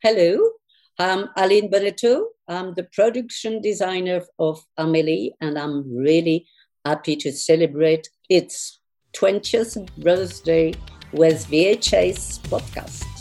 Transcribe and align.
Hello, 0.00 0.52
I'm 1.00 1.30
Aline 1.36 1.68
Bonneto. 1.72 2.26
I'm 2.46 2.72
the 2.74 2.84
production 2.84 3.60
designer 3.60 4.22
of 4.38 4.64
Amélie, 4.78 5.32
and 5.40 5.58
I'm 5.58 5.92
really 5.92 6.46
happy 6.84 7.16
to 7.16 7.32
celebrate 7.32 8.08
its 8.30 8.78
20th 9.16 9.88
birthday 9.96 10.72
with 11.12 11.44
VHS 11.48 12.38
podcast. 12.42 13.17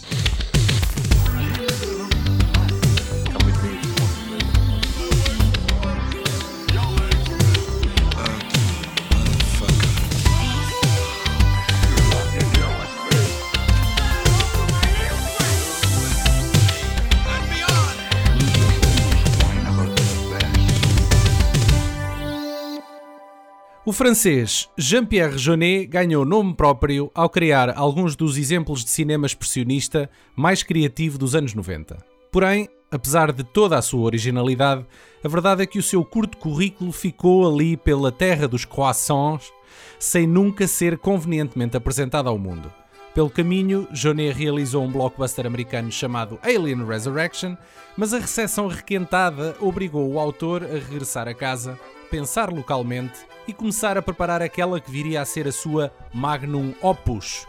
O 23.88 23.94
francês 23.94 24.68
Jean-Pierre 24.78 25.38
Jeunet 25.38 25.86
ganhou 25.86 26.26
nome 26.26 26.54
próprio 26.54 27.10
ao 27.16 27.30
criar 27.30 27.74
alguns 27.74 28.18
dos 28.18 28.38
exemplos 28.38 28.84
de 28.84 28.90
cinema 28.90 29.26
expressionista 29.26 30.10
mais 30.36 30.62
criativo 30.62 31.18
dos 31.18 31.34
anos 31.34 31.54
90. 31.54 31.98
Porém, 32.30 32.68
apesar 32.92 33.32
de 33.32 33.46
toda 33.46 33.78
a 33.78 33.82
sua 33.82 34.02
originalidade, 34.02 34.86
a 35.24 35.28
verdade 35.30 35.64
é 35.64 35.66
que 35.66 35.80
o 35.80 35.84
seu 35.84 36.04
curto 36.04 36.38
currículo 36.38 36.92
ficou 36.92 37.50
ali 37.50 37.78
pela 37.78 38.12
terra 38.12 38.46
dos 38.46 38.66
croissants, 38.66 39.54
sem 39.98 40.28
nunca 40.28 40.68
ser 40.68 40.98
convenientemente 40.98 41.78
apresentado 41.78 42.28
ao 42.28 42.38
mundo. 42.38 42.70
Pelo 43.16 43.30
caminho, 43.30 43.88
Jeunet 43.94 44.38
realizou 44.38 44.84
um 44.84 44.92
blockbuster 44.92 45.48
americano 45.48 45.90
chamado 45.94 46.38
Alien 46.44 46.86
Resurrection, 46.86 47.56
mas 47.96 48.14
a 48.14 48.20
recepção 48.20 48.68
requentada 48.68 49.56
obrigou 49.62 50.12
o 50.12 50.20
autor 50.20 50.62
a 50.62 50.74
regressar 50.74 51.26
a 51.30 51.34
casa, 51.34 51.80
pensar 52.12 52.52
localmente 52.52 53.26
e 53.48 53.54
começar 53.54 53.98
a 53.98 54.02
preparar 54.02 54.42
aquela 54.42 54.80
que 54.80 54.92
viria 54.92 55.22
a 55.22 55.26
ser 55.26 55.48
a 55.48 55.52
sua 55.52 55.92
magnum 56.14 56.74
opus. 56.82 57.48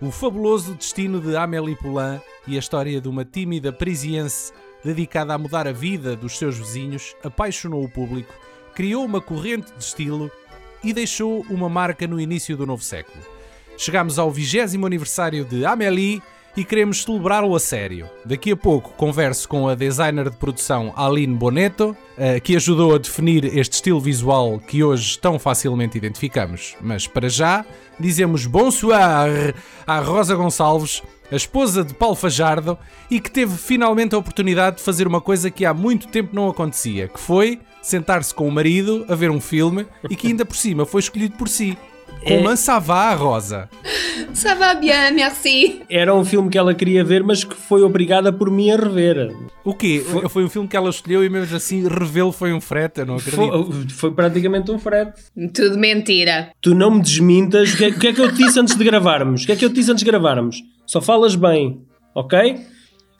O 0.00 0.10
fabuloso 0.10 0.74
destino 0.74 1.20
de 1.20 1.36
Amélie 1.36 1.76
Poulain 1.76 2.20
e 2.46 2.56
a 2.56 2.58
história 2.58 3.00
de 3.00 3.08
uma 3.08 3.24
tímida 3.24 3.72
parisiense 3.72 4.52
dedicada 4.84 5.34
a 5.34 5.38
mudar 5.38 5.66
a 5.66 5.72
vida 5.72 6.16
dos 6.16 6.38
seus 6.38 6.56
vizinhos 6.56 7.14
apaixonou 7.22 7.84
o 7.84 7.88
público, 7.88 8.32
criou 8.74 9.04
uma 9.04 9.20
corrente 9.20 9.72
de 9.72 9.82
estilo 9.82 10.30
e 10.82 10.92
deixou 10.92 11.44
uma 11.50 11.68
marca 11.68 12.06
no 12.06 12.20
início 12.20 12.56
do 12.56 12.66
novo 12.66 12.82
século. 12.82 13.22
Chegamos 13.76 14.18
ao 14.18 14.30
20 14.30 14.84
aniversário 14.84 15.44
de 15.44 15.64
Amélie 15.64 16.22
e 16.56 16.64
queremos 16.64 17.02
celebrá-lo 17.02 17.54
a 17.54 17.60
sério. 17.60 18.08
Daqui 18.24 18.52
a 18.52 18.56
pouco 18.56 18.90
converso 18.90 19.48
com 19.48 19.68
a 19.68 19.74
designer 19.74 20.30
de 20.30 20.36
produção 20.36 20.92
Aline 20.96 21.34
Bonetto, 21.34 21.96
eh, 22.18 22.40
que 22.40 22.56
ajudou 22.56 22.94
a 22.94 22.98
definir 22.98 23.44
este 23.44 23.74
estilo 23.74 24.00
visual 24.00 24.58
que 24.58 24.82
hoje 24.82 25.18
tão 25.18 25.38
facilmente 25.38 25.96
identificamos. 25.96 26.76
Mas 26.80 27.06
para 27.06 27.28
já, 27.28 27.64
dizemos 27.98 28.46
bonsoir 28.46 29.54
à 29.86 30.00
Rosa 30.00 30.34
Gonçalves, 30.34 31.02
a 31.30 31.36
esposa 31.36 31.84
de 31.84 31.94
Paulo 31.94 32.16
Fajardo, 32.16 32.76
e 33.10 33.20
que 33.20 33.30
teve 33.30 33.56
finalmente 33.56 34.14
a 34.14 34.18
oportunidade 34.18 34.78
de 34.78 34.82
fazer 34.82 35.06
uma 35.06 35.20
coisa 35.20 35.50
que 35.50 35.64
há 35.64 35.72
muito 35.72 36.08
tempo 36.08 36.34
não 36.34 36.48
acontecia, 36.48 37.06
que 37.06 37.20
foi 37.20 37.60
sentar-se 37.80 38.34
com 38.34 38.46
o 38.46 38.52
marido 38.52 39.06
a 39.08 39.14
ver 39.14 39.30
um 39.30 39.40
filme 39.40 39.86
e 40.08 40.16
que 40.16 40.26
ainda 40.26 40.44
por 40.44 40.56
cima 40.56 40.84
foi 40.84 41.00
escolhido 41.00 41.36
por 41.36 41.48
si. 41.48 41.78
Comment 42.26 42.56
ça 42.56 42.78
va, 42.78 43.14
Rosa? 43.14 43.70
Ça 44.32 44.54
va 44.54 44.74
bien, 44.74 45.12
merci. 45.14 45.82
Era 45.88 46.14
um 46.14 46.24
filme 46.24 46.50
que 46.50 46.58
ela 46.58 46.74
queria 46.74 47.04
ver, 47.04 47.22
mas 47.22 47.44
que 47.44 47.54
foi 47.54 47.82
obrigada 47.82 48.32
por 48.32 48.50
mim 48.50 48.70
a 48.70 48.76
rever. 48.76 49.34
O 49.64 49.74
quê? 49.74 50.02
Foi, 50.06 50.28
foi 50.28 50.44
um 50.44 50.48
filme 50.48 50.68
que 50.68 50.76
ela 50.76 50.90
escolheu 50.90 51.24
e 51.24 51.28
mesmo 51.28 51.56
assim 51.56 51.86
revê-lo 51.86 52.32
foi 52.32 52.52
um 52.52 52.60
frete, 52.60 53.00
eu 53.00 53.06
não 53.06 53.16
acredito. 53.16 53.36
Foi, 53.36 53.88
foi 53.88 54.10
praticamente 54.12 54.70
um 54.70 54.78
frete. 54.78 55.20
Tudo 55.52 55.78
mentira. 55.78 56.52
Tu 56.60 56.74
não 56.74 56.92
me 56.92 57.02
desmintas. 57.02 57.74
O 57.74 57.76
que, 57.76 57.84
é, 57.84 57.90
que 57.92 58.08
é 58.08 58.12
que 58.12 58.20
eu 58.20 58.32
te 58.32 58.36
disse 58.36 58.58
antes 58.58 58.76
de 58.76 58.84
gravarmos? 58.84 59.42
O 59.42 59.46
que 59.46 59.52
é 59.52 59.56
que 59.56 59.64
eu 59.64 59.70
te 59.70 59.74
disse 59.74 59.90
antes 59.90 60.04
de 60.04 60.10
gravarmos? 60.10 60.62
Só 60.86 61.00
falas 61.00 61.34
bem, 61.34 61.80
ok? 62.14 62.60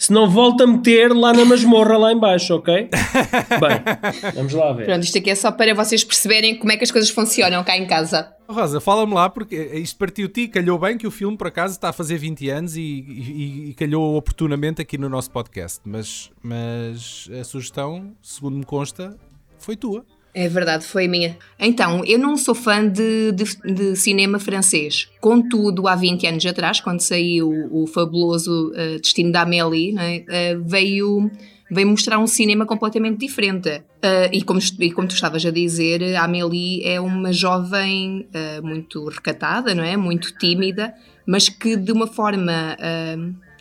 Se 0.01 0.15
não 0.15 0.31
volta 0.31 0.65
a 0.65 0.67
meter 0.67 1.13
lá 1.13 1.31
na 1.31 1.45
masmorra 1.45 1.99
lá 1.99 2.11
embaixo, 2.11 2.55
ok? 2.55 2.89
Bem, 2.89 4.33
vamos 4.35 4.55
lá 4.55 4.73
ver. 4.73 4.87
Pronto, 4.87 5.05
isto 5.05 5.19
aqui 5.19 5.29
é 5.29 5.35
só 5.35 5.53
para 5.53 5.75
vocês 5.75 6.03
perceberem 6.03 6.59
como 6.59 6.73
é 6.73 6.79
que 6.79 6.85
as 6.85 6.91
coisas 6.91 7.11
funcionam 7.11 7.63
cá 7.63 7.77
em 7.77 7.87
casa. 7.87 8.35
Rosa, 8.49 8.81
fala-me 8.81 9.13
lá, 9.13 9.29
porque 9.29 9.55
isto 9.75 9.99
partiu-te, 9.99 10.49
calhou 10.49 10.79
bem 10.79 10.97
que 10.97 11.07
o 11.07 11.11
filme, 11.11 11.37
por 11.37 11.49
acaso, 11.49 11.75
está 11.75 11.91
a 11.91 11.93
fazer 11.93 12.17
20 12.17 12.49
anos 12.49 12.77
e, 12.77 12.81
e, 12.81 13.69
e, 13.69 13.75
calhou 13.75 14.17
oportunamente 14.17 14.81
aqui 14.81 14.97
no 14.97 15.07
nosso 15.11 15.31
podcast. 15.31 15.83
Mas, 15.85 16.31
mas 16.43 17.29
a 17.39 17.45
sugestão, 17.45 18.17
segundo 18.23 18.57
me 18.57 18.65
consta, 18.65 19.19
foi 19.59 19.77
tua. 19.77 20.07
É 20.33 20.49
verdade, 20.49 20.85
foi 20.85 21.09
minha. 21.09 21.37
Então, 21.59 22.05
eu 22.05 22.19
não 22.19 22.37
sou 22.37 22.55
fã 22.55 22.87
de, 22.87 23.33
de, 23.33 23.45
de, 23.75 23.97
cinema 23.97 24.39
francês. 24.39 25.09
Contudo, 25.21 25.89
há 25.89 25.97
20 25.97 26.27
anos 26.27 26.47
atrás, 26.47 26.81
quando 26.81 27.01
saiu 27.01 27.69
o, 27.71 27.87
fabuloso 27.87 28.71
uh, 28.71 29.01
Destino 29.01 29.33
da 29.33 29.43
Amélie, 29.43 29.95
uh, 29.95 30.65
veio, 30.65 31.29
veio 31.69 31.89
mostrar 31.89 32.19
um 32.21 32.29
cinema 32.29 32.65
completamente 32.65 33.19
diferente. 33.19 33.69
Uh, 33.69 34.31
e, 34.33 34.43
como, 34.43 34.61
e 34.79 34.93
como 34.93 35.09
tu 35.09 35.15
estavas 35.15 35.45
a 35.45 35.51
dizer, 35.51 36.15
a 36.15 36.23
Amélie 36.23 36.85
é 36.85 37.01
uma 37.01 37.33
jovem 37.33 38.29
muito 38.63 39.09
recatada, 39.09 39.75
não 39.75 39.83
é? 39.83 39.97
Muito 39.97 40.33
tímida, 40.39 40.95
mas 41.27 41.49
que 41.49 41.77
de 41.77 41.91
uma 41.91 42.07
forma 42.07 42.77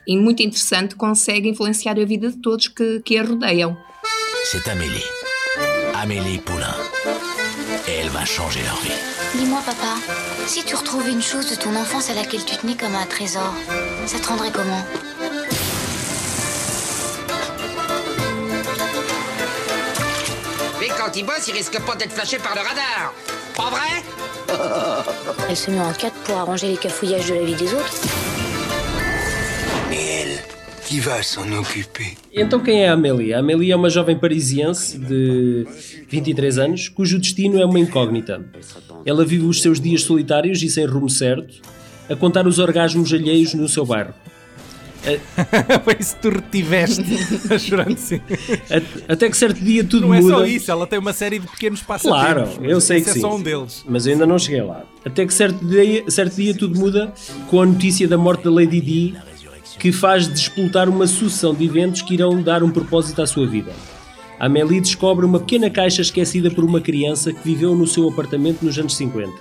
muito 0.08 0.44
interessante 0.44 0.96
consegue 0.96 1.50
influenciar 1.50 2.00
a 2.00 2.06
vida 2.06 2.30
de 2.30 2.38
todos 2.38 2.68
que, 2.68 3.00
que 3.02 3.18
a 3.18 3.24
rodeiam. 3.24 3.76
C'est 4.52 4.68
Amélie. 4.68 5.19
Amélie 6.02 6.38
Poulain. 6.38 6.76
Et 7.88 7.96
elle 7.96 8.10
va 8.10 8.24
changer 8.24 8.62
leur 8.64 8.80
vie. 8.80 8.94
Dis-moi, 9.36 9.62
papa, 9.66 9.96
si 10.48 10.64
tu 10.64 10.74
retrouves 10.76 11.10
une 11.10 11.22
chose 11.22 11.50
de 11.50 11.56
ton 11.56 11.76
enfance 11.76 12.10
à 12.10 12.14
laquelle 12.14 12.46
tu 12.46 12.56
tenais 12.56 12.78
comme 12.78 12.96
un 12.96 13.06
trésor, 13.06 13.54
ça 14.06 14.18
te 14.18 14.28
rendrait 14.28 14.52
comment? 14.52 14.82
Mais 20.80 20.88
quand 20.88 21.14
il 21.18 21.26
bosse, 21.26 21.48
il 21.50 21.54
risque 21.54 21.80
pas 21.82 21.96
d'être 21.96 22.14
flashé 22.14 22.38
par 22.38 22.56
le 22.56 22.62
radar. 22.62 23.14
Pas 23.56 23.70
vrai? 23.70 24.04
Elle 25.50 25.58
se 25.58 25.70
met 25.70 25.82
en 25.82 25.92
quatre 25.92 26.16
pour 26.24 26.38
arranger 26.38 26.68
les 26.68 26.78
cafouillages 26.78 27.28
de 27.28 27.34
la 27.36 27.44
vie 27.44 27.56
des 27.56 27.74
autres. 27.74 27.94
Et 29.92 30.22
elle 30.22 30.40
qui 30.90 31.02
s'en 31.24 31.54
occuper. 31.54 32.18
Então 32.34 32.60
quem 32.60 32.84
é 32.84 32.90
a 32.90 32.94
Amélie? 32.94 33.32
A 33.32 33.40
Amélie 33.40 33.72
é 33.72 33.76
uma 33.76 33.92
jovem 33.92 34.18
parisiense 34.18 34.98
de 34.98 35.68
23 36.10 36.58
anos, 36.58 36.90
cujo 36.90 37.20
destino 37.20 37.60
é 37.60 37.66
uma 37.66 37.80
incógnita. 37.80 38.44
Ela 39.06 39.24
vive 39.24 39.46
os 39.46 39.62
seus 39.62 39.80
dias 39.80 40.02
solitários 40.02 40.64
e 40.64 40.70
sem 40.70 40.86
rumo 40.86 41.10
certo, 41.10 41.62
a 42.10 42.16
contar 42.16 42.48
os 42.48 42.58
orgasmos 42.58 43.14
alheios 43.14 43.54
no 43.54 43.70
seu 43.70 43.86
bairro. 43.86 44.16
Foi 45.86 45.96
isso 45.98 46.16
que 46.16 46.22
tu 46.24 46.30
retiveste 46.30 47.06
chorando 47.60 47.98
sim. 47.98 48.20
Até 49.08 49.30
que 49.30 49.38
certo 49.38 49.64
dia 49.64 49.84
tudo 49.84 50.08
não 50.08 50.16
muda. 50.16 50.22
Não 50.22 50.36
é 50.36 50.40
só 50.40 50.46
isso, 50.46 50.72
ela 50.72 50.86
tem 50.86 51.00
uma 51.00 51.14
série 51.14 51.40
de 51.40 51.48
pequenos 51.48 51.82
passatempos. 51.82 52.56
Claro, 52.56 52.66
eu 52.66 52.82
sei 52.82 53.02
que 53.02 53.10
é 53.10 53.14
sim. 53.14 53.22
só 53.22 53.36
um 53.36 53.42
deles. 53.42 53.86
Mas 53.88 54.06
eu 54.06 54.14
ainda 54.14 54.26
não 54.26 54.38
cheguei 54.38 54.62
lá. 54.62 54.84
Até 55.06 55.26
que 55.26 55.34
certo 55.34 55.64
dia, 55.66 56.04
certo 56.10 56.36
dia 56.36 56.54
tudo 56.54 56.78
muda 56.78 57.14
com 57.50 57.62
a 57.62 57.66
notícia 57.66 58.08
da 58.08 58.18
morte 58.18 58.44
da 58.44 58.52
Lady 58.52 58.82
Di 58.82 59.16
que 59.80 59.94
faz 59.94 60.28
despoltar 60.28 60.90
uma 60.90 61.08
sucessão 61.08 61.56
de 61.56 61.64
eventos 61.64 62.02
que 62.02 62.14
irão 62.14 62.42
dar 62.42 62.62
um 62.62 62.70
propósito 62.70 63.22
à 63.22 63.26
sua 63.26 63.48
vida. 63.48 63.72
Amélie 64.38 64.82
descobre 64.82 65.26
uma 65.26 65.40
pequena 65.40 65.70
caixa 65.70 66.02
esquecida 66.02 66.52
por 66.52 66.64
uma 66.64 66.82
criança 66.82 67.32
que 67.32 67.44
viveu 67.44 67.74
no 67.74 67.88
seu 67.88 68.08
apartamento 68.10 68.64
nos 68.64 68.78
anos 68.78 68.96
50 68.96 69.32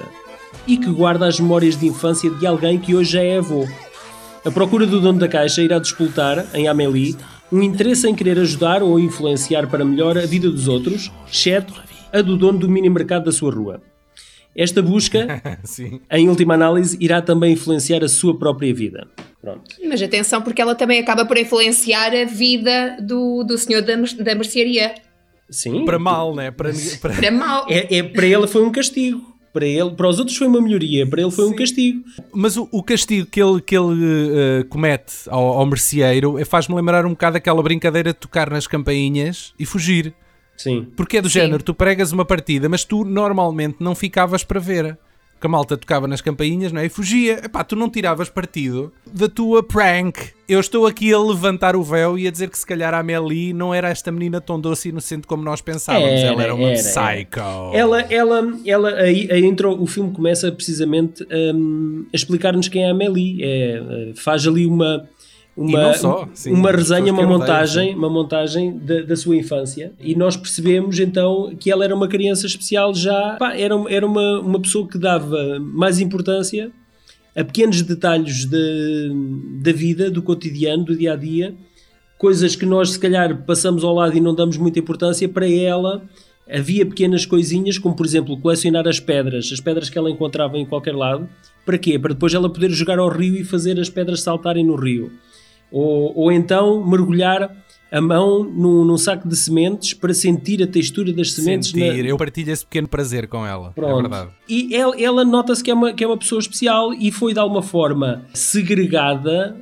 e 0.67 0.77
que 0.77 0.91
guarda 0.91 1.27
as 1.27 1.41
memórias 1.41 1.77
de 1.77 1.87
infância 1.87 2.31
de 2.31 2.47
alguém 2.47 2.79
que 2.79 2.95
hoje 2.95 3.13
já 3.13 3.23
é 3.23 3.39
avô. 3.39 3.67
A 4.45 4.51
procura 4.51 4.87
do 4.87 5.01
dono 5.01 5.19
da 5.19 5.29
caixa 5.29 5.61
irá 5.61 5.79
despoltar, 5.79 6.47
em 6.55 6.69
Amélie, 6.69 7.17
um 7.51 7.63
interesse 7.63 8.09
em 8.09 8.15
querer 8.15 8.39
ajudar 8.39 8.83
ou 8.83 8.99
influenciar 8.99 9.67
para 9.67 9.85
melhor 9.85 10.17
a 10.17 10.27
vida 10.27 10.49
dos 10.51 10.69
outros, 10.69 11.11
exceto 11.31 11.75
a 12.13 12.23
do 12.23 12.37
dono 12.37 12.59
do 12.59 12.69
mini 12.69 12.89
mercado 12.89 13.25
da 13.25 13.33
sua 13.33 13.53
rua. 13.53 13.81
Esta 14.55 14.83
busca, 14.83 15.43
em 16.11 16.29
última 16.29 16.55
análise, 16.55 16.97
irá 17.01 17.21
também 17.23 17.53
influenciar 17.53 18.05
a 18.05 18.09
sua 18.09 18.39
própria 18.39 18.73
vida. 18.75 19.07
Pronto. 19.41 19.77
Mas 19.85 20.03
atenção, 20.03 20.43
porque 20.43 20.61
ela 20.61 20.75
também 20.75 20.99
acaba 20.99 21.25
por 21.25 21.37
influenciar 21.37 22.15
a 22.15 22.25
vida 22.25 22.97
do, 23.01 23.45
do 23.45 23.57
senhor 23.57 23.83
da, 23.83 23.95
da 23.95 24.35
mercearia. 24.35 24.95
Sim. 25.49 25.85
Para 25.85 25.99
mal, 25.99 26.35
né? 26.35 26.51
Para, 26.51 26.73
para... 27.01 27.15
para 27.15 27.31
mal. 27.31 27.67
É, 27.69 27.99
é, 27.99 28.03
para 28.03 28.27
ele 28.27 28.47
foi 28.47 28.63
um 28.63 28.73
castigo. 28.73 29.39
Para, 29.53 29.67
ele, 29.67 29.91
para 29.93 30.09
os 30.09 30.19
outros 30.19 30.37
foi 30.37 30.47
uma 30.47 30.61
melhoria, 30.61 31.07
para 31.07 31.23
ele 31.23 31.31
foi 31.31 31.47
Sim. 31.47 31.51
um 31.53 31.57
castigo. 31.57 32.05
Mas 32.33 32.57
o, 32.57 32.69
o, 32.71 32.83
castigo 32.83 33.27
que 33.27 33.43
ele, 33.43 33.61
que 33.63 33.77
ele 33.77 33.95
uh, 34.61 34.65
comete 34.69 35.15
ao, 35.27 35.43
ao 35.43 35.67
merceeiro 35.67 36.37
faz-me 36.45 36.77
lembrar 36.77 37.07
um 37.07 37.11
bocado 37.11 37.39
aquela 37.39 37.63
brincadeira 37.63 38.13
de 38.13 38.19
tocar 38.19 38.51
nas 38.51 38.67
campainhas 38.67 39.55
e 39.59 39.65
fugir. 39.65 40.15
Sim. 40.57 40.89
Porque 40.97 41.17
é 41.17 41.23
do 41.23 41.31
Sim. 41.31 41.41
género, 41.41 41.63
tu 41.63 41.73
pregas 41.73 42.13
uma 42.13 42.25
partida, 42.25 42.69
mas 42.69 42.85
tu 42.85 43.05
normalmente 43.05 43.77
não 43.81 43.95
ficavas 43.95 44.45
para 44.45 44.61
ver. 44.61 44.99
Que 45.41 45.47
a 45.47 45.51
malta 45.51 45.77
tocava 45.77 46.09
nas 46.09 46.21
campainhas, 46.21 46.73
não 46.73 46.81
é? 46.81 46.87
E 46.87 46.89
fugia. 46.89 47.41
Epá, 47.45 47.63
tu 47.63 47.77
não 47.77 47.89
tiravas 47.89 48.29
partido 48.29 48.93
da 49.07 49.29
tua 49.29 49.63
prank. 49.63 50.31
Eu 50.49 50.61
estou 50.61 50.87
aqui 50.87 51.13
a 51.13 51.19
levantar 51.19 51.77
o 51.77 51.83
véu 51.83 52.19
e 52.19 52.27
a 52.27 52.31
dizer 52.31 52.49
que 52.49 52.59
se 52.59 52.67
calhar 52.67 52.95
a 52.95 53.01
Amélie 53.01 53.53
não 53.53 53.73
era 53.73 53.89
esta 53.91 54.11
menina 54.11 54.41
tão 54.41 54.59
doce 54.59 54.89
e 54.89 54.91
inocente 54.91 55.27
como 55.27 55.43
nós 55.43 55.61
pensávamos. 55.61 56.09
Era, 56.09 56.33
ela 56.33 56.43
era 56.43 56.55
uma 56.55 56.71
era, 56.71 56.79
psycho. 56.79 57.41
Ela, 57.75 58.01
ela, 58.03 58.59
ela 58.65 58.91
aí, 58.95 59.29
aí 59.31 59.45
entrou, 59.45 59.81
o 59.81 59.87
filme 59.87 60.11
começa 60.13 60.51
precisamente 60.51 61.27
hum, 61.55 62.07
a 62.13 62.17
explicar-nos 62.17 62.69
quem 62.69 62.85
é 62.85 62.89
a 62.89 62.93
Amélie. 62.93 63.43
É, 63.43 63.49
eh, 63.49 64.13
faz 64.17 64.47
ali 64.47 64.67
uma, 64.67 65.07
uma, 65.59 65.83
não 65.83 65.95
só, 65.95 66.29
sim, 66.35 66.53
uma 66.53 66.71
resenha, 66.71 67.13
uma 67.13 67.27
montagem, 67.27 67.93
uma 67.93 68.09
montagem 68.09 68.79
da, 68.79 69.03
da 69.03 69.17
sua 69.17 69.37
infância 69.37 69.93
e 69.99 70.15
nós 70.15 70.37
percebemos 70.37 70.97
então 71.01 71.53
que 71.59 71.69
ela 71.69 71.85
era 71.85 71.93
uma 71.93 72.07
criança 72.07 72.47
especial 72.47 72.95
já, 72.95 73.37
pá, 73.41 73.57
era, 73.57 73.75
era 73.89 74.07
uma, 74.07 74.39
uma 74.39 74.61
pessoa 74.61 74.87
que 74.87 74.97
dava 74.97 75.59
mais 75.59 75.99
importância 75.99 76.71
a 77.35 77.43
pequenos 77.43 77.83
detalhes 77.83 78.45
de, 78.45 79.11
da 79.61 79.73
vida, 79.73 80.09
do 80.09 80.23
cotidiano, 80.23 80.85
do 80.85 80.97
dia 80.97 81.15
a 81.15 81.17
dia, 81.17 81.55
coisas 82.17 82.55
que 82.55 82.65
nós 82.65 82.91
se 82.91 82.99
calhar 82.99 83.45
passamos 83.45 83.83
ao 83.83 83.95
lado 83.95 84.17
e 84.17 84.21
não 84.21 84.35
damos 84.35 84.57
muita 84.57 84.79
importância, 84.79 85.29
para 85.29 85.49
ela 85.49 86.03
havia 86.49 86.87
pequenas 86.87 87.27
coisinhas, 87.27 87.79
como 87.79 87.97
por 87.97 88.07
exemplo 88.07 88.39
colecionar 88.39 88.87
as 88.87 89.01
pedras, 89.01 89.51
as 89.53 89.61
pedras 89.61 89.91
que 89.91 89.99
ela 89.99 90.11
encontrava 90.11 90.57
em 90.57 90.65
qualquer 90.65 90.95
lado, 90.95 91.29
para 91.67 91.79
quê? 91.79 91.99
Para 91.99 92.15
depois 92.15 92.33
ela 92.33 92.49
poder 92.49 92.71
jogar 92.71 92.99
ao 92.99 93.09
rio 93.09 93.37
e 93.37 93.45
fazer 93.45 93.79
as 93.79 93.91
pedras 93.91 94.23
saltarem 94.23 94.65
no 94.65 94.77
rio. 94.77 95.13
Ou, 95.71 96.13
ou 96.17 96.33
então 96.33 96.85
mergulhar 96.87 97.55
a 97.91 98.01
mão 98.03 98.45
num, 98.45 98.85
num 98.85 98.99
saco 98.99 99.27
de 99.27 99.35
sementes 99.35 99.95
para 99.95 100.13
sentir 100.13 100.63
a 100.63 100.67
textura 100.67 101.11
das 101.11 101.33
sementes. 101.33 101.73
na- 101.73 101.87
Sentir, 101.87 102.05
eu 102.05 102.17
partilho 102.19 102.53
esse 102.53 102.63
pequeno 102.65 102.87
prazer 102.87 103.27
com 103.29 103.47
ela. 103.47 103.69
É 103.69 103.73
Pronto. 103.73 104.01
verdade. 104.03 104.31
E 104.47 104.75
ela, 104.75 105.01
ela 105.01 105.25
nota-se 105.25 105.65
que 105.65 105.71
é, 105.71 105.75
uma, 105.75 105.93
que 105.95 106.05
é 106.05 106.07
uma 106.07 106.17
pessoa 106.19 106.39
especial 106.39 106.93
e 106.93 107.11
foi 107.11 107.33
de 107.33 107.39
alguma 107.39 107.63
forma 107.63 108.25
segregada 108.35 109.57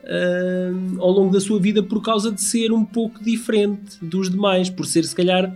hum, 0.73 0.97
ao 0.99 1.11
longo 1.13 1.33
da 1.33 1.41
sua 1.41 1.61
vida 1.61 1.83
por 1.83 2.03
causa 2.03 2.33
de 2.33 2.41
ser 2.43 2.73
um 2.73 2.85
pouco 2.85 3.23
diferente 3.23 3.97
dos 4.03 4.29
demais, 4.31 4.69
por 4.69 4.87
ser 4.87 5.05
se 5.05 5.15
calhar 5.15 5.55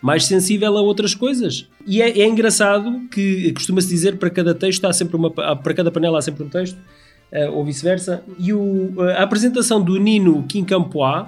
mais 0.00 0.24
sensível 0.24 0.76
a 0.76 0.80
outras 0.80 1.14
coisas. 1.14 1.66
E 1.86 2.00
é, 2.02 2.20
é 2.20 2.26
engraçado 2.28 3.08
que 3.10 3.52
costuma-se 3.52 3.88
dizer 3.88 4.16
para 4.18 4.30
cada 4.30 4.54
texto 4.54 4.84
há 4.84 4.92
sempre 4.92 5.16
uma 5.16 5.30
para 5.30 5.74
cada 5.74 5.90
panela 5.90 6.18
há 6.18 6.22
sempre 6.22 6.44
um 6.44 6.48
texto, 6.48 6.76
ou 7.48 7.64
vice-versa. 7.64 8.22
E 8.38 8.52
o- 8.52 8.94
a 9.16 9.22
apresentação 9.22 9.82
do 9.82 9.96
Nino 9.98 10.42
Quincampoix, 10.48 11.26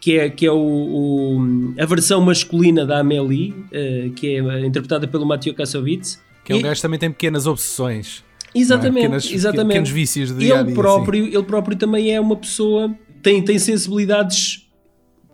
que 0.00 0.18
é, 0.18 0.28
que 0.30 0.46
é 0.46 0.50
o, 0.52 0.56
o- 0.56 1.74
a 1.78 1.86
versão 1.86 2.20
masculina 2.20 2.84
da 2.86 2.98
Amélie, 3.00 3.54
eh, 3.70 4.10
que 4.16 4.36
é 4.36 4.66
interpretada 4.66 5.06
pelo 5.06 5.24
Mathieu 5.26 5.54
Kassovitz. 5.54 6.20
Que 6.44 6.52
é 6.52 6.56
um 6.56 6.58
E- 6.58 6.62
gajo 6.62 6.76
que 6.76 6.82
também 6.82 6.98
tem 6.98 7.10
pequenas 7.10 7.46
obsessões. 7.46 8.24
Exatamente, 8.54 9.08
não 9.08 9.16
é? 9.16 9.20
Pequenas- 9.20 9.32
exatamente. 9.32 9.68
pequenos 9.68 9.90
vícios 9.90 10.28
de 10.32 10.38
dia 10.38 10.54
ele 10.56 10.64
dia, 10.64 10.74
próprio, 10.74 11.26
ele 11.26 11.42
próprio 11.44 11.76
também 11.76 12.12
é 12.12 12.20
uma 12.20 12.36
pessoa 12.36 12.94
tem 13.22 13.40
tem 13.42 13.58
sensibilidades 13.58 14.61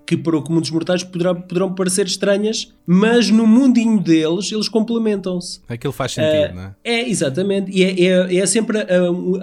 que 0.09 0.17
para 0.17 0.35
o 0.35 0.41
comum 0.41 0.59
dos 0.59 0.71
mortais 0.71 1.05
poderá, 1.05 1.35
poderão 1.35 1.75
parecer 1.75 2.07
estranhas, 2.07 2.73
mas 2.87 3.29
no 3.29 3.47
mundinho 3.47 4.01
deles 4.01 4.51
eles 4.51 4.67
complementam-se. 4.67 5.61
Aquilo 5.69 5.93
faz 5.93 6.13
sentido, 6.13 6.55
não 6.55 6.63
é? 6.63 6.75
É, 6.83 7.07
exatamente. 7.07 7.71
E 7.71 7.85
é, 7.85 8.05
é, 8.07 8.37
é 8.39 8.47
sempre 8.47 8.79
a, 8.79 8.87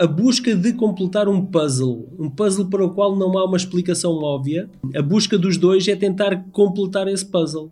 a 0.04 0.08
busca 0.08 0.56
de 0.56 0.74
completar 0.74 1.28
um 1.28 1.46
puzzle. 1.46 2.10
Um 2.18 2.32
puzzle 2.32 2.66
para 2.66 2.84
o 2.84 2.90
qual 2.90 3.16
não 3.16 3.38
há 3.38 3.46
uma 3.46 3.58
explicação 3.58 4.14
óbvia. 4.14 4.68
A 4.96 5.04
busca 5.04 5.38
dos 5.38 5.56
dois 5.56 5.88
é 5.88 5.96
tentar 5.96 6.44
completar 6.52 7.08
esse 7.08 7.28
puzzle. 7.28 7.72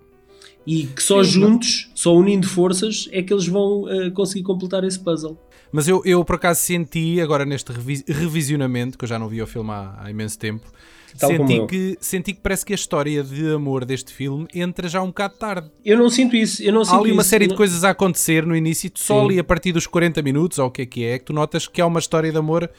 E 0.67 0.83
que 0.85 1.01
só 1.01 1.23
juntos, 1.23 1.89
só 1.95 2.15
unindo 2.15 2.47
forças, 2.47 3.09
é 3.11 3.23
que 3.23 3.33
eles 3.33 3.47
vão 3.47 3.89
eh, 3.89 4.11
conseguir 4.11 4.43
completar 4.43 4.83
esse 4.83 4.99
puzzle. 4.99 5.35
Mas 5.71 5.87
eu, 5.87 6.03
eu 6.05 6.23
por 6.23 6.35
acaso 6.35 6.61
senti, 6.61 7.19
agora 7.19 7.43
neste 7.43 7.71
revi- 7.71 8.05
revisionamento, 8.07 8.99
que 8.99 9.03
eu 9.03 9.09
já 9.09 9.17
não 9.17 9.27
vi 9.27 9.41
o 9.41 9.47
filme 9.47 9.71
há, 9.71 9.95
há 9.97 10.11
imenso 10.11 10.37
tempo, 10.37 10.71
Tal 11.17 11.29
senti 11.29 11.65
que, 11.67 11.97
senti 11.99 12.33
que 12.33 12.41
parece 12.41 12.65
que 12.65 12.73
a 12.73 12.75
história 12.75 13.23
de 13.23 13.49
amor 13.53 13.85
deste 13.85 14.13
filme 14.13 14.47
entra 14.53 14.87
já 14.87 15.01
um 15.01 15.07
bocado 15.07 15.35
tarde. 15.37 15.69
Eu 15.83 15.97
não 15.97 16.09
sinto 16.09 16.35
isso. 16.35 16.61
Eu 16.63 16.73
não 16.73 16.81
Há 16.81 16.85
sinto 16.85 16.99
ali 17.01 17.11
uma 17.11 17.21
isso. 17.21 17.29
série 17.29 17.45
de 17.45 17.51
Não- 17.51 17.57
coisas 17.57 17.83
a 17.83 17.89
acontecer 17.91 18.45
no 18.45 18.55
início, 18.55 18.87
e 18.87 18.89
tu 18.89 18.99
só 18.99 19.19
Sim. 19.19 19.25
ali 19.25 19.39
a 19.39 19.43
partir 19.43 19.71
dos 19.71 19.85
40 19.87 20.21
minutos, 20.21 20.59
ou 20.59 20.67
o 20.67 20.71
que 20.71 20.81
é 20.81 20.85
que 20.85 21.03
é, 21.03 21.19
que 21.19 21.25
tu 21.25 21.33
notas 21.33 21.67
que 21.67 21.81
há 21.81 21.85
uma 21.85 21.99
história 21.99 22.31
de 22.31 22.37
amor 22.37 22.69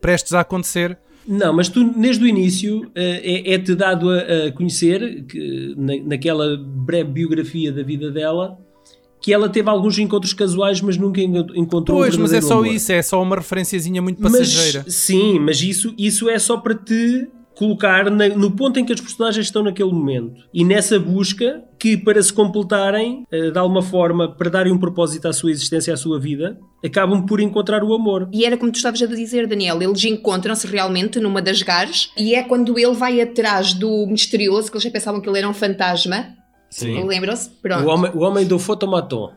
prestes 0.00 0.32
a 0.34 0.40
acontecer. 0.40 0.98
Não, 1.26 1.52
mas 1.52 1.68
tu, 1.68 1.84
desde 1.92 2.24
o 2.24 2.26
início, 2.26 2.90
eh, 2.94 3.20
é- 3.50 3.54
é-te 3.54 3.74
dado 3.74 4.08
a, 4.10 4.46
a 4.46 4.52
conhecer, 4.52 5.24
que, 5.24 5.74
na- 5.76 6.02
naquela 6.04 6.56
breve 6.56 7.10
biografia 7.10 7.70
da 7.70 7.82
vida 7.82 8.10
dela, 8.10 8.58
que 9.20 9.34
ela 9.34 9.50
teve 9.50 9.68
alguns 9.68 9.98
encontros 9.98 10.32
casuais, 10.32 10.80
mas 10.80 10.96
nunca 10.96 11.20
en- 11.20 11.46
encontrou 11.54 11.98
Pois, 11.98 12.16
mas 12.16 12.32
é 12.32 12.40
só 12.40 12.54
amor. 12.54 12.66
isso, 12.68 12.90
é 12.90 13.02
só 13.02 13.22
uma 13.22 13.36
referenciazinha 13.36 14.00
muito 14.00 14.22
Mas, 14.22 14.32
passageira. 14.32 14.84
sim, 14.88 15.38
mas 15.38 15.60
isso, 15.60 15.94
isso 15.98 16.26
é 16.30 16.38
só 16.38 16.56
para 16.56 16.74
te 16.74 17.28
colocar 17.60 18.10
na- 18.10 18.30
no 18.30 18.50
ponto 18.52 18.80
em 18.80 18.84
que 18.86 18.92
as 18.94 19.00
personagens 19.00 19.44
estão 19.44 19.62
naquele 19.62 19.92
momento. 19.92 20.32
E 20.52 20.64
nessa 20.64 20.98
busca, 20.98 21.62
que 21.78 21.94
para 21.94 22.22
se 22.22 22.32
completarem, 22.32 23.24
eh, 23.30 23.50
de 23.50 23.58
alguma 23.58 23.82
forma, 23.82 24.34
para 24.34 24.48
darem 24.48 24.72
um 24.72 24.78
propósito 24.78 25.28
à 25.28 25.32
sua 25.32 25.50
existência, 25.50 25.92
à 25.92 25.96
sua 25.96 26.18
vida, 26.18 26.58
acabam 26.82 27.26
por 27.26 27.38
encontrar 27.38 27.84
o 27.84 27.92
amor. 27.94 28.28
E 28.32 28.46
era 28.46 28.56
como 28.56 28.72
tu 28.72 28.76
estavas 28.76 29.02
a 29.02 29.06
dizer, 29.06 29.46
Daniel, 29.46 29.82
eles 29.82 30.02
encontram-se 30.04 30.66
realmente 30.66 31.20
numa 31.20 31.42
das 31.42 31.60
gares 31.62 32.10
e 32.16 32.34
é 32.34 32.42
quando 32.42 32.78
ele 32.78 32.94
vai 32.94 33.20
atrás 33.20 33.74
do 33.74 34.06
misterioso, 34.06 34.70
que 34.70 34.76
eles 34.78 34.84
já 34.84 34.90
pensavam 34.90 35.20
que 35.20 35.28
ele 35.28 35.38
era 35.38 35.48
um 35.48 35.54
fantasma. 35.54 36.28
Sim. 36.70 37.04
Lembram-se? 37.06 37.50
Pronto. 37.60 37.84
O 37.84 37.88
homem, 37.90 38.10
o 38.14 38.20
homem 38.20 38.46
do 38.46 38.58
fotomaton. 38.58 39.32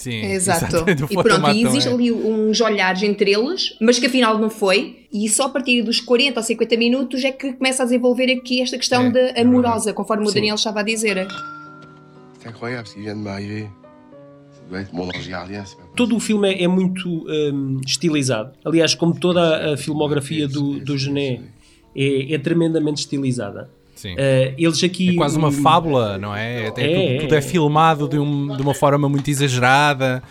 Sim, 0.00 0.22
Exato. 0.32 0.84
o 0.84 0.90
E 1.10 1.22
pronto, 1.22 1.50
e 1.50 1.64
existe 1.64 1.88
é- 1.88 1.92
ali 1.92 2.10
uns 2.12 2.60
olhares 2.60 3.02
entre 3.02 3.32
eles, 3.32 3.76
mas 3.80 3.98
que 3.98 4.06
afinal 4.06 4.38
não 4.38 4.48
foi. 4.50 5.06
E 5.12 5.28
só 5.28 5.44
a 5.44 5.48
partir 5.48 5.82
dos 5.82 6.00
40 6.00 6.40
ou 6.40 6.44
50 6.44 6.76
minutos 6.76 7.24
é 7.24 7.32
que 7.32 7.52
começa 7.52 7.82
a 7.82 7.86
desenvolver 7.86 8.30
aqui 8.32 8.62
esta 8.62 8.76
questão 8.78 9.04
É, 9.06 9.10
de 9.10 9.18
é 9.18 9.42
amorosa, 9.42 9.92
conforme 9.92 10.24
o 10.24 10.28
Sim. 10.28 10.34
Daniel 10.34 10.54
estava 10.54 10.80
a 10.80 10.82
dizer. 10.82 11.26
C'est 12.38 12.48
incroyable 12.48 12.88
ce 12.88 12.94
qui 12.94 13.02
vient 13.02 13.16
de 13.16 13.22
m'arriver. 13.22 13.68
Todo 15.96 16.16
o 16.16 16.20
filme 16.20 16.48
é, 16.48 16.62
é 16.62 16.68
muito 16.68 17.26
hum, 17.28 17.80
estilizado. 17.84 18.52
Aliás, 18.64 18.94
como 18.94 19.18
toda 19.18 19.72
a 19.72 19.76
filmografia 19.76 20.46
do, 20.46 20.78
do 20.78 20.96
Genet 20.96 21.42
é, 21.94 22.34
é 22.34 22.38
tremendamente 22.38 23.00
estilizada. 23.00 23.68
Sim. 24.00 24.14
Eh, 24.16 24.54
eles 24.56 24.82
aqui. 24.82 25.10
É 25.10 25.14
quase 25.14 25.36
uma 25.36 25.52
fábula, 25.52 26.16
não 26.16 26.34
é? 26.34 26.68
É, 26.68 26.70
tudo, 26.70 26.80
é, 26.80 27.18
tudo 27.18 27.34
é 27.34 27.38
é. 27.38 27.42
filmado 27.42 28.08
de, 28.08 28.18
um- 28.18 28.56
de 28.56 28.62
uma 28.62 28.72
forma 28.72 29.06
muito 29.10 29.28
exagerada, 29.28 30.22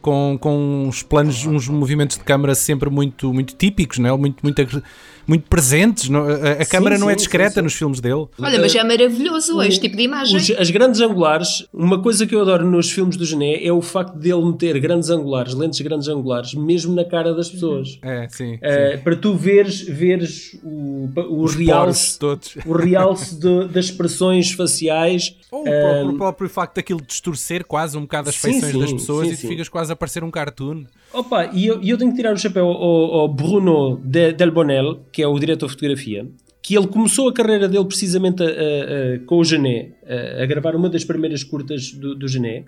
com, 0.00 0.38
com 0.40 0.86
uns 0.88 1.02
planos, 1.02 1.44
uns 1.44 1.68
movimentos 1.68 2.16
de 2.16 2.24
câmara 2.24 2.54
sempre 2.54 2.88
muito, 2.88 3.30
muito 3.34 3.54
típicos, 3.54 3.98
não 3.98 4.08
é? 4.08 4.16
muito, 4.16 4.38
muito, 4.42 4.82
muito 5.28 5.46
presentes. 5.48 6.08
não- 6.08 6.26
A, 6.26 6.62
a 6.62 6.66
câmara 6.66 6.98
não 6.98 7.08
é 7.08 7.12
sim, 7.12 7.18
discreta 7.18 7.50
sim, 7.50 7.54
sim. 7.56 7.62
nos 7.64 7.74
filmes 7.74 8.00
dele. 8.00 8.26
Olha, 8.40 8.58
mas 8.58 8.74
é 8.74 8.82
maravilhoso 8.82 9.62
este 9.62 9.80
tipo 9.82 9.96
de 9.96 10.02
imagem. 10.04 10.36
Os- 10.36 10.50
as 10.50 10.70
grandes 10.70 11.00
angulares, 11.00 11.66
uma 11.72 12.00
coisa 12.02 12.26
que 12.26 12.34
eu 12.34 12.40
adoro 12.40 12.64
nos 12.68 12.90
filmes 12.90 13.16
do 13.16 13.24
Genet 13.24 13.64
é 13.64 13.72
o 13.72 13.82
facto 13.82 14.16
dele 14.16 14.42
meter 14.44 14.78
grandes 14.80 15.10
angulares, 15.10 15.54
lentes 15.54 15.80
grandes 15.80 16.08
angulares, 16.08 16.54
mesmo 16.54 16.94
na 16.94 17.04
cara 17.04 17.34
das 17.34 17.48
pessoas. 17.50 17.98
É, 18.02 18.26
sim. 18.28 18.54
sim. 18.54 18.58
Eh, 18.62 18.96
para 18.96 19.14
tu 19.16 19.34
veres, 19.34 19.82
veres 19.82 20.58
o, 20.64 21.08
o 21.28 21.42
Os 21.44 21.54
realce, 21.54 22.18
todos. 22.18 22.56
o 22.64 22.72
realce 22.72 23.38
de- 23.38 23.68
das 23.68 23.84
expressões 23.86 24.52
faciais. 24.52 25.34
Ou 25.50 25.60
o 25.60 25.64
próprio, 25.64 26.08
o 26.10 26.16
próprio 26.16 26.48
facto 26.48 26.76
daquilo 26.76 27.00
distorcer 27.06 27.64
quase 27.66 27.96
um 27.96 28.02
bocado 28.02 28.28
as 28.30 28.34
Sim, 28.34 28.52
feições 28.52 28.72
sim, 28.72 28.78
das 28.80 28.92
pessoas 28.92 29.26
sim, 29.28 29.32
e 29.32 29.36
tu 29.36 29.40
sim. 29.42 29.48
ficas 29.48 29.68
quase 29.68 29.92
a 29.92 29.96
parecer 29.96 30.22
um 30.24 30.30
cartoon. 30.30 30.84
Opa, 31.12 31.46
e 31.52 31.66
eu, 31.66 31.80
eu 31.82 31.96
tenho 31.96 32.10
que 32.10 32.16
tirar 32.16 32.34
o 32.34 32.36
chapéu 32.38 32.66
ao, 32.66 33.14
ao 33.20 33.28
Bruno 33.28 33.98
de, 34.04 34.32
Del 34.32 34.50
Bonel, 34.52 35.00
que 35.18 35.22
é 35.24 35.26
o 35.26 35.36
diretor 35.36 35.66
de 35.66 35.72
fotografia, 35.72 36.28
que 36.62 36.76
ele 36.78 36.86
começou 36.86 37.28
a 37.28 37.32
carreira 37.32 37.68
dele 37.68 37.84
precisamente 37.84 38.40
a- 38.40 38.46
a- 38.46 38.50
a- 38.50 39.18
com 39.26 39.38
o 39.38 39.44
Genet, 39.44 39.94
a, 40.40 40.46
gravar 40.46 40.76
uma 40.76 40.88
das 40.88 41.02
primeiras 41.04 41.42
curtas 41.42 41.90
do, 41.90 42.14
do 42.14 42.28
Genet, 42.28 42.66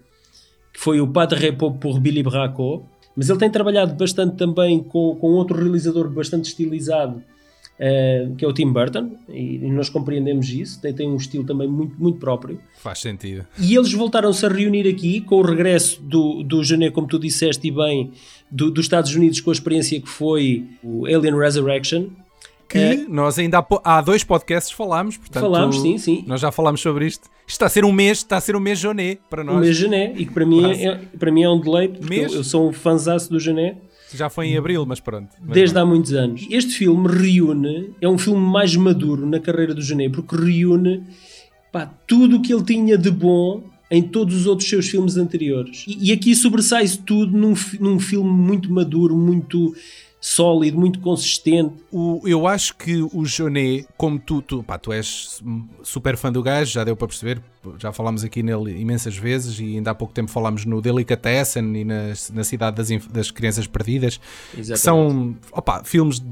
que 0.75 0.81
foi 0.81 1.01
o 1.01 1.07
Pas 1.07 1.29
de 1.29 1.37
Repos 1.37 1.75
por 1.81 2.01
Billy 2.01 2.25
Braco, 2.25 2.85
mas 3.15 3.31
ele 3.31 3.39
tem 3.39 3.49
trabalhado 3.49 3.95
bastante 3.95 4.37
também 4.37 4.81
com, 4.83 5.15
com 5.15 5.29
outro 5.29 5.57
realizador 5.63 6.11
bastante 6.11 6.47
estilizado, 6.47 7.23
eh, 7.79 8.29
que 8.37 8.45
é 8.45 8.49
o 8.49 8.53
Tim 8.53 8.73
Burton, 8.73 9.13
e, 9.29 9.57
e 9.57 9.71
nós 9.71 9.89
compreendemos 9.89 10.49
isso, 10.51 10.81
tem, 10.83 10.93
tem 10.93 11.09
um 11.09 11.15
estilo 11.17 11.45
também 11.45 11.69
muito, 11.69 11.95
muito 11.97 12.19
próprio. 12.19 12.61
Faz 12.83 12.99
sentido. 12.99 13.47
E 13.61 13.77
eles 13.77 13.93
voltaram-se 13.93 14.45
a 14.45 14.49
reunir 14.49 14.89
aqui 14.89 15.21
com 15.21 15.37
o 15.37 15.43
regresso 15.43 16.03
do, 16.03 16.43
do 16.43 16.61
como 16.93 17.07
tu 17.07 17.17
disseste 17.17 17.69
e 17.69 17.71
bem, 17.71 18.11
do- 18.51 18.73
dos 18.73 18.87
Estados 18.87 19.15
Unidos 19.15 19.41
com 19.41 19.51
a 19.51 19.53
experiência 19.53 20.01
que 20.01 20.09
foi 20.09 20.67
o 20.83 21.07
Alien 21.07 21.39
Resurrection. 21.39 22.09
Que 22.71 22.79
É. 22.79 22.97
nós 23.09 23.37
ainda 23.37 23.59
há, 23.59 23.67
há 23.99 24.01
dois 24.01 24.23
podcasts 24.23 24.71
falámos, 24.73 25.17
portanto, 25.17 25.43
Falámos, 25.43 25.81
sim, 25.83 25.99
sim. 25.99 26.25
Nós 26.27 26.41
já 26.41 26.53
falámos 26.53 26.81
sobre 26.81 27.05
isto. 27.07 27.25
Isto 27.41 27.51
está 27.51 27.67
a 27.67 27.69
ser 27.69 27.85
um 27.85 27.91
mês, 27.91 28.19
está 28.19 28.37
a 28.37 28.41
ser 28.41 28.55
um 28.55 28.61
mês 28.61 28.79
Joné 28.79 29.19
para 29.29 29.43
nós. 29.43 29.61
meu 29.61 29.73
Genet, 29.73 30.15
e 30.23 30.25
que 30.25 30.33
para 30.33 30.47
mim, 30.47 30.61
Quase. 30.63 30.87
é, 30.87 30.95
para 31.19 31.33
mim 31.33 31.43
é 31.43 31.51
um 31.51 31.61
deleite, 31.61 31.99
porque 31.99 32.15
Mês? 32.17 32.31
eu, 32.33 32.39
eu 32.39 32.45
sou 32.45 32.69
um 32.69 32.73
fanzaço 32.73 33.29
do 33.29 33.41
Genet 33.41 33.77
Já 34.15 34.31
foi 34.31 34.47
em 34.47 34.57
abril, 34.57 34.87
mas 34.87 35.01
pronto. 35.01 35.31
Mas 35.41 35.51
desde 35.53 35.75
não. 35.75 35.83
há 35.83 35.87
muitos 35.87 36.13
anos. 36.13 36.47
Este 36.49 36.73
filme 36.75 37.09
reúne, 37.09 37.91
é 38.01 38.09
um 38.09 38.17
filme 38.17 38.41
mais 38.41 38.75
maduro 38.77 39.27
na 39.27 39.41
carreira 39.41 39.75
do 39.75 39.83
Genet, 39.83 40.11
porque 40.15 40.37
reúne 40.37 41.03
pá, 41.73 41.93
tudo 42.07 42.37
o 42.37 42.41
que 42.43 42.55
ele 42.55 42.63
tinha 42.65 42.97
de 42.97 43.11
bom 43.11 43.63
em 43.91 44.01
todos 44.03 44.37
os 44.37 44.47
outros 44.47 44.69
seus 44.69 44.89
filmes 44.89 45.17
anteriores. 45.17 45.85
E, 45.89 46.11
e 46.11 46.13
aqui 46.13 46.37
sobressai-se 46.37 46.99
tudo 46.99 47.37
num, 47.37 47.55
num 47.81 47.99
filme 47.99 48.31
muito 48.31 48.73
maduro, 48.73 49.17
muito 49.17 49.75
sólido, 50.21 50.79
muito 50.79 51.01
consistente. 51.01 51.75
O, 51.91 52.21
eu 52.27 52.47
acho 52.47 52.77
que 52.77 53.03
o 53.03 53.25
Jonet, 53.25 53.87
como 53.97 54.19
tu, 54.19 54.43
tu, 54.43 54.63
pá, 54.63 54.77
tu 54.77 54.93
és 54.93 55.43
super 55.83 56.17
fã 56.17 56.31
do 56.31 56.43
gajo, 56.43 56.71
já 56.71 56.85
deu 56.85 56.95
para 56.95 57.09
perceber, 57.09 57.43
já 57.79 57.91
falámos 57.91 58.23
aqui 58.23 58.43
nele 58.43 58.79
imensas 58.79 59.17
vezes 59.17 59.59
e 59.59 59.77
ainda 59.77 59.93
há 59.93 59.95
pouco 59.95 60.13
tempo 60.13 60.31
falámos 60.31 60.67
no 60.67 60.83
Delicatessen 60.83 61.75
e 61.75 61.85
na, 61.85 62.09
na 62.35 62.45
Cidade 62.45 62.77
das, 62.77 63.07
das 63.07 63.31
Crianças 63.31 63.67
Perdidas, 63.67 64.21
Exatamente. 64.57 64.73
que 64.73 64.79
são 64.79 65.37
opa, 65.53 65.83
filmes 65.85 66.23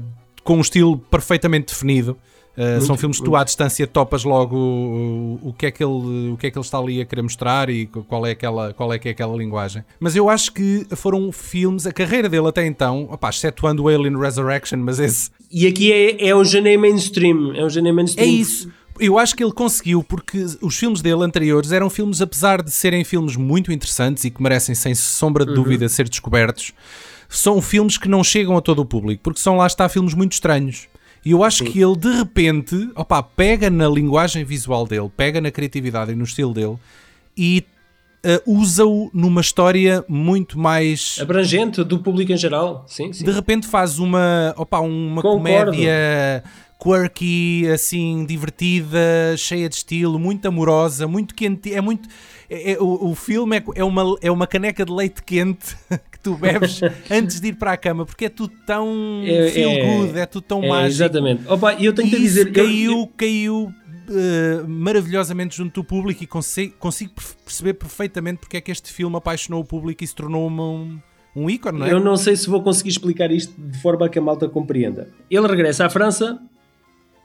com 0.43 0.57
um 0.57 0.61
estilo 0.61 0.97
perfeitamente 0.97 1.73
definido. 1.73 2.15
Uh, 2.59 2.71
muito, 2.71 2.85
são 2.87 2.97
filmes 2.97 3.19
que 3.19 3.23
tu 3.23 3.37
à 3.37 3.43
distância 3.45 3.87
topas 3.87 4.25
logo 4.25 4.57
o, 4.57 5.39
o, 5.41 5.53
que 5.53 5.67
é 5.67 5.71
que 5.71 5.81
ele, 5.81 6.31
o 6.33 6.35
que 6.37 6.47
é 6.47 6.51
que 6.51 6.57
ele 6.57 6.65
está 6.65 6.77
ali 6.77 6.99
a 6.99 7.05
querer 7.05 7.21
mostrar 7.21 7.69
e 7.69 7.85
qual 7.85 8.25
é, 8.25 8.31
aquela, 8.31 8.73
qual 8.73 8.91
é 8.91 8.99
que 8.99 9.07
é 9.07 9.11
aquela 9.11 9.33
linguagem. 9.37 9.81
Mas 9.97 10.13
eu 10.13 10.29
acho 10.29 10.51
que 10.51 10.85
foram 10.97 11.31
filmes, 11.31 11.87
a 11.87 11.93
carreira 11.93 12.27
dele 12.27 12.49
até 12.49 12.65
então, 12.65 13.07
opá, 13.09 13.29
excetuando 13.29 13.83
o 13.83 13.87
Alien 13.87 14.19
Resurrection, 14.19 14.77
mas 14.79 14.99
esse... 14.99 15.31
E 15.49 15.65
aqui 15.67 15.93
é, 15.93 16.27
é 16.27 16.35
um 16.35 16.43
janeiro 16.43 16.81
mainstream, 16.81 17.55
é 17.55 17.63
um 17.63 17.69
janeiro 17.69 17.95
mainstream. 17.95 18.27
É 18.27 18.29
isso. 18.29 18.69
Eu 18.99 19.17
acho 19.17 19.33
que 19.37 19.41
ele 19.41 19.53
conseguiu 19.53 20.03
porque 20.03 20.45
os 20.61 20.75
filmes 20.75 21.01
dele 21.01 21.23
anteriores 21.23 21.71
eram 21.71 21.89
filmes, 21.89 22.19
apesar 22.19 22.61
de 22.61 22.71
serem 22.71 23.05
filmes 23.05 23.37
muito 23.37 23.71
interessantes 23.71 24.25
e 24.25 24.29
que 24.29 24.43
merecem 24.43 24.75
sem 24.75 24.93
sombra 24.93 25.45
de 25.45 25.51
uhum. 25.51 25.55
dúvida 25.63 25.87
ser 25.87 26.09
descobertos, 26.09 26.73
são 27.29 27.61
filmes 27.61 27.97
que 27.97 28.09
não 28.09 28.21
chegam 28.21 28.57
a 28.57 28.61
todo 28.61 28.79
o 28.79 28.85
público, 28.85 29.23
porque 29.23 29.39
são 29.39 29.55
lá 29.55 29.65
está 29.65 29.87
filmes 29.87 30.13
muito 30.13 30.33
estranhos. 30.33 30.89
E 31.25 31.31
eu 31.31 31.43
acho 31.43 31.65
Sim. 31.65 31.71
que 31.71 31.81
ele 31.81 31.95
de 31.95 32.11
repente 32.11 32.89
opa, 32.95 33.21
pega 33.21 33.69
na 33.69 33.87
linguagem 33.87 34.43
visual 34.43 34.87
dele, 34.87 35.11
pega 35.15 35.41
na 35.41 35.51
criatividade 35.51 36.11
e 36.11 36.15
no 36.15 36.23
estilo 36.23 36.53
dele 36.53 36.77
e 37.37 37.63
uh, 38.25 38.59
usa-o 38.59 39.09
numa 39.13 39.41
história 39.41 40.03
muito 40.07 40.57
mais 40.59 41.17
abrangente 41.21 41.83
do 41.83 41.99
público 41.99 42.31
em 42.31 42.37
geral. 42.37 42.85
Sim, 42.87 43.13
sim. 43.13 43.23
De 43.23 43.31
repente 43.31 43.67
faz 43.67 43.99
uma, 43.99 44.53
opa, 44.57 44.79
uma 44.79 45.21
comédia 45.21 46.43
quirky, 46.81 47.67
assim, 47.67 48.25
divertida, 48.25 49.35
cheia 49.37 49.67
de 49.67 49.75
estilo, 49.75 50.17
muito 50.17 50.47
amorosa, 50.47 51.07
muito 51.07 51.35
quente. 51.35 51.73
É 51.73 51.81
muito. 51.81 52.07
É, 52.49 52.71
é, 52.71 52.77
o, 52.79 53.09
o 53.09 53.15
filme 53.15 53.57
é, 53.57 53.63
é, 53.75 53.83
uma, 53.83 54.17
é 54.21 54.31
uma 54.31 54.47
caneca 54.47 54.85
de 54.85 54.91
leite 54.91 55.21
quente 55.21 55.75
que 56.19 56.23
tu 56.23 56.35
bebes 56.35 56.81
antes 57.09 57.39
de 57.39 57.47
ir 57.47 57.55
para 57.55 57.71
a 57.71 57.77
cama, 57.77 58.05
porque 58.05 58.25
é 58.25 58.29
tudo 58.29 58.53
tão 58.65 59.21
é, 59.25 59.49
feel 59.49 59.69
é, 59.69 59.85
good, 59.85 60.19
é 60.19 60.25
tudo 60.25 60.43
tão 60.43 60.61
mágico. 60.61 61.03
Exatamente. 61.03 61.47
Opa, 61.47 61.73
eu 61.73 61.93
tenho 61.93 62.09
que 62.09 62.15
te 62.15 62.21
dizer. 62.21 62.51
Caiu, 62.51 62.91
eu, 62.91 63.09
caiu. 63.17 63.73
Uh, 64.09 64.67
maravilhosamente 64.67 65.55
junto 65.55 65.81
do 65.81 65.83
público 65.83 66.23
e 66.23 66.25
consigo, 66.25 66.73
consigo 66.79 67.11
perceber 67.45 67.75
perfeitamente 67.75 68.39
porque 68.39 68.57
é 68.57 68.61
que 68.61 68.71
este 68.71 68.91
filme 68.91 69.15
apaixonou 69.15 69.61
o 69.61 69.63
público 69.63 70.03
e 70.03 70.07
se 70.07 70.15
tornou 70.15 70.47
uma, 70.47 70.63
um, 70.63 70.99
um 71.35 71.47
ícone, 71.47 71.77
não 71.77 71.85
é? 71.85 71.93
Eu 71.93 71.99
não 71.99 72.17
sei 72.17 72.35
se 72.35 72.49
vou 72.49 72.63
conseguir 72.63 72.89
explicar 72.89 73.29
isto 73.29 73.53
de 73.55 73.79
forma 73.79 74.07
a 74.07 74.09
que 74.09 74.17
a 74.17 74.21
malta 74.21 74.49
compreenda. 74.49 75.09
Ele 75.29 75.45
regressa 75.45 75.85
à 75.85 75.91
França 75.91 76.41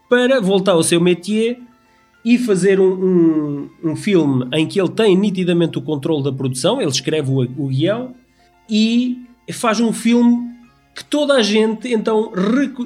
para 0.07 0.39
voltar 0.39 0.73
ao 0.73 0.83
seu 0.83 1.01
métier 1.01 1.57
e 2.23 2.37
fazer 2.37 2.79
um, 2.79 2.93
um, 2.93 3.69
um, 3.83 3.95
filme 3.95 4.47
em 4.53 4.67
que 4.67 4.79
ele 4.79 4.89
tem 4.89 5.17
nitidamente 5.17 5.79
o 5.79 5.81
controle 5.81 6.23
da 6.23 6.31
produção, 6.31 6.79
ele 6.79 6.91
escreve 6.91 7.31
o, 7.31 7.41
o 7.41 7.67
guião 7.67 8.13
e 8.69 9.25
faz 9.51 9.79
um 9.79 9.93
filme 9.93 10.55
que 10.93 11.03
toda 11.03 11.35
a 11.35 11.41
gente 11.41 11.93
então 11.93 12.31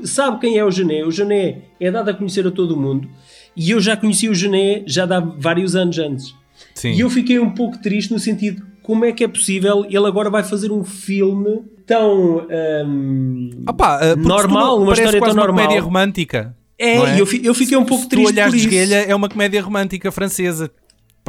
sabe 0.04 0.40
quem 0.40 0.58
é 0.58 0.66
o 0.66 0.72
Gené. 0.72 1.06
O 1.06 1.12
Gené 1.12 1.60
é 1.80 1.92
dado 1.92 2.10
a 2.10 2.14
conhecer 2.14 2.46
a 2.46 2.52
todo 2.52 2.76
mundo 2.76 3.08
e 3.56 3.72
eu 3.72 3.80
já 3.80 3.96
conheci 3.96 4.28
o 4.28 4.36
Gené 4.36 4.84
já 4.86 5.04
há 5.04 5.20
vários 5.20 5.76
anos 5.76 5.98
antes. 6.00 6.36
Sim. 6.74 6.92
E 6.94 7.00
eu 7.00 7.10
fiquei 7.10 7.40
um 7.40 7.52
pouco 7.52 7.78
triste 7.78 8.12
no 8.12 8.20
sentido 8.20 8.66
como 8.82 9.06
é 9.06 9.12
que 9.12 9.24
é 9.24 9.28
possível 9.28 9.86
ele 9.86 10.08
agora 10.08 10.30
vai 10.30 10.44
fazer 10.44 10.72
um 10.72 10.84
filme 10.84 11.64
tão 11.86 12.48
um, 12.86 13.50
Opa, 13.68 14.00
uh, 14.04 14.16
normal, 14.16 14.82
uma 14.82 14.94
história 14.94 15.20
tão 15.20 15.34
normal. 15.34 15.56
Uma 15.56 15.64
comédia 15.64 15.82
romântica. 15.82 16.56
É, 16.78 16.96
é? 16.96 17.20
Eu, 17.20 17.28
eu 17.44 17.54
fiquei 17.54 17.78
um 17.78 17.86
pouco 17.86 18.04
Se 18.04 18.10
triste. 18.10 18.28
Tu 18.28 18.34
olhares 18.34 18.54
de 18.54 18.60
esguelha, 18.60 18.96
é 18.96 19.14
uma 19.14 19.28
comédia 19.28 19.62
romântica 19.62 20.12
francesa. 20.12 20.72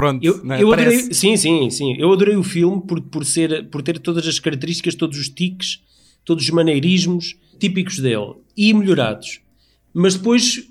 Pronto, 0.00 0.25
eu, 0.25 0.40
é? 0.50 0.62
eu 0.62 0.73
adorei, 0.73 1.12
sim, 1.12 1.37
sim, 1.37 1.69
sim. 1.69 1.95
Eu 1.99 2.11
adorei 2.11 2.35
o 2.35 2.42
filme 2.42 2.80
por, 2.80 3.02
por, 3.02 3.23
ser, 3.23 3.69
por 3.69 3.83
ter 3.83 3.99
todas 3.99 4.26
as 4.26 4.38
características, 4.38 4.95
todos 4.95 5.19
os 5.19 5.28
tiques, 5.28 5.83
todos 6.25 6.45
os 6.45 6.50
maneirismos 6.50 7.37
típicos 7.59 7.99
dele 7.99 8.33
e 8.57 8.73
melhorados. 8.73 9.40
Mas 9.92 10.14
depois 10.14 10.66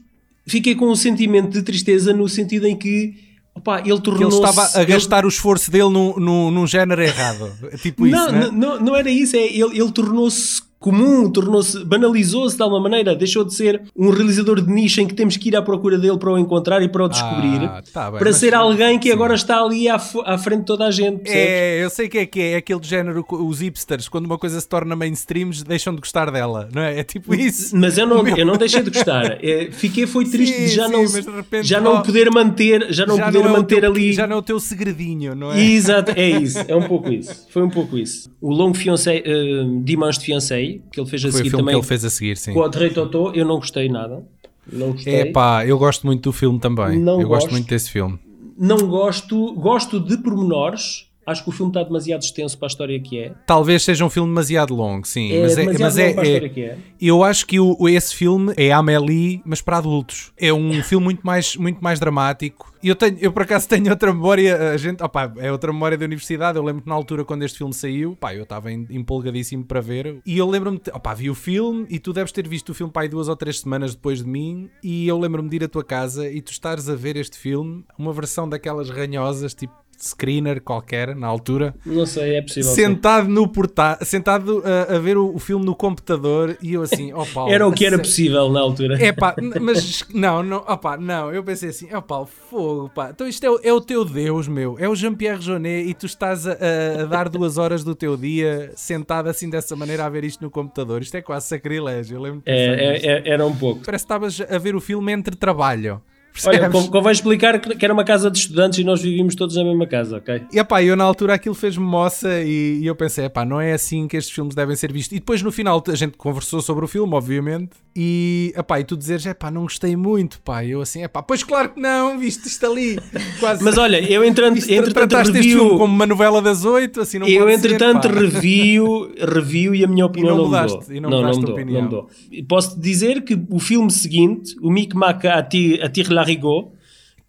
fiquei 0.47 0.73
com 0.73 0.89
um 0.89 0.95
sentimento 0.95 1.51
de 1.51 1.61
tristeza 1.61 2.11
no 2.11 2.27
sentido 2.27 2.65
em 2.65 2.75
que 2.75 3.13
opa, 3.53 3.81
ele 3.81 4.01
tornou-se. 4.01 4.35
Ele 4.35 4.49
estava 4.49 4.79
a 4.79 4.83
gastar 4.83 5.17
ele... 5.19 5.27
o 5.27 5.29
esforço 5.29 5.69
dele 5.69 5.89
num, 5.89 6.15
num, 6.17 6.49
num 6.49 6.65
género 6.65 7.03
errado. 7.03 7.51
Tipo 7.83 8.07
não, 8.07 8.25
isso. 8.25 8.33
Não, 8.33 8.41
é? 8.41 8.51
não, 8.51 8.79
não 8.83 8.95
era 8.95 9.11
isso. 9.11 9.35
É, 9.35 9.45
ele, 9.45 9.79
ele 9.79 9.91
tornou-se 9.91 10.59
comum, 10.79 11.29
tornou-se, 11.29 11.83
banalizou-se 11.83 12.55
de 12.55 12.63
alguma 12.63 12.81
maneira, 12.81 13.13
deixou 13.13 13.43
de 13.43 13.53
ser 13.53 13.81
um 13.95 14.09
realizador 14.09 14.61
de 14.61 14.71
nicho 14.71 15.01
em 15.01 15.07
que 15.07 15.13
temos 15.13 15.35
que 15.35 15.49
ir 15.49 15.55
à 15.55 15.61
procura 15.61 15.97
dele 15.97 16.17
para 16.17 16.31
o 16.31 16.37
encontrar 16.37 16.81
e 16.81 16.87
para 16.87 17.03
o 17.03 17.09
descobrir, 17.09 17.65
ah, 17.65 17.83
tá 17.93 18.09
bem, 18.09 18.19
para 18.19 18.31
ser 18.31 18.53
alguém 18.55 18.97
que 18.97 19.09
sim. 19.09 19.13
agora 19.13 19.35
está 19.35 19.61
ali 19.61 19.89
à, 19.89 19.95
à, 20.25 20.37
frente 20.37 20.59
de 20.59 20.65
toda 20.65 20.85
a 20.85 20.91
gente. 20.91 21.19
Percebes? 21.19 21.49
É, 21.49 21.83
eu 21.83 21.89
sei 21.89 22.07
que 22.07 22.17
é 22.17 22.25
que 22.25 22.39
é, 22.39 22.51
é 22.51 22.55
aquele 22.57 22.81
género, 22.81 23.25
os 23.29 23.59
hipsters, 23.59 24.07
quando 24.07 24.25
uma 24.25 24.37
coisa 24.37 24.59
se 24.59 24.67
torna 24.67 24.95
mainstream, 24.95 25.49
deixam 25.67 25.93
de 25.93 25.99
gostar 25.99 26.31
dela, 26.31 26.69
não 26.73 26.81
é? 26.81 26.99
É 26.99 27.03
tipo 27.03 27.35
isso. 27.35 27.75
Mas 27.75 27.97
eu 27.97 28.07
não, 28.07 28.25
eu 28.37 28.45
não 28.45 28.55
deixei 28.55 28.81
de 28.81 28.89
gostar. 28.89 29.43
É, 29.43 29.69
fiquei, 29.71 30.07
foi 30.07 30.25
triste 30.25 30.55
sim, 30.55 30.65
de 30.65 30.69
já 30.69 30.85
sim, 30.85 30.91
não, 30.93 31.35
repente, 31.35 31.67
já 31.67 31.81
não 31.81 32.01
poder 32.01 32.31
manter, 32.31 32.87
já 32.93 33.05
não 33.05 33.17
já 33.17 33.25
poder 33.25 33.39
não 33.39 33.49
é 33.49 33.51
manter 33.51 33.81
teu, 33.81 33.91
ali. 33.91 34.13
Já 34.13 34.25
não 34.25 34.37
é 34.37 34.39
o 34.39 34.41
teu 34.41 34.59
segredinho, 34.59 35.35
não 35.35 35.51
é? 35.51 35.61
Exato, 35.61 36.11
é 36.15 36.29
isso, 36.29 36.59
é 36.67 36.75
um 36.75 36.87
pouco 36.87 37.11
isso. 37.11 37.47
Foi 37.49 37.63
um 37.63 37.69
pouco 37.69 37.97
isso. 37.97 38.31
O 38.39 38.53
longo 38.53 38.77
fiancé, 38.77 39.21
uh, 39.25 39.81
Dimanche 39.83 40.19
de 40.19 40.25
Fiancé, 40.25 40.68
que 40.91 40.99
ele 40.99 41.09
fez 41.09 41.25
a 41.25 41.31
foi 41.31 41.37
seguir 41.37 41.51
também. 41.51 41.67
que 41.67 41.79
ele 41.79 41.87
fez 41.87 42.05
a 42.05 42.09
seguir, 42.09 42.37
sim. 42.37 42.53
Com 42.53 42.59
o 42.59 42.63
Audrey 42.63 42.91
Totó, 42.91 43.31
eu 43.33 43.45
não 43.45 43.55
gostei 43.57 43.89
nada. 43.89 44.23
Não 44.71 44.91
gostei. 44.91 45.15
É 45.15 45.25
pá, 45.25 45.65
eu 45.65 45.77
gosto 45.77 46.05
muito 46.05 46.23
do 46.23 46.31
filme 46.31 46.59
também. 46.59 46.99
Não 46.99 47.19
eu 47.19 47.27
gosto, 47.27 47.43
gosto 47.43 47.51
muito 47.51 47.67
desse 47.67 47.89
filme. 47.89 48.19
Não 48.57 48.87
gosto, 48.87 49.53
gosto 49.55 49.99
de 49.99 50.17
pormenores 50.17 51.08
Acho 51.29 51.43
que 51.43 51.49
o 51.49 51.51
filme 51.51 51.69
está 51.69 51.83
demasiado 51.83 52.21
extenso 52.21 52.57
para 52.57 52.65
a 52.65 52.69
história 52.69 52.99
que 52.99 53.19
é. 53.19 53.33
Talvez 53.45 53.83
seja 53.83 54.03
um 54.03 54.09
filme 54.09 54.29
demasiado 54.29 54.73
longo, 54.73 55.07
sim. 55.07 55.31
É 55.31 55.41
mas 55.43 55.57
é, 55.57 55.65
mas 55.65 55.97
é, 55.97 56.13
para 56.13 56.21
a 56.23 56.25
história 56.25 56.49
que 56.49 56.61
é. 56.61 56.77
Eu 56.99 57.23
acho 57.23 57.45
que 57.45 57.59
o, 57.59 57.87
esse 57.87 58.15
filme 58.15 58.53
é 58.57 58.71
Amélie, 58.71 59.41
mas 59.45 59.61
para 59.61 59.77
adultos. 59.77 60.31
É 60.37 60.51
um 60.51 60.81
filme 60.83 61.03
muito 61.03 61.21
mais, 61.21 61.55
muito 61.55 61.83
mais 61.83 61.99
dramático. 61.99 62.73
E 62.81 62.87
eu, 62.87 62.95
tenho, 62.95 63.17
eu 63.19 63.31
por 63.31 63.43
acaso 63.43 63.67
tenho 63.67 63.89
outra 63.89 64.13
memória, 64.13 64.71
a 64.71 64.77
gente, 64.77 65.03
opa, 65.03 65.33
é 65.37 65.51
outra 65.51 65.71
memória 65.71 65.97
da 65.97 66.05
universidade. 66.05 66.57
Eu 66.57 66.63
lembro 66.63 66.81
que 66.81 66.89
na 66.89 66.95
altura, 66.95 67.25
quando 67.25 67.43
este 67.43 67.57
filme 67.57 67.73
saiu, 67.73 68.15
pá, 68.15 68.33
eu 68.33 68.43
estava 68.43 68.71
empolgadíssimo 68.71 69.65
para 69.65 69.81
ver. 69.81 70.21
E 70.25 70.37
eu 70.37 70.49
lembro-me, 70.49 70.81
opa, 70.93 71.13
vi 71.13 71.29
o 71.29 71.35
filme 71.35 71.85
e 71.89 71.99
tu 71.99 72.13
deves 72.13 72.31
ter 72.31 72.47
visto 72.47 72.69
o 72.69 72.73
filme, 72.73 72.91
pá, 72.91 73.05
duas 73.05 73.27
ou 73.27 73.35
três 73.35 73.59
semanas 73.59 73.93
depois 73.93 74.23
de 74.23 74.29
mim. 74.29 74.69
E 74.83 75.07
eu 75.07 75.19
lembro-me 75.19 75.49
de 75.49 75.57
ir 75.57 75.63
à 75.65 75.67
tua 75.67 75.83
casa 75.83 76.29
e 76.29 76.41
tu 76.41 76.51
estares 76.51 76.89
a 76.89 76.95
ver 76.95 77.17
este 77.17 77.37
filme, 77.37 77.83
uma 77.97 78.13
versão 78.13 78.47
daquelas 78.47 78.89
ranhosas, 78.89 79.53
tipo 79.53 79.73
screener 79.99 80.61
qualquer 80.61 81.15
na 81.15 81.27
altura. 81.27 81.75
Não 81.85 82.05
sei, 82.05 82.35
é 82.35 82.41
possível. 82.41 82.71
Sentado 82.71 83.25
sim. 83.25 83.33
no 83.33 83.47
portátil, 83.47 84.05
sentado 84.05 84.63
a, 84.65 84.95
a 84.95 84.99
ver 84.99 85.17
o, 85.17 85.35
o, 85.35 85.39
filme 85.39 85.65
no 85.65 85.75
computador 85.75 86.57
e 86.61 86.73
eu 86.73 86.81
assim, 86.81 87.11
ó 87.11 87.23
oh, 87.23 87.25
Paulo. 87.25 87.51
Era 87.51 87.67
o 87.67 87.71
que 87.71 87.85
era 87.85 87.97
possível 87.97 88.49
na 88.49 88.61
altura. 88.61 88.97
É 89.03 89.11
pá, 89.11 89.35
mas 89.61 90.05
não, 90.13 90.41
não, 90.41 90.57
opa, 90.57 90.97
não, 90.97 91.33
eu 91.33 91.43
pensei 91.43 91.69
assim, 91.69 91.87
ó 91.93 91.97
oh, 91.97 92.01
Paulo, 92.01 92.29
fogo, 92.49 92.89
pá. 92.89 93.09
Então 93.09 93.27
isto 93.27 93.43
é, 93.43 93.69
é, 93.69 93.73
o 93.73 93.81
teu 93.81 94.05
Deus, 94.05 94.47
meu. 94.47 94.77
É 94.79 94.87
o 94.87 94.95
Jean-Pierre 94.95 95.41
Jeunet 95.41 95.89
e 95.89 95.93
tu 95.93 96.05
estás 96.05 96.47
a, 96.47 96.53
a, 97.01 97.05
dar 97.05 97.27
duas 97.27 97.57
horas 97.57 97.83
do 97.83 97.93
teu 97.93 98.15
dia 98.15 98.71
sentado 98.75 99.27
assim 99.27 99.49
dessa 99.49 99.75
maneira 99.75 100.05
a 100.05 100.09
ver 100.09 100.23
isto 100.23 100.41
no 100.41 100.49
computador. 100.49 101.01
Isto 101.01 101.17
é 101.17 101.21
quase 101.21 101.47
sacrilégio. 101.47 102.17
Eu 102.17 102.21
lembro 102.21 102.41
é, 102.45 102.55
é, 102.55 103.05
é, 103.05 103.29
era 103.29 103.45
um 103.45 103.55
pouco. 103.55 103.81
Parece 103.85 104.03
que 104.03 104.05
estavas 104.05 104.41
a 104.41 104.57
ver 104.57 104.75
o 104.75 104.81
filme 104.81 105.11
entre 105.11 105.35
trabalho. 105.35 106.01
Olha, 106.45 106.69
convém 106.69 107.11
explicar 107.11 107.59
que 107.59 107.83
era 107.83 107.93
uma 107.93 108.03
casa 108.03 108.29
de 108.29 108.37
estudantes 108.37 108.79
e 108.79 108.83
nós 108.83 109.01
vivíamos 109.01 109.35
todos 109.35 109.55
na 109.55 109.63
mesma 109.63 109.87
casa, 109.87 110.17
ok? 110.17 110.43
E 110.51 110.59
epá, 110.59 110.83
eu 110.83 110.95
na 110.95 111.03
altura 111.03 111.33
aquilo 111.33 111.55
fez-me 111.55 111.83
moça 111.83 112.41
e, 112.41 112.79
e, 112.81 112.85
eu 112.85 112.95
pensei, 112.95 113.25
epá, 113.25 113.43
não 113.43 113.59
é 113.59 113.73
assim 113.73 114.07
que 114.07 114.17
estes 114.17 114.33
filmes 114.33 114.55
devem 114.55 114.75
ser 114.75 114.91
vistos. 114.91 115.15
E 115.15 115.19
depois 115.19 115.41
no 115.41 115.51
final 115.51 115.83
a 115.87 115.95
gente 115.95 116.17
conversou 116.17 116.61
sobre 116.61 116.85
o 116.85 116.87
filme, 116.87 117.13
obviamente, 117.13 117.71
e, 117.95 118.53
epá, 118.55 118.79
e 118.79 118.83
tu 118.83 118.95
dizeres, 118.95 119.25
epá, 119.25 119.51
não 119.51 119.63
gostei 119.63 119.95
muito, 119.95 120.39
pá. 120.41 120.63
Eu 120.63 120.81
assim, 120.81 121.03
epá, 121.03 121.21
pois 121.21 121.43
claro 121.43 121.69
que 121.69 121.79
não, 121.79 122.17
viste 122.17 122.47
isto 122.47 122.65
ali. 122.65 122.99
Quase. 123.39 123.63
Mas 123.63 123.77
olha, 123.77 123.99
eu 123.99 124.23
entretanto, 124.23 124.57
isto, 124.57 124.71
entretanto 124.71 125.31
review... 125.31 125.77
como 125.77 125.93
uma 125.93 126.05
novela 126.05 126.41
das 126.41 126.63
oito, 126.63 127.01
assim 127.01 127.19
não 127.19 127.27
Eu 127.27 127.49
entretanto 127.49 128.03
ser, 128.03 128.15
review, 128.15 129.11
review 129.17 129.75
e 129.75 129.83
a 129.83 129.87
minha 129.87 130.05
opinião 130.05 130.35
e 130.35 130.37
não, 130.37 130.43
não 130.43 130.49
mudaste, 130.49 130.77
mudou. 130.77 130.95
E 130.95 130.99
não, 130.99 131.09
não, 131.09 131.21
não 131.21 131.29
mudou, 131.31 131.51
opinião. 131.51 131.81
não 131.81 131.83
mudou. 131.83 132.09
Posso 132.47 132.79
dizer 132.79 133.23
que 133.23 133.39
o 133.49 133.59
filme 133.59 133.91
seguinte, 133.91 134.55
o 134.61 134.69
Micmac 134.69 135.25
Attire 135.27 136.13
la 136.13 136.23
Rigaud, 136.29 136.69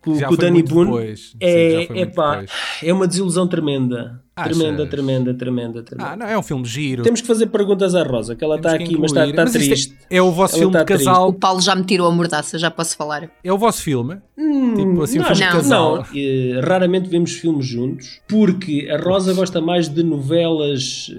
com, 0.03 0.15
Já 0.15 0.29
com 0.29 0.35
o 0.35 0.37
Danny 0.37 0.63
Boone. 0.63 1.17
Sim, 1.17 1.37
é, 1.41 1.83
já 1.83 1.87
foi 1.87 1.99
é 2.01 2.89
é 2.91 2.93
uma 2.93 3.07
desilusão 3.07 3.47
tremenda. 3.47 4.23
Achas? 4.35 4.57
Tremenda, 4.57 4.87
tremenda, 4.87 5.35
tremenda, 5.35 5.83
tremenda. 5.83 6.11
Ah, 6.13 6.17
não, 6.17 6.27
é 6.27 6.39
um 6.39 6.43
filme 6.43 6.65
giro. 6.65 7.03
Temos 7.03 7.21
que 7.21 7.27
fazer 7.27 7.47
perguntas 7.49 7.95
à 7.95 8.03
Rosa, 8.03 8.35
que 8.35 8.43
ela 8.43 8.57
está 8.57 8.79
que 8.79 8.85
aqui, 8.85 8.97
mas 8.97 9.11
está, 9.11 9.27
incluir. 9.27 9.31
está 9.33 9.43
Mas 9.45 9.55
isto 9.55 9.65
é- 9.65 9.69
triste. 9.75 9.99
É, 10.09 10.23
o 10.23 10.31
vosso 10.31 10.55
Ela 10.55 10.61
filme 10.61 10.73
de 10.73 10.79
está 10.79 10.85
triste. 10.87 11.05
casal. 11.05 11.29
O 11.29 11.33
Paulo 11.35 11.61
já 11.61 11.75
me 11.75 11.85
tirou 11.85 12.07
a 12.07 12.11
mordaça, 12.11 12.59
já 12.59 12.71
posso 12.71 12.97
falar. 12.97 13.29
É 13.45 13.53
o 13.53 13.59
vosso 13.59 13.83
filme. 13.83 14.17
tipo 14.75 15.03
assim, 15.03 15.19
um 15.19 15.23
não, 15.23 15.29
filme 15.29 15.35
de 15.35 15.41
não. 15.45 15.51
casal. 15.53 15.97
não, 15.97 16.05
eh, 16.15 16.61
raramente 16.67 17.09
vemos 17.11 17.33
filmes 17.33 17.67
juntos, 17.67 18.21
porque 18.27 18.89
a 18.91 18.97
Rosa 18.97 19.35
gosta 19.35 19.61
mais 19.61 19.87
de 19.91 20.03
novelas 20.03 21.11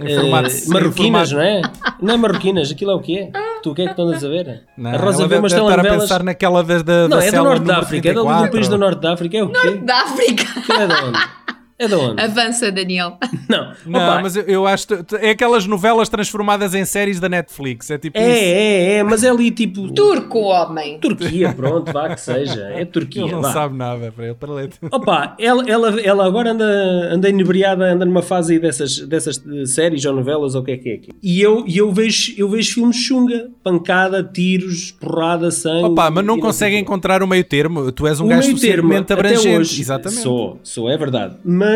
eh, 0.00 0.08
em 0.10 0.30
marroquinas, 0.68 1.30
não 1.30 1.40
é? 1.40 1.62
Não 2.00 2.14
é 2.14 2.16
marroquinas, 2.16 2.72
aquilo 2.72 2.90
é 2.90 2.94
o 2.96 3.00
quê? 3.00 3.30
Tu 3.62 3.70
o 3.70 3.74
que 3.74 3.82
é 3.82 3.84
que 3.86 4.00
estás 4.00 4.24
a 4.24 4.28
ver? 4.28 4.62
Não, 4.76 4.90
a 4.90 4.96
Rosa 4.96 5.28
vê 5.28 5.36
umas 5.36 5.52
deve 5.52 5.62
estar 5.64 5.74
a 5.74 5.82
telenovelas. 5.82 6.00
pensar 6.02 6.22
naquela 6.24 6.64
da, 6.64 6.82
da, 6.82 7.08
Não, 7.08 7.18
é 7.20 7.30
do 7.30 7.44
Norte 7.44 7.64
da 7.64 7.78
África, 7.78 8.08
é 8.08 8.12
do, 8.12 8.20
do 8.20 8.26
34. 8.26 8.52
país 8.52 8.68
do 8.68 8.78
Norte 8.78 9.00
da 9.00 9.12
África, 9.12 9.36
é 9.38 9.42
o 9.44 9.48
quê? 9.50 9.70
Da 9.84 10.02
África. 10.02 10.42
Aquilo 10.60 10.80
é 10.80 10.86
de 10.86 11.04
onde? 11.04 11.18
É 11.82 11.88
de 11.88 11.94
onde? 11.94 12.22
Avança, 12.22 12.70
Daniel. 12.70 13.18
Não, 13.48 13.72
Não, 13.86 14.00
Opa, 14.00 14.20
mas 14.22 14.36
eu, 14.36 14.42
eu 14.44 14.66
acho. 14.66 14.86
que- 14.86 15.16
É 15.16 15.30
aquelas 15.30 15.66
novelas 15.66 16.08
transformadas 16.08 16.74
em 16.74 16.84
séries 16.84 17.18
da 17.20 17.28
Netflix. 17.28 17.90
É 17.90 17.98
tipo 17.98 18.18
é, 18.18 18.22
isso. 18.22 18.40
é, 18.44 18.92
é, 18.98 19.02
mas 19.02 19.24
é 19.24 19.30
ali 19.30 19.50
tipo. 19.50 19.90
Turco, 19.92 20.38
homem. 20.40 20.98
Turquia, 20.98 21.52
pronto, 21.56 21.92
vá 21.92 22.08
que 22.14 22.20
seja. 22.20 22.60
É 22.74 22.84
Turquia. 22.84 23.22
Ele 23.22 23.32
não 23.32 23.42
vá. 23.42 23.52
sabe 23.52 23.76
nada 23.76 24.12
para 24.12 24.24
ele. 24.26 24.34
Para 24.34 24.52
ler. 24.52 24.70
Opa, 24.90 25.34
ela, 25.38 25.64
ela, 25.68 26.00
ela 26.00 26.26
agora 26.26 26.52
anda, 26.52 26.64
anda 27.12 27.28
inebriada, 27.28 27.84
anda 27.92 28.04
numa 28.04 28.22
fase 28.22 28.54
aí 28.54 28.58
dessas, 28.58 28.98
dessas 29.00 29.42
séries 29.66 30.04
ou 30.04 30.14
novelas 30.14 30.54
ou 30.54 30.62
o 30.62 30.64
que 30.64 30.72
é 30.72 30.76
que 30.76 30.88
é 30.90 30.94
aqui. 30.94 31.08
E 31.22 31.40
eu, 31.40 31.64
e 31.66 31.78
eu, 31.78 31.92
vejo, 31.92 32.34
eu 32.38 32.48
vejo 32.48 32.74
filmes 32.74 32.96
chunga, 32.96 33.50
pancada, 33.62 34.22
tiros, 34.22 34.92
porrada, 34.92 35.50
sangue. 35.50 35.86
Opa, 35.86 36.10
mas 36.10 36.24
não 36.24 36.38
consegue 36.38 36.52
sei 36.52 36.68
o 36.68 36.70
quê. 36.72 36.78
encontrar 36.82 37.22
o 37.22 37.26
meio 37.26 37.44
termo. 37.44 37.90
Tu 37.92 38.06
és 38.06 38.20
um 38.20 38.26
O 38.26 38.28
gajo 38.28 38.48
suficientemente 38.48 39.12
até 39.12 39.14
abrangente. 39.14 39.48
hoje, 39.58 39.80
Exatamente. 39.80 40.20
Sou, 40.22 40.58
sou, 40.62 40.88
é 40.90 40.96
verdade. 40.96 41.36
Mas 41.44 41.71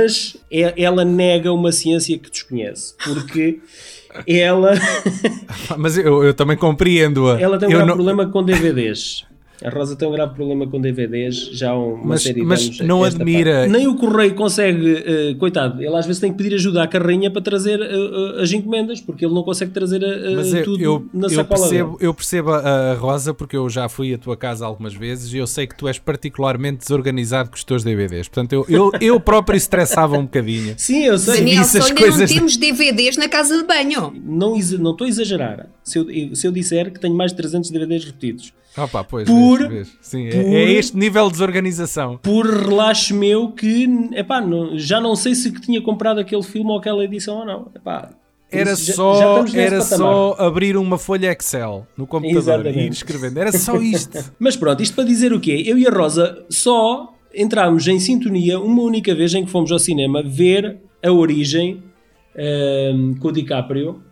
é- 0.50 0.74
ela 0.82 1.04
nega 1.04 1.52
uma 1.52 1.72
ciência 1.72 2.18
que 2.18 2.30
desconhece. 2.30 2.94
Porque 3.04 3.58
ela, 4.26 4.74
Mas 5.76 5.98
eu, 5.98 6.24
eu 6.24 6.32
também 6.34 6.56
compreendo-a. 6.56 7.40
ela 7.40 7.58
tem 7.58 7.68
um 7.68 7.72
Eu 7.72 7.76
grave 7.78 7.88
não- 7.88 7.94
problema 7.96 8.26
com 8.26 8.42
DVDs. 8.42 9.24
A 9.64 9.70
Rosa 9.70 9.96
tem 9.96 10.06
um 10.06 10.12
grave 10.12 10.34
problema 10.34 10.66
com 10.66 10.78
DVDs 10.80 11.50
já 11.52 11.70
há 11.70 11.78
uma 11.78 12.04
Mas- 12.08 12.22
série 12.22 12.40
de 12.40 12.46
mas 12.46 12.62
anos. 12.64 12.80
não 12.80 13.06
esta 13.06 13.22
admira- 13.22 13.52
parte. 13.60 13.70
Nem 13.72 13.86
o 13.88 13.96
correio 13.96 14.34
consegue, 14.34 15.02
eh, 15.06 15.34
coitado, 15.38 15.82
ele 15.82 15.96
às 15.96 16.04
vezes 16.06 16.20
tem 16.20 16.30
que 16.30 16.36
pedir 16.38 16.54
ajuda 16.54 16.82
à 16.82 16.86
carrinha 16.86 17.30
para 17.30 17.40
trazer 17.40 17.80
eh, 17.80 18.42
as 18.42 18.52
encomendas, 18.52 19.00
porque 19.00 19.24
ele 19.24 19.32
não 19.34 19.42
consegue 19.42 19.70
trazer 19.72 20.00
Mas 20.36 20.52
eu, 20.52 20.64
tudo 20.64 20.82
eu, 20.82 21.06
na 21.12 21.26
eu 21.26 21.30
sacola 21.30 21.60
percebo, 21.60 21.92
dele. 21.96 22.06
eu 22.06 22.14
percebo 22.14 22.50
a, 22.50 22.58
a 22.92 22.94
Rosa 22.94 23.32
porque 23.32 23.56
eu 23.56 23.68
já 23.70 23.88
fui 23.88 24.12
à 24.12 24.18
tua 24.18 24.36
casa 24.36 24.66
algumas 24.66 24.94
vezes 24.94 25.32
e 25.32 25.38
eu 25.38 25.46
sei 25.46 25.66
que 25.66 25.74
tu 25.76 25.88
és 25.88 25.98
particularmente 25.98 26.78
desorganizado 26.78 27.48
com 27.50 27.56
os 27.56 27.64
teus 27.64 27.82
DVDs. 27.82 28.28
Portanto, 28.28 28.52
eu, 28.52 28.66
eu, 28.68 28.90
eu 29.00 29.18
próprio 29.20 29.56
estressava 29.56 30.18
um 30.18 30.22
bocadinho. 30.24 30.74
Sim, 30.78 31.04
eu 31.04 31.16
sei. 31.18 31.38
Daniel, 31.38 31.64
só 31.64 31.78
ainda 31.78 31.88
não 31.88 31.96
coisas- 31.96 32.30
temos 32.32 32.56
DVDs 32.58 33.16
na 33.16 33.28
casa 33.28 33.56
de 33.56 33.64
banho. 33.66 34.12
Não 34.22 34.54
exa- 34.56 34.76
não 34.78 34.90
estou 34.92 35.06
a 35.06 35.08
exagerar 35.08 35.66
se 35.82 35.98
eu, 35.98 36.34
se 36.36 36.46
eu 36.46 36.52
disser 36.52 36.92
que 36.92 37.00
tenho 37.00 37.14
mais 37.14 37.30
de 37.30 37.38
300 37.38 37.70
DVDs 37.70 38.04
repetidos. 38.04 38.52
Opa, 38.76 39.02
pois, 39.04 39.26
Por- 39.28 39.58
vês, 39.60 39.70
vês. 39.70 39.98
Sim, 40.00 40.26
é- 40.26 40.30
por- 40.30 40.54
é, 40.54 40.62
este 40.72 40.96
nível 40.96 41.26
de 41.26 41.32
desorganização. 41.32 42.18
Por 42.18 42.46
relaxo 42.46 43.14
meu 43.14 43.50
que 43.52 43.88
epá, 44.12 44.40
não- 44.40 44.78
já 44.78 45.00
não 45.00 45.16
sei 45.16 45.34
se 45.34 45.50
que 45.50 45.60
tinha 45.60 45.80
comprado 45.80 46.20
aquele 46.20 46.42
filme 46.42 46.70
ou 46.70 46.78
aquela 46.78 47.02
edição 47.04 47.38
ou 47.38 47.44
não. 47.46 47.70
Epá, 47.74 48.10
Era 48.50 48.72
isso 48.72 48.84
já- 48.84 48.92
já 48.92 48.96
só, 48.96 49.28
estamos 49.30 49.52
nesse 49.54 49.66
era 49.74 49.80
só 49.82 50.36
abrir 50.38 50.76
uma 50.76 50.98
folha 50.98 51.32
Excel 51.32 51.86
no 51.96 52.06
computador 52.06 52.38
Exatamente. 52.42 52.78
e 52.78 52.86
ir 52.86 52.92
escrevendo. 52.92 53.38
Era 53.38 53.52
só 53.52 53.76
isto. 53.80 54.18
Mas 54.38 54.56
pronto, 54.56 54.82
isto 54.82 54.94
para 54.94 55.04
dizer 55.04 55.32
o 55.32 55.40
quê? 55.40 55.62
Eu 55.66 55.76
e 55.78 55.86
a 55.86 55.90
Rosa 55.90 56.44
só 56.48 57.12
entramos 57.34 57.86
em 57.88 57.98
sintonia 57.98 58.58
uma 58.60 58.82
única 58.82 59.14
vez 59.14 59.34
em 59.34 59.44
que 59.44 59.50
fomos 59.50 59.72
ao 59.72 59.78
cinema 59.78 60.22
ver 60.22 60.78
a 61.04 61.10
origem 61.12 61.82
ehm, 62.36 63.14
com 63.18 63.28
o 63.28 63.32
DiCaprio. 63.32 64.02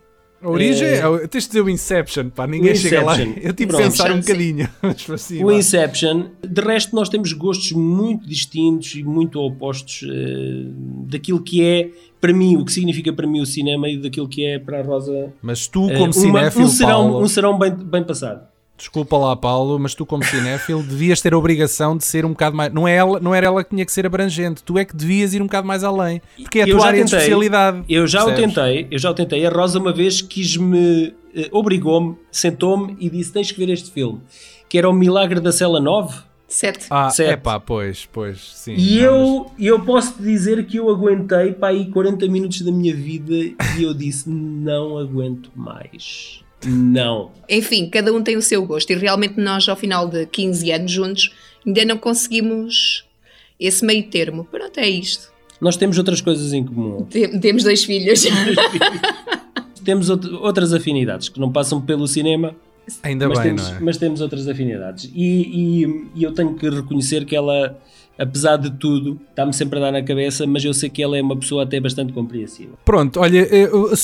A 0.45 0.49
origem, 0.49 0.87
É. 0.87 0.97
é... 0.99 1.27
tens 1.27 1.43
de 1.43 1.47
dizer 1.49 1.61
o 1.61 1.69
Inception, 1.69 2.29
pá, 2.29 2.45
ninguém 2.45 2.73
O 2.73 2.75
chega 2.75 3.03
lá. 3.03 3.13
Inception. 3.15 3.33
Eu 3.41 3.53
tive 3.53 3.65
de 3.71 3.77
Pronto. 3.77 3.83
pensar 3.83 4.11
um 4.11 4.19
bocadinho. 4.19 4.69
Assim, 5.13 5.43
O. 5.43 5.51
Inception. 5.51 6.25
De 6.47 6.61
resto, 6.61 6.95
nós 6.95 7.09
temos 7.09 7.33
gostos 7.33 7.71
muito 7.71 8.27
distintos 8.27 8.93
e 8.95 9.03
muito 9.03 9.39
opostos 9.39 10.03
eh, 10.09 10.65
daquilo 11.09 11.41
que 11.41 11.63
é, 11.63 11.89
para 12.21 12.31
mim, 12.33 12.55
o 12.57 12.63
que 12.65 12.71
significa 12.71 13.11
para 13.11 13.25
mim 13.27 13.41
o 13.41 13.45
cinema 13.45 13.89
e 13.89 13.97
daquilo 13.97 14.27
que 14.27 14.45
é 14.45 14.59
para 14.59 14.79
a 14.79 14.83
Rosa. 14.83 15.33
Mas 15.41 15.67
tu, 15.67 15.89
eh, 15.89 15.93
como 15.93 16.05
uma- 16.05 16.13
cinéfilo, 16.13 16.65
um 16.65 16.69
serão, 16.69 16.89
Paulo, 17.09 17.23
um 17.23 17.27
serão 17.27 17.59
bem, 17.59 17.71
bem 17.71 18.03
passado. 18.03 18.47
Desculpa 18.77 19.17
lá, 19.17 19.35
Paulo, 19.35 19.79
mas 19.79 19.95
tu, 19.95 20.05
como 20.05 20.23
cinéfilo, 20.23 20.83
devias 20.83 21.21
ter 21.21 21.33
a 21.33 21.37
obrigação 21.37 21.95
de 21.97 22.03
ser 22.05 22.25
um 22.25 22.29
bocado 22.29 22.55
mais. 22.55 22.73
Não, 22.73 22.87
é 22.87 22.95
ela, 22.95 23.19
não 23.19 23.33
era 23.33 23.47
ela 23.47 23.63
que 23.63 23.69
tinha 23.71 23.85
que 23.85 23.91
ser 23.91 24.05
abrangente, 24.05 24.63
tu 24.63 24.77
é 24.77 24.85
que 24.85 24.95
devias 24.95 25.33
ir 25.33 25.41
um 25.41 25.45
bocado 25.45 25.67
mais 25.67 25.83
além. 25.83 26.21
Porque 26.41 26.59
é 26.59 26.63
a 26.63 26.67
Eu 26.67 26.71
tua 26.77 26.81
já 26.81 26.87
área 26.87 26.97
de 26.99 27.03
tentei. 27.05 27.19
especialidade. 27.19 27.83
Eu 27.87 28.07
já 28.07 28.25
percebes? 28.25 28.51
o 28.51 28.55
tentei, 28.55 28.87
eu 28.91 28.99
já 28.99 29.11
o 29.11 29.13
tentei. 29.13 29.45
A 29.45 29.49
Rosa 29.49 29.79
uma 29.79 29.93
vez 29.93 30.21
quis-me, 30.21 31.13
eh, 31.35 31.49
obrigou-me, 31.51 32.15
sentou-me 32.31 32.95
e 32.99 33.09
disse: 33.09 33.31
Tens 33.31 33.51
que 33.51 33.57
ver 33.65 33.71
este 33.71 33.91
filme, 33.91 34.19
que 34.67 34.77
era 34.77 34.89
O 34.89 34.93
Milagre 34.93 35.39
da 35.39 35.51
Cela 35.51 35.79
9. 35.79 36.23
Sete. 36.47 36.85
Ah, 36.91 37.09
Sete. 37.09 37.31
é 37.31 37.35
pá, 37.37 37.59
pois, 37.59 38.07
pois, 38.13 38.37
sim. 38.39 38.75
E 38.77 38.99
Não, 38.99 39.03
eu, 39.05 39.51
eu 39.57 39.79
posso 39.79 40.13
te 40.13 40.21
dizer 40.21 40.63
que 40.67 40.77
eu 40.77 40.89
aguentei 40.91 41.53
para 41.53 41.69
aí 41.69 41.89
40 41.89 42.27
minutos 42.27 42.61
da 42.61 42.71
minha 42.71 42.93
vida 42.95 43.33
e 43.35 43.55
eu 43.83 43.93
disse: 43.95 44.29
Não 44.29 44.97
aguento 44.97 45.49
mais. 45.55 46.44
Não. 46.65 47.31
Enfim, 47.49 47.89
cada 47.89 48.11
um 48.13 48.21
tem 48.21 48.35
o 48.37 48.41
seu 48.41 48.65
gosto 48.65 48.89
e 48.91 48.95
realmente 48.95 49.39
nós, 49.39 49.67
ao 49.69 49.75
final 49.75 50.07
de 50.07 50.25
15 50.25 50.71
anos 50.71 50.91
juntos, 50.91 51.31
ainda 51.65 51.85
não 51.85 51.97
conseguimos 51.97 53.05
esse 53.59 53.85
meio 53.85 54.03
termo. 54.03 54.45
Pronto, 54.45 54.77
é 54.79 54.87
isto. 54.89 55.31
Nós 55.61 55.77
temos 55.77 55.97
outras 55.97 56.19
coisas 56.21 56.51
em 56.53 56.65
comum. 56.65 57.05
Tem- 57.05 57.39
Temos 57.39 57.63
dois 57.63 57.83
filhos. 57.83 58.23
Temos 59.83 60.09
out- 60.09 60.27
outras 60.41 60.73
afinidades 60.73 61.29
que 61.29 61.39
não 61.39 61.51
passam 61.51 61.79
pelo 61.79 62.07
cinema, 62.07 62.55
mas 62.87 62.99
Ainda 63.03 63.27
mas, 63.29 63.37
bem, 63.39 63.47
temos, 63.55 63.69
não 63.69 63.75
é? 63.75 63.79
mas 63.81 63.97
temos 63.97 64.21
outras 64.21 64.47
afinidades. 64.47 65.09
E, 65.13 65.83
e- 65.83 66.07
e 66.15 66.23
eu 66.23 66.33
tenho 66.33 66.55
que 66.55 66.67
reconhecer 66.69 67.23
que 67.25 67.35
ela, 67.35 67.79
apesar 68.17 68.57
de 68.57 68.71
tudo, 68.71 69.19
está-me 69.29 69.53
sempre 69.53 69.77
a 69.79 69.81
dar 69.83 69.91
na 69.91 70.01
cabeça, 70.03 70.45
mas 70.47 70.63
eu 70.63 70.73
sei 70.73 70.89
que 70.89 71.01
ela 71.03 71.17
é 71.17 71.21
uma 71.21 71.35
pessoa 71.35 71.63
até 71.63 71.79
bastante 71.79 72.13
compreensiva. 72.13 72.71
Pronto, 72.85 73.19
olha, 73.19 73.47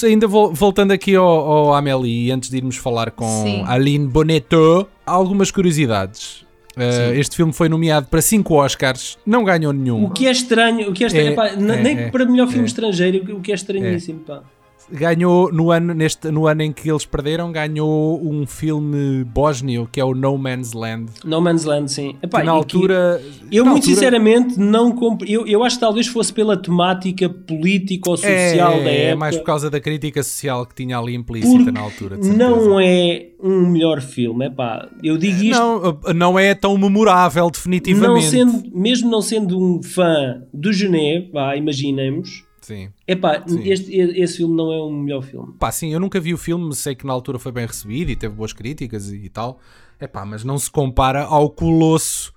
ainda 0.05 0.27
vol- 0.27 0.53
voltando 0.53 0.91
aqui 0.91 1.15
ao, 1.15 1.25
ao 1.27 1.73
Amélie, 1.73 2.31
antes 2.31 2.49
de 2.49 2.57
irmos 2.57 2.75
falar 2.77 3.11
com 3.11 3.25
Sim. 3.43 3.63
Aline 3.65 4.07
Bonneto, 4.07 4.87
algumas 5.05 5.51
curiosidades. 5.51 6.41
Uh, 6.77 7.13
este 7.15 7.35
filme 7.35 7.51
foi 7.51 7.67
nomeado 7.67 8.07
para 8.07 8.21
5 8.21 8.53
Oscars, 8.55 9.17
não 9.25 9.43
ganhou 9.43 9.73
nenhum. 9.73 10.05
O 10.05 10.09
que 10.09 10.25
é 10.25 10.31
estranho, 10.31 10.89
o 10.89 10.93
que 10.93 11.03
é 11.03 11.07
estranho, 11.07 11.27
É, 11.29 11.31
epá, 11.33 11.49
n- 11.53 11.71
é, 11.73 11.83
nem 11.83 11.97
é, 11.99 12.09
para 12.09 12.25
melhor 12.25 12.47
filme 12.47 12.63
é. 12.63 12.67
estrangeiro, 12.67 13.35
o 13.35 13.41
que 13.41 13.51
é 13.51 13.55
estranhíssimo, 13.55 14.19
pá. 14.21 14.41
Ganhou 14.89 15.51
no 15.51 15.71
ano, 15.71 15.93
neste, 15.93 16.29
no 16.31 16.47
ano 16.47 16.61
em 16.63 16.71
que 16.71 16.89
eles 16.89 17.05
perderam, 17.05 17.51
ganhou 17.51 18.21
um 18.25 18.45
filme 18.45 19.23
bósnio 19.23 19.87
que 19.91 19.99
é 19.99 20.03
o 20.05 20.13
No 20.13 20.37
Man's 20.37 20.73
Land. 20.73 21.11
No 21.23 21.41
Man's 21.41 21.63
Land, 21.65 21.91
sim. 21.91 22.15
Epá, 22.21 22.43
na 22.43 22.51
altura. 22.51 23.21
Eu, 23.51 23.63
na 23.65 23.71
muito 23.71 23.83
altura- 23.83 23.95
sinceramente, 23.95 24.59
não 24.59 24.91
compro. 24.91 25.27
Eu, 25.29 25.45
eu 25.47 25.63
acho 25.63 25.75
que 25.77 25.81
talvez 25.81 26.07
fosse 26.07 26.33
pela 26.33 26.55
temática 26.57 27.29
política 27.29 28.09
ou 28.09 28.17
social 28.17 28.73
é, 28.73 28.83
da 28.83 28.89
é 28.89 29.03
época. 29.05 29.19
mais 29.19 29.37
por 29.37 29.43
causa 29.45 29.69
da 29.69 29.79
crítica 29.79 30.21
social 30.23 30.65
que 30.65 30.75
tinha 30.75 30.97
ali 30.97 31.15
implícita 31.15 31.55
porque 31.57 31.71
na 31.71 31.79
altura. 31.81 32.17
não 32.17 32.79
é 32.79 33.27
um 33.43 33.67
melhor 33.67 34.01
filme. 34.01 34.45
Epá, 34.45 34.87
eu 35.03 35.17
digo 35.17 35.41
isto. 35.43 35.59
Não, 35.59 35.99
não 36.13 36.39
é 36.39 36.53
tão 36.53 36.77
memorável, 36.77 37.49
definitivamente. 37.49 38.07
Não 38.13 38.21
sendo, 38.21 38.63
mesmo 38.73 39.09
não 39.09 39.21
sendo 39.21 39.59
um 39.59 39.81
fã 39.81 40.43
do 40.53 40.71
Geneve, 40.71 41.29
vá, 41.31 41.55
imaginemos, 41.55 42.43
Sim. 42.61 42.89
epá, 43.07 43.43
Sim. 43.45 43.67
este, 43.67 43.91
esse 43.93 44.37
filme 44.37 44.55
não 44.55 44.71
é 44.71 44.81
um 44.81 44.91
melhor 44.91 45.21
filme. 45.23 45.53
Pá, 45.59 45.71
sim, 45.71 45.91
eu 45.91 45.99
nunca 45.99 46.19
vi 46.19 46.33
o 46.33 46.37
filme, 46.37 46.73
sei 46.75 46.93
que 46.95 47.05
na 47.05 47.11
altura 47.13 47.39
foi 47.39 47.51
bem 47.51 47.65
recebido 47.65 48.11
e 48.11 48.15
teve 48.15 48.35
boas 48.35 48.53
críticas 48.53 49.11
e, 49.11 49.15
e 49.17 49.29
tal. 49.29 49.59
É 49.99 50.07
pá, 50.07 50.25
mas 50.25 50.43
não 50.43 50.57
se 50.57 50.69
compara 50.69 51.23
ao 51.23 51.49
colosso 51.49 52.31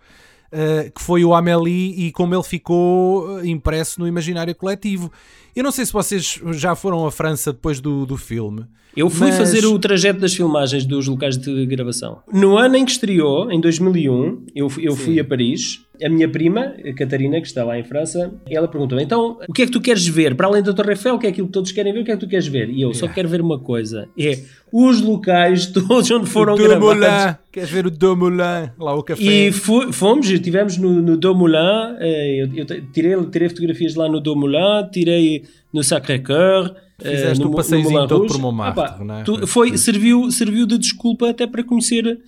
eh, 0.53 0.91
que 0.95 1.03
foi 1.03 1.25
o 1.25 1.35
Amélie 1.35 2.07
e 2.07 2.13
como 2.13 2.35
ele 2.35 2.43
ficou 2.43 3.41
eh, 3.41 3.47
impresso 3.47 3.99
no 4.01 4.07
imaginário 4.07 4.55
coletivo. 4.55 5.11
Eu 5.55 5.65
não 5.65 5.73
sei 5.73 5.85
se 5.85 5.93
vocês 5.93 6.41
já 6.53 6.75
foram 6.75 7.05
à 7.07 7.11
França 7.11 7.53
depois 7.53 7.81
do, 7.81 8.07
do 8.07 8.17
filme. 8.17 8.65
Eu 8.97 9.11
fui 9.11 9.29
Mas- 9.29 9.37
fazer 9.39 9.67
o 9.67 9.79
trajeto 9.79 10.21
das 10.21 10.33
filmagens 10.35 10.87
dos 10.87 11.09
locais 11.09 11.37
de 11.37 11.67
gravação. 11.67 12.23
No 12.33 12.57
ano 12.57 12.77
em 12.77 12.85
que 12.85 12.93
estreou, 12.93 13.51
em 13.51 13.61
2001, 13.61 14.47
eu, 14.55 14.69
eu 14.79 14.95
fui 14.95 15.19
a 15.19 15.25
Paris. 15.25 15.84
A 16.05 16.09
minha 16.09 16.29
prima, 16.29 16.75
a 16.85 16.93
Catarina, 16.93 17.41
que 17.41 17.47
está 17.47 17.65
lá 17.65 17.79
em 17.79 17.85
França, 17.85 18.33
ela 18.51 18.69
perguntou: 18.69 19.01
então, 19.01 19.39
o 19.49 19.53
que 19.53 19.63
é 19.63 19.67
que 19.67 19.73
tu 19.73 19.81
queres 19.81 20.07
ver? 20.07 20.35
Para 20.35 20.49
além 20.49 20.63
da 20.63 20.73
Torre 20.75 20.91
Eiffel, 20.91 21.15
o 21.15 21.19
que 21.19 21.27
é 21.27 21.31
aquilo 21.31 21.47
que 21.47 21.53
todos 21.53 21.73
querem 21.73 21.93
ver? 21.93 22.01
O 22.01 22.05
que 22.05 22.11
é 22.11 22.15
que 22.15 22.21
tu 22.21 22.29
queres 22.29 22.47
ver? 22.47 22.69
E 22.69 22.83
eu 22.83 22.93
só 22.93 23.09
quero 23.09 23.29
ver 23.29 23.41
uma 23.41 23.59
coisa: 23.59 24.09
é 24.19 24.39
os 24.73 25.01
locais 25.01 25.67
todos 25.73 26.11
onde 26.11 26.27
foram 26.27 26.57
gravados. 26.57 27.01
Moulin. 27.01 27.35
Queres 27.51 27.71
ver 27.71 27.87
o 27.87 27.91
Do 27.91 28.17
Moulin? 28.17 28.71
Lá 28.79 28.95
o 28.95 29.03
café. 29.03 29.23
E 29.23 29.51
fomos, 29.53 30.29
estivemos 30.29 30.77
no, 30.77 31.01
no 31.01 31.17
Dom 31.17 31.35
Moulin, 31.35 31.97
eh, 32.01 32.43
eu, 32.43 32.51
eu 32.55 32.67
tirei, 32.93 33.17
tirei 33.31 33.49
fotografias 33.49 33.95
lá 33.95 34.09
no 34.09 34.21
Dom 34.21 34.35
Moulin, 34.37 34.89
tirei 34.93 35.45
no 35.73 35.83
Sacré-Cœur. 35.83 36.75
eh, 37.03 37.11
Fizeste 37.11 37.39
no 37.41 37.47
um 37.47 37.49
Mo- 37.49 37.51
no 37.53 37.57
passeiozinho 37.57 37.93
Moulin 37.95 38.09
todo 38.09 38.27
por 38.27 38.39
Montmartre, 38.39 39.05
não 39.05 39.19
é? 39.19 39.23
tu- 39.23 39.47
foi. 39.47 39.77
serviu, 39.79 40.31
serviu 40.31 40.67
de 40.67 40.77
desculpa 40.79 41.31
até 41.31 41.47
para 41.47 41.63
conhecer, 41.65 42.19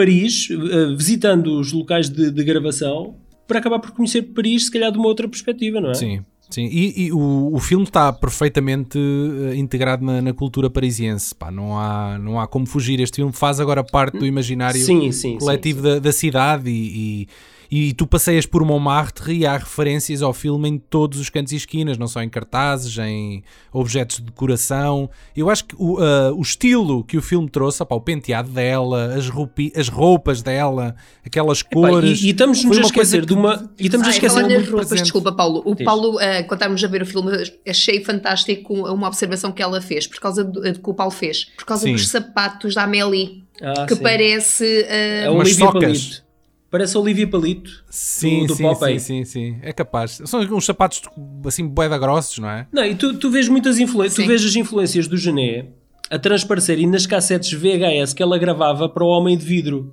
Paris, 0.00 0.48
uh, 0.48 0.96
visitando 0.96 1.60
os 1.60 1.74
locais 1.74 2.08
de, 2.08 2.30
de, 2.30 2.42
gravação, 2.42 3.16
para 3.46 3.58
acabar 3.58 3.78
por 3.78 3.90
conhecer 3.90 4.22
Paris, 4.22 4.64
se 4.64 4.70
calhar 4.70 4.90
de 4.90 4.96
uma 4.96 5.08
outra 5.08 5.28
perspectiva, 5.28 5.78
não 5.78 5.90
é? 5.90 5.94
Sim. 5.94 6.24
Sim, 6.48 6.64
e, 6.64 7.06
e 7.06 7.12
o, 7.12 7.54
o 7.54 7.60
filme 7.60 7.84
está 7.84 8.12
perfeitamente 8.12 8.98
uh, 8.98 9.54
integrado 9.54 10.04
na, 10.04 10.20
na, 10.20 10.32
cultura 10.32 10.68
parisiense. 10.68 11.32
Pá, 11.32 11.48
não, 11.48 11.78
há, 11.78 12.18
não 12.18 12.40
há 12.40 12.48
como 12.48 12.66
fugir. 12.66 12.98
Este 12.98 13.16
filme 13.16 13.32
faz 13.32 13.60
agora 13.60 13.84
parte 13.84 14.18
do 14.18 14.26
imaginário 14.26 14.80
sim, 14.80 15.12
sim, 15.12 15.38
coletivo 15.38 15.78
sim, 15.78 15.84
da, 15.84 15.98
da, 16.00 16.10
cidade 16.10 16.68
e, 16.68 16.72
e 16.72 17.28
e 17.70 17.92
tu 17.92 18.04
passeias 18.06 18.44
por 18.44 18.64
Montmartre 18.64 19.32
e 19.32 19.46
há 19.46 19.56
referências 19.56 20.22
ao 20.22 20.32
filme 20.32 20.68
em 20.68 20.76
todos 20.78 21.20
os 21.20 21.30
cantos 21.30 21.52
e 21.52 21.56
esquinas, 21.56 21.96
não 21.96 22.08
só 22.08 22.20
em 22.20 22.28
cartazes, 22.28 22.98
em 22.98 23.44
objetos 23.72 24.16
de 24.16 24.24
decoração. 24.24 25.08
Eu 25.36 25.48
acho 25.48 25.66
que 25.66 25.76
o, 25.78 26.00
uh, 26.00 26.34
o 26.36 26.42
estilo 26.42 27.04
que 27.04 27.16
o 27.16 27.22
filme 27.22 27.48
trouxe, 27.48 27.80
opa, 27.80 27.94
o 27.94 28.00
penteado 28.00 28.50
dela, 28.50 29.14
as, 29.14 29.28
roupi, 29.28 29.72
as 29.76 29.88
roupas 29.88 30.42
dela, 30.42 30.96
aquelas 31.24 31.62
cores. 31.62 32.18
Epá, 32.18 32.24
e, 32.24 32.26
e 32.26 32.30
estamos-nos 32.30 32.78
a 32.78 32.80
esquecer 32.80 33.24
de 33.24 33.34
uma. 33.34 33.70
E 33.78 33.84
estamos 33.84 34.08
a 34.08 34.10
esquecer 34.10 34.48
de 34.48 34.54
roupas, 34.56 34.88
presente. 34.88 35.02
desculpa, 35.02 35.30
Paulo. 35.30 35.62
O 35.64 35.76
Paulo, 35.76 36.16
uh, 36.16 36.18
quando 36.48 36.54
estávamos 36.54 36.82
a 36.82 36.88
ver 36.88 37.02
o 37.02 37.06
filme, 37.06 37.30
achei 37.68 38.02
fantástico 38.04 38.74
uma 38.74 39.06
observação 39.06 39.52
que 39.52 39.62
ela 39.62 39.80
fez, 39.80 40.08
por 40.08 40.18
causa 40.18 40.42
do 40.42 40.60
que 40.60 40.90
o 40.90 40.94
Paulo 40.94 41.12
fez, 41.12 41.44
por 41.56 41.64
causa 41.64 41.84
Sim. 41.84 41.92
dos 41.92 42.08
sapatos 42.08 42.74
da 42.74 42.82
Amélie. 42.82 43.44
Ah, 43.62 43.84
que 43.86 43.94
sim. 43.94 44.02
parece. 44.02 44.64
Uh, 44.64 45.26
é 45.26 45.30
um 45.30 45.44
socas. 45.44 46.22
Parece 46.70 46.96
Olivia 46.96 47.26
Palito 47.26 47.84
sim, 47.90 48.46
do, 48.46 48.48
do 48.48 48.54
sim, 48.54 48.74
sim, 48.74 48.98
sim, 48.98 49.24
sim, 49.24 49.58
é 49.60 49.72
capaz. 49.72 50.22
São 50.24 50.40
uns 50.40 50.64
sapatos 50.64 51.02
assim 51.44 51.66
boeda 51.66 51.98
grossos, 51.98 52.38
não 52.38 52.48
é? 52.48 52.66
Não, 52.72 52.84
e 52.84 52.94
tu, 52.94 53.18
tu 53.18 53.28
vês 53.28 53.48
muitas 53.48 53.78
influências, 53.80 54.24
tu 54.24 54.28
vês 54.28 54.44
as 54.44 54.54
influências 54.54 55.08
do 55.08 55.16
Gené 55.16 55.66
a 56.08 56.18
transparecerem 56.18 56.86
nas 56.86 57.06
cassetes 57.06 57.52
VHS 57.52 58.12
que 58.14 58.22
ela 58.22 58.38
gravava 58.38 58.88
para 58.88 59.02
o 59.02 59.08
Homem 59.08 59.36
de 59.36 59.44
Vidro. 59.44 59.92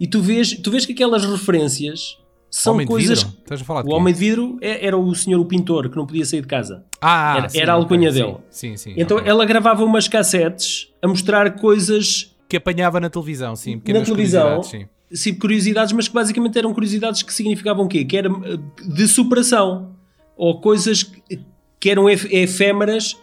E 0.00 0.06
tu 0.06 0.22
vês, 0.22 0.52
tu 0.52 0.70
vês 0.70 0.86
que 0.86 0.92
aquelas 0.92 1.26
referências 1.26 2.18
são 2.50 2.72
homem 2.72 2.86
coisas. 2.86 3.18
De 3.18 3.24
vidro? 3.26 3.40
Estás 3.42 3.60
a 3.60 3.64
falar 3.64 3.82
de 3.82 3.90
o 3.90 3.92
Homem 3.92 4.14
de 4.14 4.20
Vidro 4.20 4.58
é, 4.62 4.86
era 4.86 4.96
o 4.96 5.14
senhor 5.14 5.38
o 5.38 5.44
pintor 5.44 5.90
que 5.90 5.96
não 5.96 6.06
podia 6.06 6.24
sair 6.24 6.40
de 6.40 6.46
casa. 6.46 6.84
Ah, 7.02 7.36
era, 7.36 7.48
sim, 7.50 7.60
era 7.60 7.72
a 7.72 7.74
alcunha 7.74 8.08
okay, 8.08 8.22
dele. 8.22 8.36
Sim, 8.48 8.76
sim. 8.78 8.94
Então 8.96 9.18
okay. 9.18 9.28
ela 9.28 9.44
gravava 9.44 9.84
umas 9.84 10.08
cassetes 10.08 10.88
a 11.02 11.08
mostrar 11.08 11.50
coisas 11.56 12.34
que 12.48 12.56
apanhava 12.56 12.98
na 12.98 13.10
televisão, 13.10 13.54
sim. 13.54 13.82
Na 13.86 14.00
televisão. 14.00 14.62
Sim 14.62 14.86
sim, 15.12 15.34
curiosidades, 15.34 15.92
mas 15.92 16.08
que 16.08 16.14
basicamente 16.14 16.58
eram 16.58 16.72
curiosidades 16.72 17.22
que 17.22 17.32
significavam 17.32 17.86
o 17.86 17.88
quê? 17.88 18.04
Que 18.04 18.16
era 18.16 18.28
eh, 18.28 18.58
de 18.86 19.08
superação 19.08 19.90
ou 20.36 20.60
coisas 20.60 21.10
que 21.80 21.90
eram 21.90 22.08
efêmeras 22.08 23.16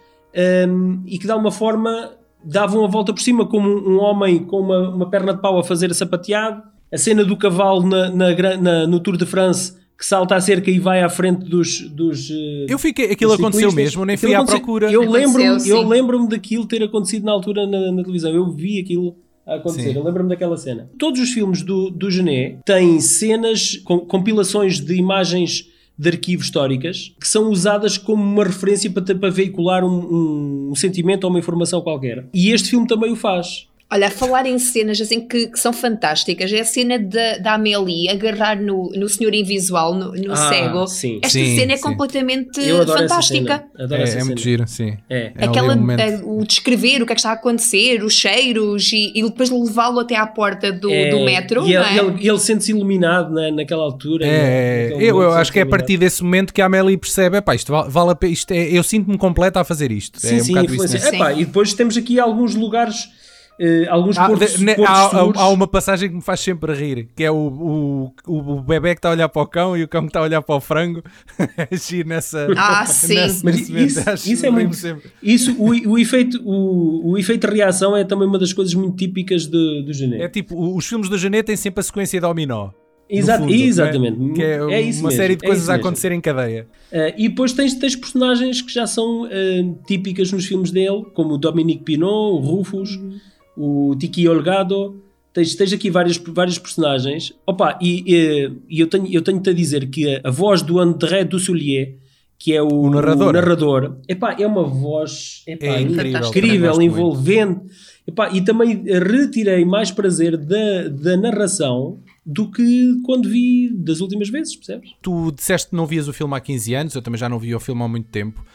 um, 0.68 1.02
e 1.06 1.18
que 1.18 1.26
de 1.26 1.32
alguma 1.32 1.52
forma 1.52 2.12
davam 2.44 2.84
a 2.84 2.88
volta 2.88 3.14
por 3.14 3.22
cima, 3.22 3.46
como 3.46 3.70
um 3.70 4.00
homem 4.00 4.40
com 4.40 4.60
uma, 4.60 4.90
uma 4.90 5.10
perna 5.10 5.34
de 5.34 5.42
pau 5.42 5.58
a 5.58 5.64
fazer 5.64 5.92
a 5.92 5.94
sapateado, 5.94 6.62
a 6.92 6.98
cena 6.98 7.24
do 7.24 7.36
cavalo 7.36 7.88
na, 7.88 8.10
na, 8.10 8.58
na, 8.58 8.88
no 8.88 9.00
Tour 9.00 9.18
de 9.18 9.26
France 9.26 9.74
que 9.98 10.06
salta 10.06 10.36
a 10.36 10.42
cerca 10.42 10.70
e 10.70 10.78
vai 10.78 11.02
à 11.02 11.10
frente 11.10 11.46
dos. 11.46 11.90
dos 11.90 12.30
eh, 12.30 12.66
eu 12.68 12.78
fiquei, 12.78 13.12
aquilo 13.12 13.32
aconteceu 13.32 13.72
mesmo, 13.72 14.04
nem 14.04 14.18
fui 14.18 14.36
à 14.36 14.44
procura. 14.44 14.92
Eu 14.92 15.10
lembro-me 15.10 15.70
eu 15.70 15.88
lembro 15.88 16.28
daquilo 16.28 16.66
ter 16.66 16.84
acontecido 16.84 17.24
na 17.24 17.32
altura 17.32 17.66
na, 17.66 17.92
na 17.92 18.02
televisão. 18.02 18.32
Eu 18.34 18.52
vi 18.52 18.80
aquilo 18.82 19.16
a 19.46 19.56
acontecer. 19.56 19.92
Sim. 19.92 19.98
Eu 19.98 20.04
lembro-me 20.04 20.30
daquela 20.30 20.58
cena. 20.58 20.90
Todos 20.98 21.22
os 21.22 21.30
filmes 21.30 21.62
do, 21.62 21.90
do 21.90 22.10
Gené 22.10 22.58
têm 22.66 23.00
cenas, 23.00 23.78
com, 23.78 24.00
compilações 24.00 24.80
de 24.80 24.96
imagens 24.96 25.70
de 25.98 26.10
arquivo 26.10 26.44
históricas 26.44 27.14
que 27.20 27.28
são 27.28 27.50
usadas 27.50 27.98
como 27.98 28.22
uma 28.22 28.44
referência 28.44 28.90
para, 28.92 29.16
para 29.16 29.30
veicular 29.30 29.84
um, 29.84 29.88
um, 29.88 30.70
um 30.72 30.76
sentimento 30.76 31.24
ou 31.24 31.30
uma 31.30 31.40
informação 31.40 31.82
qualquer. 31.82 32.28
E 32.34 32.50
este 32.52 32.70
filme 32.72 32.88
também 32.88 33.12
o 33.12 33.16
faz. 33.16 33.68
Olha, 33.88 34.08
a 34.08 34.10
falar 34.10 34.48
em 34.48 34.58
cenas 34.58 35.00
assim 35.00 35.22
que, 35.22 35.46
que, 35.46 35.60
são 35.60 35.72
fantásticas, 35.72 36.52
é 36.52 36.60
a 36.60 36.66
cena 36.66 36.98
da, 36.98 37.38
da 37.38 37.54
Amélie 37.54 38.10
agarrar 38.10 38.60
no, 38.60 38.92
no 38.96 39.08
senhor 39.08 39.32
invisual, 39.32 39.94
no, 39.94 40.12
no 40.12 40.34
ah, 40.34 40.36
cego. 40.36 40.88
Sim. 40.88 41.20
Esta 41.22 41.38
sim, 41.38 41.56
cena 41.56 41.74
é 41.74 41.78
sim. 41.78 41.84
completamente 41.84 42.60
fantástica. 42.84 43.64
É, 43.78 44.20
é 44.20 44.24
muito 44.24 44.42
giro, 44.42 44.68
sim. 44.68 44.98
É. 45.08 45.32
é 45.36 45.46
Aquela, 45.46 45.76
é, 46.02 46.20
o 46.24 46.44
descrever 46.44 47.04
o 47.04 47.06
que 47.06 47.12
é 47.12 47.16
que 47.16 47.20
está 47.20 47.30
a 47.30 47.34
acontecer, 47.34 48.04
os 48.04 48.14
cheiros 48.14 48.92
e, 48.92 49.12
e 49.14 49.22
depois 49.22 49.52
levá-lo 49.52 50.00
até 50.00 50.16
à 50.16 50.26
porta 50.26 50.72
do, 50.72 50.90
é, 50.90 51.12
do 51.12 51.24
metro. 51.24 51.68
E 51.68 51.76
ele, 51.76 52.00
ele, 52.00 52.28
ele 52.28 52.40
sente-se 52.40 52.72
iluminado 52.72 53.32
na, 53.32 53.52
naquela 53.52 53.84
altura. 53.84 54.26
É, 54.26 54.94
eu, 54.94 55.22
eu 55.22 55.32
acho 55.34 55.54
que 55.54 55.60
é 55.60 55.62
a 55.62 55.66
partir 55.66 55.98
desse 55.98 56.24
momento 56.24 56.52
que 56.52 56.62
a 56.62 56.66
Amélie 56.66 56.98
percebe: 56.98 57.38
epá, 57.38 57.54
isto 57.54 57.72
vale, 57.72 57.90
vale 57.92 58.12
a 58.12 58.28
isto 58.28 58.52
é, 58.52 58.68
eu 58.68 58.82
sinto-me 58.82 59.18
completa 59.18 59.62
a 59.62 59.64
fazer 59.64 59.92
isto. 59.92 60.20
Sim, 60.20 60.38
é 60.38 60.42
um 60.42 60.44
sim, 60.44 60.66
isso, 60.66 60.98
né? 60.98 61.16
epá, 61.16 61.34
E 61.34 61.46
depois 61.46 61.72
temos 61.76 61.96
aqui 61.96 62.20
alguns 62.20 62.56
lugares 62.56 63.10
Uh, 63.58 63.90
alguns 63.90 64.18
há, 64.18 64.28
portos, 64.28 64.58
de, 64.58 64.66
portos 64.66 64.86
há, 64.86 65.18
há, 65.18 65.44
há, 65.44 65.50
uma 65.50 65.66
passagem 65.66 66.10
que 66.10 66.16
me 66.16 66.22
faz 66.22 66.42
sempre 66.42 66.74
rir, 66.74 67.08
que 67.16 67.24
é 67.24 67.32
o, 67.32 68.12
o, 68.28 68.38
o 68.38 68.62
bebê 68.62 68.90
que 68.90 69.00
está 69.00 69.08
a 69.08 69.12
olhar 69.14 69.30
para 69.30 69.42
o 69.42 69.48
cão 69.48 69.78
e 69.78 69.84
o 69.84 69.88
cão 69.88 70.02
que 70.02 70.08
está 70.08 70.20
a 70.20 70.24
olhar 70.24 70.42
para 70.42 70.56
o 70.56 70.60
frango. 70.60 71.02
Agir 71.72 72.06
nessa. 72.06 72.48
Ah, 72.58 72.86
sim. 72.86 73.16
Nessa, 73.16 73.46
Mas 73.46 73.70
isso, 73.70 74.30
isso 74.30 74.46
é 74.46 74.50
muito. 74.50 74.76
Sempre. 74.76 75.10
Isso, 75.24 75.56
o, 75.58 75.70
o, 75.70 75.98
efeito, 75.98 76.42
o, 76.44 77.12
o 77.12 77.18
efeito 77.18 77.48
de 77.48 77.56
reação 77.56 77.96
é 77.96 78.04
também 78.04 78.28
uma 78.28 78.38
das 78.38 78.52
coisas 78.52 78.74
muito 78.74 78.98
típicas 78.98 79.48
do, 79.48 79.84
do 79.84 79.94
Genet. 79.94 80.22
É 80.22 80.28
tipo, 80.28 80.76
os 80.76 80.86
filmes 80.86 81.08
do 81.08 81.18
Genet 81.18 81.46
têm 81.46 81.56
sempre 81.56 81.80
a 81.80 81.84
sequência 81.84 82.20
dominó. 82.20 82.72
Exato, 83.10 83.44
fundo, 83.44 83.54
exatamente. 83.54 84.32
É? 84.32 84.34
Que 84.34 84.44
é, 84.44 84.74
é 84.74 84.82
isso 84.82 85.00
uma 85.00 85.10
mesmo, 85.10 85.22
série 85.22 85.36
de 85.38 85.46
coisas 85.46 85.70
é 85.70 85.72
a 85.72 85.76
acontecer 85.76 86.12
em 86.12 86.20
cadeia. 86.20 86.68
Uh, 86.92 87.14
e 87.16 87.30
depois 87.30 87.54
tens, 87.54 87.76
tens 87.76 87.96
personagens 87.96 88.62
que 88.62 88.74
já 88.74 88.86
são 88.86 89.22
uh, 89.22 89.80
típicas 89.88 90.30
nos 90.32 90.46
filmes 90.46 90.72
dele, 90.72 91.06
como 91.14 91.36
o 91.36 91.38
Dominique 91.38 91.84
Pinot, 91.86 92.34
o 92.34 92.40
Rufus. 92.40 92.98
Uhum 92.98 93.18
o 93.56 93.96
Tiki 93.98 94.28
Olgado, 94.28 95.02
tens, 95.34 95.56
tens 95.56 95.74
aqui 95.74 95.90
vários, 95.90 96.18
vários 96.18 96.58
personagens. 96.58 97.34
Opa, 97.46 97.78
e, 97.82 98.04
e, 98.06 98.52
e 98.70 98.80
eu 98.80 98.88
tenho-te 98.88 99.14
eu 99.14 99.22
tenho 99.22 99.40
a 99.40 99.54
dizer 99.54 99.90
que 99.90 100.16
a, 100.16 100.22
a, 100.24 100.32
voz 100.32 100.62
do 100.62 100.80
André 100.80 101.24
Dussolier, 101.24 101.96
que 102.38 102.54
é 102.54 102.62
o, 102.62 102.68
o 102.68 102.90
narrador, 102.90 103.30
o 103.30 103.34
narrador 103.34 103.98
epá, 104.08 104.36
é 104.40 104.46
uma 104.46 104.64
voz 104.64 105.44
epá, 105.48 105.66
é 105.66 105.82
incrível, 105.82 106.28
incrível 106.28 106.82
envolvente. 106.82 107.62
Epá, 108.08 108.30
e 108.32 108.42
também 108.42 108.84
retirei 108.86 109.66
mais 109.66 109.90
prazer 109.90 110.38
da, 110.38 110.88
da 110.90 111.18
narração 111.18 112.00
do 112.26 112.52
que 112.52 113.02
quando 113.04 113.28
vi 113.28 113.70
das 113.74 114.00
últimas 114.00 114.30
vezes, 114.30 114.56
percebes? 114.56 114.92
Tu 115.02 115.32
disseste 115.32 115.70
que 115.70 115.76
não 115.76 115.86
vias 115.86 116.08
o 116.08 116.14
filme 116.14 116.36
há 116.36 116.40
15 116.40 116.74
anos, 116.76 116.96
eu 116.96 117.02
também 117.02 117.18
já 117.18 117.28
não 117.28 117.40
vi 117.40 117.56
o 117.56 117.60
filme 117.60 117.82
há 117.82 117.88
muito 117.88 118.10
tempo. 118.10 118.46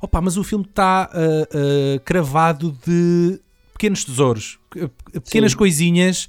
Opa, 0.00 0.20
mas 0.20 0.36
o 0.36 0.44
filme 0.44 0.64
está 0.64 1.10
uh, 1.12 1.96
uh, 1.96 2.00
cravado 2.04 2.76
de 2.86 3.40
pequenos 3.78 4.04
tesouros, 4.04 4.58
pequenas 5.12 5.52
Sim. 5.52 5.58
coisinhas 5.58 6.28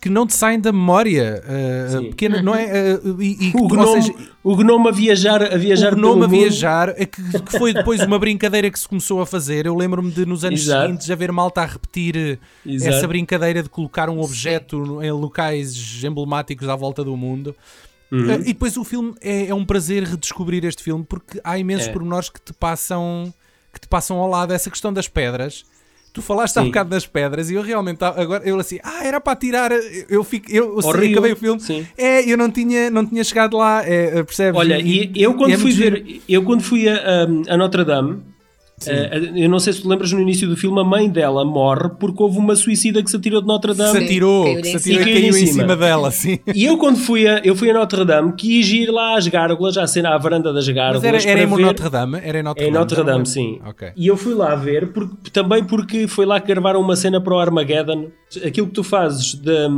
que 0.00 0.08
não 0.08 0.26
te 0.26 0.34
saem 0.34 0.58
da 0.58 0.72
memória. 0.72 1.42
Uh, 1.44 2.10
pequena, 2.10 2.40
não 2.40 2.54
é? 2.54 2.94
Uh, 2.94 3.20
e, 3.22 3.48
e, 3.48 3.52
o, 3.54 3.68
gnome, 3.68 4.02
seja, 4.02 4.14
o 4.42 4.56
gnome 4.56 4.88
a 4.88 4.92
viajar, 4.92 5.42
a 5.42 5.56
viajar 5.56 5.92
o 5.92 5.96
gnome 5.96 6.24
a 6.24 6.26
viajar, 6.26 6.94
é 6.96 7.04
que, 7.04 7.22
que, 7.42 7.58
foi 7.58 7.74
depois 7.74 8.02
uma 8.02 8.18
brincadeira 8.18 8.70
que 8.70 8.78
se 8.78 8.88
começou 8.88 9.20
a 9.20 9.26
fazer. 9.26 9.66
Eu 9.66 9.74
lembro-me 9.74 10.10
de 10.10 10.24
nos 10.24 10.44
anos 10.44 10.62
Exato. 10.62 10.86
seguintes 10.86 11.10
haver 11.10 11.32
malta 11.32 11.62
a 11.62 11.66
repetir 11.66 12.38
Exato. 12.64 12.94
essa 12.94 13.06
brincadeira 13.06 13.62
de 13.62 13.68
colocar 13.68 14.08
um 14.08 14.20
objeto 14.20 15.00
Sim. 15.00 15.06
em 15.06 15.10
locais 15.10 16.02
emblemáticos 16.02 16.68
à 16.68 16.76
volta 16.76 17.04
do 17.04 17.16
mundo. 17.16 17.54
Uhum. 18.10 18.26
Uh, 18.26 18.40
e 18.40 18.52
depois 18.52 18.76
o 18.76 18.84
filme 18.84 19.14
é, 19.20 19.48
é, 19.48 19.54
um 19.54 19.64
prazer 19.64 20.04
redescobrir 20.04 20.64
este 20.64 20.82
filme 20.82 21.04
porque 21.06 21.40
há 21.42 21.58
imensos 21.58 21.88
é. 21.88 21.92
pormenores 21.92 22.28
que 22.30 22.40
te 22.40 22.52
passam 22.52 23.34
que 23.72 23.80
te 23.80 23.88
passam 23.88 24.18
ao 24.18 24.28
lado. 24.28 24.52
Essa 24.52 24.70
questão 24.70 24.92
das 24.92 25.08
pedras 25.08 25.64
Tu 26.16 26.22
falaste 26.22 26.54
Sim. 26.54 26.60
há 26.60 26.62
um 26.62 26.66
bocado 26.68 26.88
das 26.88 27.04
pedras 27.04 27.50
e 27.50 27.54
eu 27.56 27.60
realmente 27.60 28.02
agora 28.02 28.42
eu 28.42 28.58
assim, 28.58 28.78
ah, 28.82 29.04
era 29.04 29.20
para 29.20 29.36
tirar, 29.36 29.70
eu 30.08 30.24
fico, 30.24 30.50
eu, 30.50 30.80
eu 30.80 30.90
acabei 31.10 31.32
o 31.32 31.36
filme. 31.36 31.60
Sim. 31.60 31.86
É, 31.94 32.24
eu 32.24 32.38
não 32.38 32.50
tinha, 32.50 32.88
não 32.88 33.04
tinha 33.04 33.22
chegado 33.22 33.54
lá, 33.54 33.86
é, 33.86 34.22
percebes? 34.22 34.58
Olha, 34.58 34.80
e, 34.80 35.12
eu 35.14 35.34
quando 35.34 35.52
é 35.52 35.58
fui 35.58 35.72
ver, 35.72 36.22
eu 36.26 36.42
quando 36.42 36.62
fui 36.62 36.88
a, 36.88 37.24
a 37.50 37.56
Notre 37.58 37.84
Dame, 37.84 38.22
Uh, 38.82 39.38
eu 39.38 39.48
não 39.48 39.58
sei 39.58 39.72
se 39.72 39.80
tu 39.80 39.88
lembras 39.88 40.12
no 40.12 40.20
início 40.20 40.46
do 40.46 40.54
filme, 40.54 40.78
a 40.78 40.84
mãe 40.84 41.08
dela 41.08 41.46
morre 41.46 41.88
porque 41.98 42.22
houve 42.22 42.36
uma 42.36 42.54
suicida 42.54 43.02
que 43.02 43.10
se 43.10 43.16
atirou 43.16 43.40
de 43.40 43.46
Notre 43.46 43.72
Dame. 43.72 43.98
Se 43.98 44.04
atirou, 44.04 44.44
caiu 44.44 44.64
se 44.64 44.76
atirou 44.76 45.00
e 45.00 45.04
caiu, 45.04 45.14
caiu 45.14 45.28
em, 45.28 45.32
cima. 45.32 45.62
cima 45.62 45.76
dela, 45.76 46.10
sim. 46.10 46.38
E 46.54 46.66
eu 46.66 46.76
quando 46.76 46.98
fui 46.98 47.26
a, 47.26 47.38
eu 47.38 47.56
fui 47.56 47.70
a 47.70 47.74
Notre 47.74 48.04
Dame, 48.04 48.34
quis 48.34 48.68
ir 48.68 48.90
lá 48.90 49.16
às 49.16 49.26
gárgulas, 49.26 49.78
à 49.78 49.86
cena 49.86 50.14
à 50.14 50.18
varanda 50.18 50.52
das 50.52 50.68
gárgulas. 50.68 51.02
Mas 51.10 51.24
era, 51.24 51.40
era 51.40 51.48
em 51.48 51.56
ver... 51.56 51.62
Notre 51.62 51.88
Dame? 51.88 52.20
Era 52.22 52.38
em 52.38 52.42
Notre 52.42 52.64
Dame, 52.64 52.76
em 52.76 52.78
Notre 52.78 52.96
Dame, 52.96 53.10
Dame 53.10 53.26
sim. 53.26 53.60
Okay. 53.66 53.92
E 53.96 54.06
eu 54.06 54.16
fui 54.16 54.34
lá 54.34 54.54
ver, 54.54 54.92
porque, 54.92 55.30
também 55.30 55.64
porque 55.64 56.06
foi 56.06 56.26
lá 56.26 56.38
que 56.38 56.46
gravaram 56.46 56.80
uma 56.80 56.96
cena 56.96 57.18
para 57.18 57.34
o 57.34 57.38
Armageddon. 57.38 58.10
Aquilo 58.44 58.66
que 58.66 58.74
tu 58.74 58.84
fazes 58.84 59.32
de, 59.36 59.68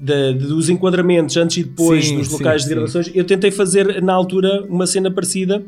de, 0.00 0.32
de 0.32 0.46
dos 0.46 0.70
enquadramentos 0.70 1.36
antes 1.36 1.58
e 1.58 1.64
depois 1.64 2.06
sim, 2.06 2.16
dos 2.16 2.30
locais 2.30 2.62
sim, 2.62 2.68
de 2.68 2.74
gravações, 2.74 3.10
eu 3.14 3.24
tentei 3.24 3.50
fazer 3.50 4.02
na 4.02 4.14
altura 4.14 4.64
uma 4.70 4.86
cena 4.86 5.10
parecida 5.10 5.62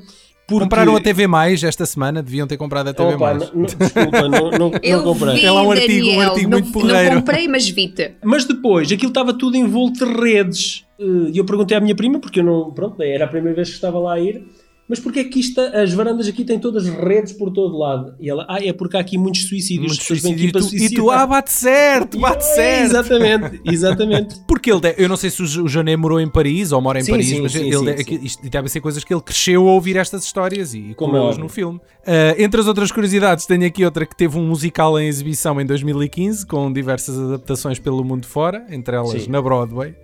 porque... 0.49 0.65
Compraram 0.65 0.97
a 0.97 1.01
TV 1.01 1.27
Mais 1.27 1.63
esta 1.63 1.85
semana, 1.85 2.23
deviam 2.23 2.47
ter 2.47 2.57
comprado 2.57 2.89
a 2.89 2.95
TV 2.95 3.15
Opa, 3.15 3.35
Mais. 3.35 3.53
Não, 3.53 3.63
desculpa, 3.65 4.29
não, 4.29 4.51
não, 4.51 4.73
Eu 4.83 4.97
não 4.97 5.05
comprei. 5.05 5.35
Vi, 5.35 5.41
Tem 5.43 5.51
lá 5.51 5.63
um 5.63 5.71
artigo, 5.71 6.07
Daniel, 6.07 6.19
um 6.19 6.23
artigo 6.23 6.51
não, 6.51 6.59
muito 6.59 6.73
porreiro. 6.73 7.15
Não 7.15 7.21
comprei, 7.21 7.47
mas 7.47 7.69
vi-te. 7.69 8.13
Mas 8.25 8.45
depois, 8.47 8.91
aquilo 8.91 9.11
estava 9.11 9.35
tudo 9.35 9.59
envolto 9.59 10.07
de 10.07 10.11
redes. 10.11 10.87
E 10.99 11.37
eu 11.37 11.45
perguntei 11.45 11.77
à 11.77 11.81
minha 11.81 11.95
prima, 11.95 12.19
porque 12.19 12.41
eu 12.41 12.45
não, 12.45 12.71
pronto, 12.73 13.01
era 13.03 13.27
a 13.27 13.29
primeira 13.29 13.55
vez 13.55 13.69
que 13.69 13.75
estava 13.75 13.99
lá 13.99 14.15
a 14.15 14.21
ir. 14.21 14.43
Mas 14.88 14.98
porquê 14.98 15.20
é 15.20 15.24
que 15.24 15.38
isto, 15.40 15.61
as 15.61 15.92
varandas 15.92 16.27
aqui 16.27 16.44
têm 16.44 16.59
todas 16.59 16.87
redes 16.88 17.33
por 17.33 17.51
todo 17.53 17.77
lado? 17.77 18.14
E 18.18 18.29
ela, 18.31 18.46
ah, 18.48 18.59
é 18.64 18.72
porque 18.72 18.96
há 18.96 19.01
aqui 19.01 19.18
muitos 19.18 19.46
suicídios. 19.48 19.88
Muitos 19.88 20.07
suicídios. 20.07 20.48
E 20.48 20.53
tu, 20.53 20.59
e 20.59 20.62
tu, 20.62 20.68
suicidar." 20.68 21.18
ah, 21.20 21.27
bate 21.27 21.53
certo, 21.53 22.18
bate 22.18 22.44
É, 22.44 22.55
certo. 22.55 22.85
Exatamente, 22.90 23.61
exatamente. 23.70 24.40
Porque 24.48 24.70
ele, 24.72 24.81
eu 24.96 25.09
não 25.09 25.16
sei 25.16 25.31
se 25.31 25.42
o 25.42 25.68
Jané 25.68 25.96
morou 25.96 26.18
em 26.20 26.29
Paris 26.29 26.72
ou 26.72 26.81
mora 26.81 26.98
em 27.01 27.03
Sim, 27.05 27.11
Paris, 27.12 27.27
sim, 27.29 27.40
mas 27.42 27.53
sim, 27.53 27.66
ele 27.66 27.77
sim, 27.77 27.85
de- 27.85 28.05
sim. 28.05 28.20
isto 28.24 28.48
devem 28.51 28.68
ser 28.68 28.81
coisas 28.81 29.05
que 29.05 29.12
ele 29.12 29.20
cresceu 29.22 29.68
a 29.68 29.72
ouvir 29.72 29.96
estas 29.96 30.24
histórias 30.24 30.72
e 30.74 30.94
Como 30.96 31.12
é 31.12 31.18
colou-as 31.18 31.35
óbvio. 31.35 31.42
no 31.44 31.48
filme. 31.48 31.81
Ah, 32.07 32.35
entre 32.38 32.61
as 32.61 32.66
outras 32.66 32.90
curiosidades, 32.90 33.44
tenho 33.46 33.66
aqui 33.66 33.85
outra 33.85 34.07
que 34.07 34.16
teve 34.16 34.38
um 34.38 34.46
musical 34.46 34.98
em 34.98 35.07
exibição 35.07 35.61
em 35.61 35.66
2015, 35.66 36.46
com 36.46 36.72
diversas 36.72 37.18
adaptações 37.18 37.79
pelo 37.79 38.03
mundo 38.03 38.27
fora, 38.27 38.64
entre 38.70 38.96
elas 38.96 39.27
na 39.27 39.42
Broadway. 39.42 39.94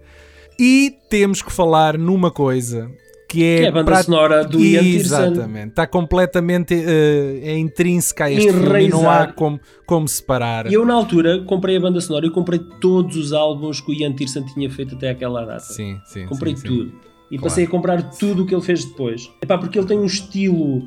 E 0.59 0.93
temos 1.11 1.43
que 1.43 1.51
falar 1.51 1.99
numa 1.99 2.31
coisa 2.31 2.89
que 3.35 3.45
é, 3.45 3.59
Que 3.59 3.65
é 3.65 3.69
a 3.69 3.73
banda 3.73 4.03
sonora 4.03 4.45
do 4.45 4.61
Ian 4.61 4.83
Pearson. 4.83 4.97
Exatamente, 5.25 5.69
está 5.71 5.87
completamente 5.87 6.75
eh, 6.75 7.41
é 7.43 7.59
intrínseca 7.59 8.25
a 8.27 8.31
este 8.31 8.53
filme 8.53 8.85
e 8.85 8.89
não 8.89 9.11
há 9.11 9.27
como, 9.27 9.61
como 9.87 10.07
separar. 10.09 10.71
E 10.71 10.75
eu, 10.75 10.85
na 10.85 10.95
altura, 10.95 11.43
comprei 11.45 11.77
a 11.77 11.81
banda 11.81 12.01
sonora 12.01 12.27
e 12.27 12.31
comprei 12.31 12.61
todos 12.81 13.17
os 13.17 13.33
álbuns 13.33 13.81
que 13.81 13.91
o 13.91 13.95
Ian 13.95 14.13
Pearson 14.13 14.45
tinha 14.45 14.71
feito 14.71 14.95
até 14.95 15.11
aquela 15.11 15.45
data. 15.45 15.61
Sim, 15.61 15.99
sim. 16.07 16.27
comprei 16.27 16.55
sim, 16.57 16.63
sim. 16.63 16.69
tudo. 16.69 16.93
E 17.31 17.37
Claro. 17.37 17.43
passei 17.43 17.65
a 17.65 17.69
comprar 17.69 18.03
tudo 18.17 18.43
o 18.43 18.47
que 18.47 18.55
ele 18.55 18.63
fez 18.63 18.85
depois. 18.85 19.29
Epá, 19.43 19.59
porque 19.59 19.79
ele 19.79 19.87
tem 19.89 19.99
um 19.99 20.05
estilo 20.07 20.83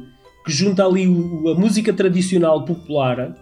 que 0.45 0.51
junta 0.51 0.85
ali 0.85 1.03
a 1.03 1.59
música 1.59 1.91
tradicional 1.91 2.63
popular 2.63 3.35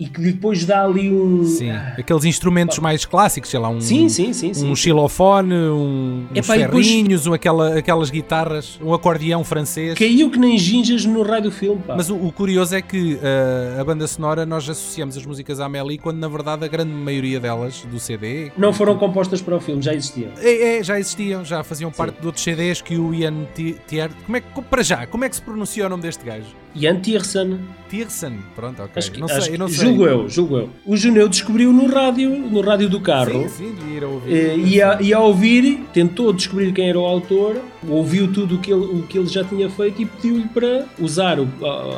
e 0.00 0.06
que 0.06 0.18
depois 0.20 0.64
dá 0.64 0.82
ali 0.84 1.12
um. 1.12 1.44
Sim, 1.44 1.70
aqueles 1.70 2.24
instrumentos 2.24 2.78
mais 2.78 3.04
clássicos, 3.04 3.50
sei 3.50 3.60
lá, 3.60 3.68
um, 3.68 3.80
Sim, 3.82 4.08
sim, 4.08 4.32
sim, 4.32 4.54
sim. 4.54 4.66
um 4.70 4.74
xilofone, 4.74 5.54
um, 5.54 6.24
uns 6.32 6.38
Epá, 6.38 6.56
e 6.56 6.60
depois- 6.62 6.86
ferrinhos, 6.86 7.26
um, 7.26 7.34
aquela, 7.34 7.76
aquelas 7.78 8.08
guitarras, 8.10 8.80
um 8.82 8.94
acordeão 8.94 9.44
francês. 9.44 9.98
Caiu 9.98 10.30
que 10.30 10.38
nem 10.38 10.56
ginjas 10.56 11.04
no 11.04 11.22
raio 11.22 11.42
do 11.42 11.52
filme, 11.52 11.82
pá. 11.86 11.94
Mas 11.96 12.08
o, 12.08 12.16
o 12.16 12.32
curioso 12.32 12.74
é 12.74 12.80
que 12.80 13.14
uh, 13.16 13.80
a 13.80 13.84
banda 13.84 14.06
sonora 14.06 14.46
nós 14.46 14.66
associamos 14.68 15.16
as 15.18 15.26
músicas 15.26 15.60
à 15.60 15.66
Amélie 15.66 15.98
quando 15.98 16.18
na 16.18 16.28
verdade 16.28 16.64
a 16.64 16.68
grande 16.68 16.92
maioria 16.92 17.38
delas 17.38 17.82
do 17.90 18.00
CD 18.00 18.50
Não 18.56 18.72
foram 18.72 18.96
compostas 18.96 19.42
para 19.42 19.54
o 19.56 19.60
filme, 19.60 19.82
já 19.82 19.92
existiam. 19.94 20.30
é, 20.40 20.78
é, 20.78 20.82
já 20.82 20.98
existiam, 20.98 21.44
já 21.44 21.62
faziam 21.62 21.90
parte 21.90 22.18
de 22.20 22.26
outros 22.26 22.42
CDs 22.42 22.80
que 22.80 22.96
o 22.96 23.12
Ian 23.14 23.44
Ti- 23.54 23.76
Tier. 23.86 24.10
Como 24.24 24.36
é 24.36 24.40
que 24.40 24.62
para 24.62 24.82
já, 24.82 25.06
como 25.06 25.24
é 25.24 25.28
que 25.28 25.36
se 25.36 25.42
pronuncia 25.42 25.84
o 25.84 25.88
nome 25.90 26.02
deste 26.02 26.24
gajo? 26.24 26.46
Ian 26.74 27.00
Tiersen, 27.00 27.58
Tiersen, 27.88 28.38
pronto, 28.54 28.80
ok. 28.82 28.92
acho 28.96 29.10
que, 29.10 29.18
não 29.20 29.26
acho 29.26 29.40
sei, 29.42 29.50
que- 29.52 29.58
não 29.58 29.66
sei. 29.68 29.76
julgo 29.88 30.06
eu, 30.06 30.28
julgo 30.28 30.56
eu. 30.58 30.68
O 30.86 30.96
Juneu 30.96 31.28
descobriu 31.28 31.72
no 31.72 31.86
rádio, 31.92 32.30
no 32.30 32.60
rádio 32.60 32.88
do 32.88 33.00
carro. 33.00 33.32
Sim, 33.32 33.48
sim, 33.48 33.74
devia 33.74 33.96
ir 33.96 34.04
a 34.04 34.06
ouvir. 34.08 34.32
Eh, 34.32 34.56
E 34.58 34.80
a, 34.82 34.98
e 35.02 35.12
a 35.12 35.18
ouvir, 35.20 35.84
tentou 35.92 36.32
descobrir 36.32 36.72
quem 36.72 36.88
era 36.88 36.98
o 36.98 37.04
autor, 37.04 37.60
ouviu 37.88 38.32
tudo 38.32 38.54
o 38.54 38.58
que 38.58 38.72
ele, 38.72 38.84
o 38.84 39.02
que 39.08 39.18
ele 39.18 39.26
já 39.26 39.42
tinha 39.42 39.68
feito 39.68 40.00
e 40.02 40.06
pediu-lhe 40.06 40.46
para 40.48 40.86
usar 41.00 41.40
o- 41.40 41.48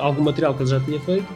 algum 0.01 0.23
material 0.23 0.55
que 0.55 0.63
ele 0.63 0.71
já 0.71 0.81
tinha 0.81 0.99
feito 1.01 1.27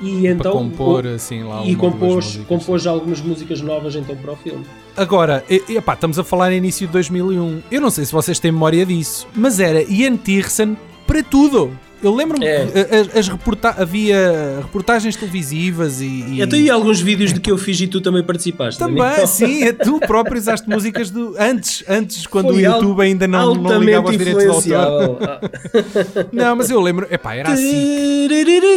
e 0.00 0.26
então 0.26 0.52
compor 0.52 1.06
assim 1.06 1.42
lá 1.42 1.64
e 1.64 1.74
compôs, 1.74 2.36
compôs 2.46 2.86
algumas 2.86 3.20
músicas 3.20 3.60
novas 3.62 3.96
então 3.96 4.14
para 4.14 4.32
o 4.32 4.36
filme. 4.36 4.64
Agora, 4.96 5.42
e- 5.50 5.62
epá, 5.76 5.94
estamos 5.94 6.18
a 6.18 6.22
falar 6.22 6.52
em 6.52 6.58
início 6.58 6.86
de 6.86 6.92
2001. 6.92 7.62
Eu 7.72 7.80
não 7.80 7.90
sei 7.90 8.04
se 8.04 8.12
vocês 8.12 8.38
têm 8.38 8.52
memória 8.52 8.86
disso, 8.86 9.26
mas 9.34 9.58
era 9.58 9.82
Ian 9.82 10.16
Tiersen 10.16 10.76
para 11.06 11.22
tudo. 11.22 11.70
Eu 12.02 12.14
lembro-me 12.14 12.44
É. 12.46 12.66
que 12.66 12.78
a- 12.78 13.00
as, 13.00 13.16
as 13.16 13.28
reporta 13.28 13.70
havia 13.78 14.58
reportagens 14.60 15.16
televisivas 15.16 16.00
e. 16.00 16.04
e- 16.06 16.40
Eu 16.40 16.46
tenho 16.48 16.72
alguns 16.72 17.00
vídeos 17.00 17.32
de 17.32 17.40
que 17.40 17.50
eu 17.50 17.56
fiz 17.56 17.80
e 17.80 17.86
tu 17.86 18.00
também 18.02 18.22
participaste. 18.22 18.78
Também, 18.78 19.02
Daniel. 19.02 19.26
sim, 19.26 19.62
é 19.64 19.72
tu 19.72 19.98
próprio 20.00 20.36
usaste 20.38 20.68
músicas 20.68 21.10
do. 21.10 21.34
Antes, 21.38 21.82
antes 21.88 22.26
quando 22.26 22.48
Foi 22.48 22.56
o 22.56 22.60
YouTube 22.60 23.00
ainda 23.02 23.26
não, 23.26 23.54
não 23.54 23.80
ligava 23.80 24.08
aos 24.08 24.16
direitos 24.18 24.64
de 24.64 24.74
autor. 24.74 25.18
Ah. 25.22 25.40
Não, 26.32 26.54
mas 26.56 26.70
eu 26.70 26.80
lembro, 26.80 27.06
epá, 27.10 27.34
era 27.34 27.52
assim. 27.52 28.28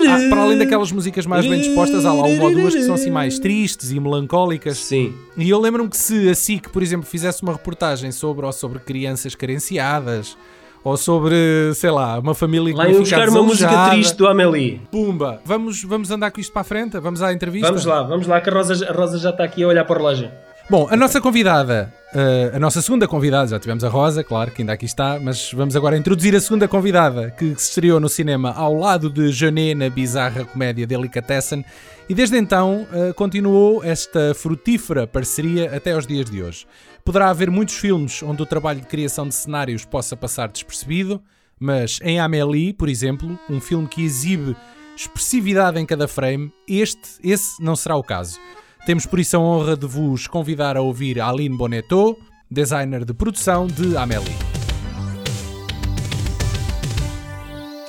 Ah, 0.08 0.29
para 0.29 0.41
além 0.41 0.58
daquelas 0.58 0.91
músicas 0.91 1.25
mais 1.25 1.45
bem 1.45 1.60
dispostas, 1.62 2.05
há 2.05 2.13
lá 2.13 2.23
uma 2.25 2.43
ou 2.45 2.51
duas 2.53 2.73
que 2.75 2.84
são 2.84 2.95
assim 2.95 3.10
mais 3.12 3.38
tristes 3.39 3.91
e 3.91 3.99
melancólicas. 3.99 4.77
Sim. 4.77 5.13
E 5.38 5.49
eu 5.49 5.60
lembro-me 5.60 5.89
que 5.89 5.97
se 5.97 6.29
a 6.29 6.36
SIC, 6.36 6.69
por 6.69 6.82
exemplo, 6.82 7.05
fizesse 7.08 7.43
uma 7.43 7.53
reportagem 7.53 8.12
sobre, 8.12 8.45
ou 8.45 8.51
sobre 8.51 8.79
crianças 8.79 9.36
carenciadas, 9.36 10.38
ou 10.84 10.98
sobre, 10.98 11.74
sei 11.76 11.92
lá, 11.92 12.20
uma 12.20 12.34
família 12.34 12.72
que 12.72 12.78
Lá 12.78 12.86
não 12.86 12.92
iam 12.92 13.06
fica 13.06 13.18
buscar 13.18 13.30
uma 13.30 13.44
música 13.44 13.89
triste 13.89 14.15
do 14.15 14.28
Amélie. 14.28 14.82
Pumba, 14.92 15.42
vamos, 15.46 15.84
vamos 15.84 16.12
andar 16.12 16.32
com 16.32 16.39
isto 16.39 16.52
para 16.52 16.62
a 16.62 16.65
frente? 16.65 17.00
Vamos 17.00 17.22
à 17.22 17.34
entrevista? 17.34 17.68
Vamos 17.68 17.86
lá, 17.86 18.04
vamos 18.04 18.28
lá, 18.28 18.42
que 18.42 18.50
a 18.50 18.54
Rosa, 18.54 18.89
a 18.89 18.94
Rosa 18.94 19.18
já 19.18 19.30
está 19.30 19.44
aqui 19.44 19.63
a 19.63 19.68
olhar 19.68 19.86
para 19.86 19.96
o 19.96 19.98
relógio. 19.98 20.32
Bom, 20.70 20.88
a 20.88 20.96
nossa 20.96 21.20
convidada, 21.20 21.92
eh, 22.13 22.52
a 22.54 22.60
nossa 22.60 22.80
segunda 22.80 23.08
convidada, 23.08 23.48
já 23.48 23.60
tivemos 23.60 23.84
a 23.84 23.89
Rosa, 23.89 24.24
claro 24.24 24.52
que 24.52 24.62
ainda 24.62 24.74
aqui 24.74 24.86
está, 24.86 25.20
mas 25.20 25.52
vamos 25.52 25.76
agora 25.76 25.98
introduzir 25.98 26.36
a 26.36 26.39
segunda 26.39 26.68
convidada 26.68 27.32
que 27.32 27.56
se 27.56 27.70
estreou 27.70 28.00
no 28.00 28.08
cinema 28.08 28.54
ao 28.56 28.76
lado 28.76 29.10
de 29.10 29.32
Janet 29.32 29.74
na 29.74 29.89
bizarra 29.89 30.46
comédia 30.46 30.86
Delicatessen 30.86 31.65
e 32.08 32.13
desde 32.13 32.38
então 32.38 32.86
eh, 32.94 33.13
continuou 33.13 33.84
esta 33.84 34.36
frutífera 34.36 35.08
parceria 35.08 35.76
até 35.76 35.94
aos 35.94 36.06
dias 36.06 36.30
de 36.30 36.44
hoje. 36.44 36.68
Poderá 37.10 37.32
haver 37.32 37.50
muitos 37.50 37.74
filmes 37.74 38.22
onde 38.22 38.43
o 38.43 38.45
trabalho 38.45 38.82
de 38.82 38.86
criação 38.86 39.28
de 39.28 39.34
cenários 39.34 39.84
possa 39.84 40.15
passar 40.15 40.48
despercebido, 40.48 41.19
mas 41.60 41.98
em 42.04 42.19
Amélie, 42.19 42.72
por 42.72 42.88
exemplo, 42.88 43.36
um 43.50 43.60
filme 43.60 43.88
que 43.88 44.04
exibe 44.04 44.56
expressividade 44.95 45.80
em 45.80 45.88
cada 45.88 46.08
frame, 46.08 46.54
este, 46.67 47.02
esse 47.24 47.60
não 47.63 47.76
será 47.76 47.95
o 47.95 48.04
caso. 48.04 48.39
Temos 48.86 49.08
por 49.08 49.19
isso 49.19 49.36
a 49.36 49.39
honra 49.39 49.76
de 49.76 49.88
vos 49.88 50.28
convidar 50.28 50.78
a 50.78 50.82
ouvir 50.82 51.19
Aline 51.19 51.58
Bonnetot, 51.58 52.15
designer 52.48 53.04
de 53.04 53.13
produção 53.15 53.65
de 53.65 53.98
Amélie. 53.98 54.38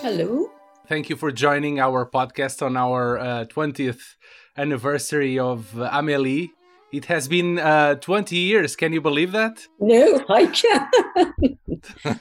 Hello. 0.02 0.48
Thank 0.88 1.12
you 1.12 1.18
for 1.18 1.30
joining 1.30 1.78
our 1.78 2.06
podcast 2.06 2.64
on 2.64 2.74
our 2.74 3.18
uh, 3.18 3.44
20th 3.54 4.00
anniversary 4.56 5.38
of 5.38 5.78
uh, 5.78 5.90
Amélie. 5.92 6.48
It 6.92 7.04
has 7.06 7.28
been 7.28 7.58
uh, 7.58 7.94
20 7.96 8.36
years. 8.36 8.76
Can 8.76 8.92
you 8.92 9.00
believe 9.00 9.32
that? 9.32 9.66
No, 9.78 10.24
I 10.28 10.46
can't. 10.46 11.58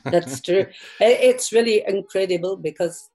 That's 0.03 0.41
true. 0.45 0.65
It's 0.99 1.51
really 1.51 1.83
incredible 1.87 2.55
because 2.57 3.09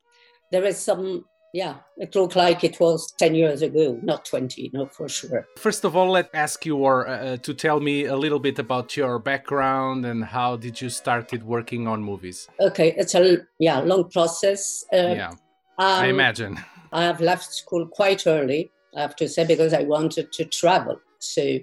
there 0.51 0.65
is 0.65 0.79
some, 0.79 1.25
yeah, 1.53 1.77
it 1.97 2.15
looked 2.15 2.35
like 2.35 2.65
it 2.65 2.81
was 2.81 3.13
10 3.19 3.35
years 3.35 3.63
ago, 3.63 3.99
not 4.03 4.25
20, 4.25 4.71
no, 4.75 4.87
for 4.87 5.09
sure. 5.09 5.47
First 5.57 5.85
of 5.85 5.95
all, 5.95 6.11
let's 6.11 6.29
ask 6.35 6.67
you 6.67 6.77
or, 6.77 7.07
uh, 7.07 7.37
to 7.37 7.55
tell 7.55 7.79
me 7.81 8.07
a 8.07 8.17
little 8.17 8.41
bit 8.41 8.59
about 8.59 8.97
your 8.97 9.19
background 9.21 10.05
and 10.05 10.25
how 10.25 10.57
did 10.57 10.81
you 10.81 10.91
started 10.91 11.45
working 11.45 11.87
on 11.87 12.03
movies? 12.03 12.49
Okay, 12.61 12.95
it's 12.97 13.15
a 13.15 13.39
yeah 13.61 13.79
long 13.81 14.11
process. 14.11 14.85
Uh, 14.93 15.15
yeah, 15.15 15.33
I 15.79 16.05
um, 16.05 16.11
imagine. 16.11 16.59
I 16.93 17.03
have 17.05 17.21
left 17.21 17.53
school 17.53 17.87
quite 17.87 18.27
early, 18.27 18.71
I 18.97 19.03
have 19.03 19.17
to 19.17 19.29
say, 19.29 19.45
because 19.45 19.73
I 19.73 19.83
wanted 19.83 20.33
to 20.33 20.45
travel. 20.45 21.01
So 21.25 21.59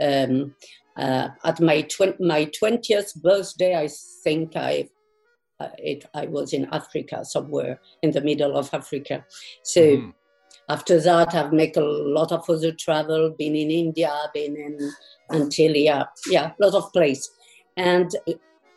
um, 0.00 0.54
uh, 0.96 1.28
at 1.44 1.60
my 1.60 1.82
twen- 1.82 2.16
my 2.20 2.44
twentieth 2.46 3.14
birthday, 3.22 3.76
I 3.76 3.88
think 4.24 4.56
I 4.56 4.88
uh, 5.60 5.68
it, 5.78 6.04
I 6.14 6.26
was 6.26 6.52
in 6.52 6.66
Africa 6.72 7.24
somewhere 7.24 7.80
in 8.02 8.10
the 8.10 8.20
middle 8.20 8.56
of 8.56 8.72
Africa. 8.72 9.24
So 9.62 9.80
Mhm. 9.80 10.14
after 10.68 11.00
that, 11.00 11.34
I've 11.34 11.52
made 11.52 11.76
a 11.76 11.84
lot 11.84 12.32
of 12.32 12.48
other 12.48 12.72
travel. 12.72 13.30
Been 13.30 13.56
in 13.56 13.70
India, 13.70 14.12
been 14.34 14.56
in 14.56 14.92
Antillia, 15.30 16.08
yeah, 16.28 16.52
a 16.58 16.64
lot 16.64 16.74
of 16.74 16.92
place. 16.92 17.30
And 17.76 18.10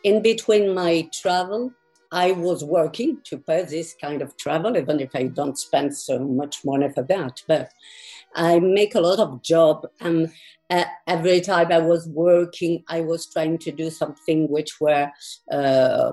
in 0.03 0.21
between 0.21 0.73
my 0.73 1.09
travel, 1.11 1.71
I 2.11 2.31
was 2.31 2.63
working 2.63 3.19
to 3.25 3.39
pay 3.39 3.63
this 3.63 3.95
kind 3.99 4.21
of 4.21 4.37
travel, 4.37 4.77
even 4.77 4.99
if 4.99 5.09
I 5.15 5.23
don't 5.23 5.57
spend 5.57 5.97
so 5.97 6.19
much 6.19 6.63
money 6.63 6.89
for 6.93 7.03
that. 7.03 7.41
But 7.47 7.71
I 8.35 8.59
make 8.59 8.95
a 8.95 9.01
lot 9.01 9.19
of 9.19 9.41
job, 9.41 9.87
and 10.01 10.31
uh, 10.69 10.85
every 11.07 11.41
time 11.41 11.71
I 11.71 11.79
was 11.79 12.07
working, 12.07 12.83
I 12.87 13.01
was 13.01 13.27
trying 13.27 13.57
to 13.59 13.71
do 13.71 13.89
something 13.89 14.49
which 14.49 14.79
were 14.81 15.09
uh, 15.51 16.11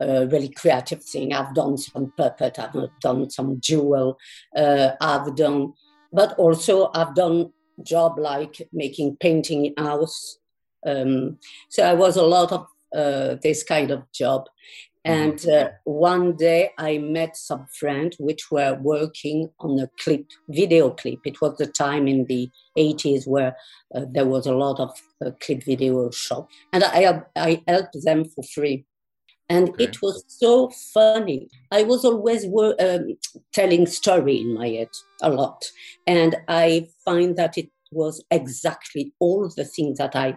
a 0.00 0.26
really 0.26 0.50
creative 0.50 1.02
thing. 1.02 1.32
I've 1.32 1.54
done 1.54 1.78
some 1.78 2.12
puppet, 2.16 2.58
I've 2.58 2.74
done 3.00 3.30
some 3.30 3.60
jewel, 3.60 4.18
uh, 4.54 4.90
I've 5.00 5.34
done, 5.36 5.72
but 6.12 6.38
also 6.38 6.90
I've 6.94 7.14
done 7.14 7.52
job 7.82 8.18
like 8.18 8.68
making 8.72 9.16
painting 9.16 9.66
in 9.66 9.84
house. 9.84 10.38
Um, 10.86 11.38
so 11.68 11.82
I 11.82 11.94
was 11.94 12.16
a 12.16 12.22
lot 12.22 12.52
of 12.52 12.66
uh, 12.94 13.36
this 13.42 13.62
kind 13.62 13.90
of 13.90 14.10
job. 14.12 14.48
And 15.06 15.48
uh, 15.48 15.70
one 15.84 16.36
day 16.36 16.70
I 16.78 16.98
met 16.98 17.36
some 17.36 17.66
friends 17.78 18.16
which 18.18 18.50
were 18.50 18.76
working 18.80 19.48
on 19.60 19.78
a 19.78 19.88
clip, 20.00 20.26
video 20.48 20.90
clip. 20.90 21.20
It 21.24 21.40
was 21.40 21.56
the 21.58 21.66
time 21.66 22.08
in 22.08 22.24
the 22.24 22.50
80s 22.76 23.24
where 23.24 23.56
uh, 23.94 24.06
there 24.10 24.26
was 24.26 24.46
a 24.46 24.54
lot 24.54 24.80
of 24.80 24.90
uh, 25.24 25.30
clip 25.40 25.62
video 25.62 26.10
shop. 26.10 26.48
And 26.72 26.82
I, 26.82 27.22
I 27.36 27.62
helped 27.68 27.96
them 28.02 28.24
for 28.24 28.42
free. 28.42 28.84
And 29.48 29.68
Okay. 29.68 29.84
it 29.84 30.02
was 30.02 30.24
so 30.26 30.70
funny. 30.92 31.48
I 31.70 31.84
was 31.84 32.04
always 32.04 32.44
wor- 32.44 32.74
um, 32.80 33.16
telling 33.52 33.86
story 33.86 34.40
in 34.40 34.54
my 34.54 34.68
head 34.68 34.88
a 35.22 35.30
lot. 35.30 35.64
And 36.08 36.34
I 36.48 36.88
find 37.04 37.36
that 37.36 37.56
it 37.56 37.70
was 37.92 38.24
exactly 38.32 39.12
all 39.20 39.48
the 39.56 39.64
things 39.64 39.98
that 39.98 40.16
I 40.16 40.36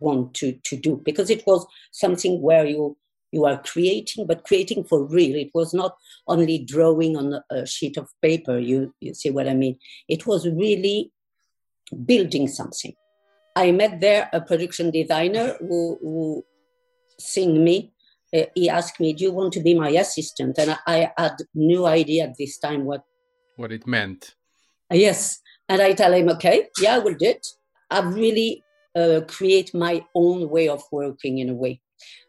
want 0.00 0.32
to, 0.34 0.52
to 0.64 0.76
do 0.76 1.02
because 1.04 1.28
it 1.28 1.46
was 1.46 1.66
something 1.92 2.40
where 2.40 2.64
you 2.64 2.96
You 3.34 3.46
are 3.46 3.60
creating, 3.60 4.28
but 4.28 4.44
creating 4.44 4.84
for 4.84 5.04
real. 5.04 5.34
It 5.34 5.50
was 5.54 5.74
not 5.74 5.96
only 6.28 6.58
drawing 6.58 7.16
on 7.16 7.40
a 7.50 7.66
sheet 7.66 7.96
of 7.96 8.08
paper. 8.22 8.58
You, 8.58 8.94
you 9.00 9.12
see 9.12 9.30
what 9.30 9.48
I 9.48 9.54
mean? 9.54 9.76
It 10.08 10.24
was 10.24 10.46
really 10.46 11.10
building 12.06 12.46
something. 12.46 12.94
I 13.56 13.72
met 13.72 14.00
there 14.00 14.30
a 14.32 14.40
production 14.40 14.92
designer 14.92 15.56
who, 15.58 15.98
who 16.00 16.44
seeing 17.18 17.64
me, 17.64 17.92
uh, 18.34 18.44
he 18.54 18.68
asked 18.68 19.00
me, 19.00 19.12
"Do 19.12 19.24
you 19.24 19.32
want 19.32 19.52
to 19.54 19.62
be 19.62 19.74
my 19.74 19.90
assistant?" 19.90 20.58
And 20.58 20.70
I, 20.70 20.78
I 20.86 21.22
had 21.22 21.36
no 21.54 21.86
idea 21.86 22.24
at 22.24 22.34
this 22.38 22.58
time 22.58 22.84
what 22.84 23.02
what 23.56 23.72
it 23.72 23.86
meant. 23.86 24.34
Uh, 24.92 24.96
yes, 24.96 25.40
and 25.68 25.80
I 25.80 25.92
tell 25.92 26.12
him, 26.12 26.28
"Okay, 26.30 26.68
yeah, 26.80 26.96
I 26.96 26.98
will 26.98 27.14
do 27.14 27.26
it." 27.26 27.46
I 27.90 28.00
really 28.00 28.64
uh, 28.96 29.20
create 29.28 29.74
my 29.74 30.04
own 30.14 30.48
way 30.48 30.68
of 30.68 30.82
working 30.90 31.38
in 31.38 31.48
a 31.48 31.54
way 31.54 31.80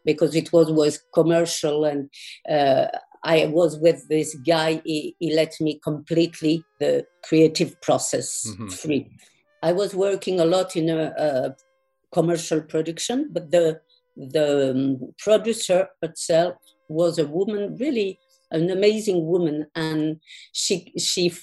because 0.04 0.34
it 0.34 0.52
was 0.52 0.70
was 0.70 1.02
commercial 1.12 1.84
and 1.84 2.10
uh, 2.48 2.86
I 3.24 3.46
was 3.46 3.78
with 3.78 4.08
this 4.08 4.34
guy. 4.46 4.80
He, 4.84 5.16
he 5.18 5.34
let 5.34 5.54
me 5.60 5.80
completely 5.82 6.62
the 6.78 7.04
creative 7.24 7.80
process 7.80 8.46
mm-hmm. 8.48 8.68
free. 8.68 9.10
I 9.62 9.72
was 9.72 9.94
working 9.94 10.38
a 10.38 10.44
lot 10.44 10.76
in 10.76 10.88
a, 10.88 11.12
a 11.18 11.56
commercial 12.12 12.60
production, 12.60 13.30
but 13.32 13.50
the 13.50 13.80
the 14.16 14.70
um, 14.70 15.12
producer 15.18 15.88
herself 16.02 16.54
was 16.88 17.18
a 17.18 17.26
woman, 17.26 17.76
really 17.76 18.18
an 18.50 18.70
amazing 18.70 19.26
woman, 19.26 19.66
and 19.74 20.20
she 20.52 20.92
she 20.96 21.34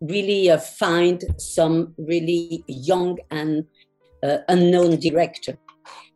really 0.00 0.50
uh, 0.50 0.58
find 0.58 1.24
some 1.36 1.94
really 1.98 2.64
young 2.66 3.18
and 3.30 3.64
uh, 4.22 4.38
unknown 4.48 4.98
director. 4.98 5.58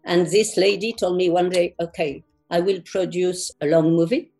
And 0.04 0.26
this 0.26 0.56
lady 0.56 0.92
told 0.92 1.16
me 1.16 1.30
one 1.30 1.50
day, 1.50 1.74
okay, 1.80 2.24
I 2.50 2.60
will 2.60 2.80
produce 2.82 3.50
a 3.60 3.66
long 3.66 3.94
movie. 3.94 4.32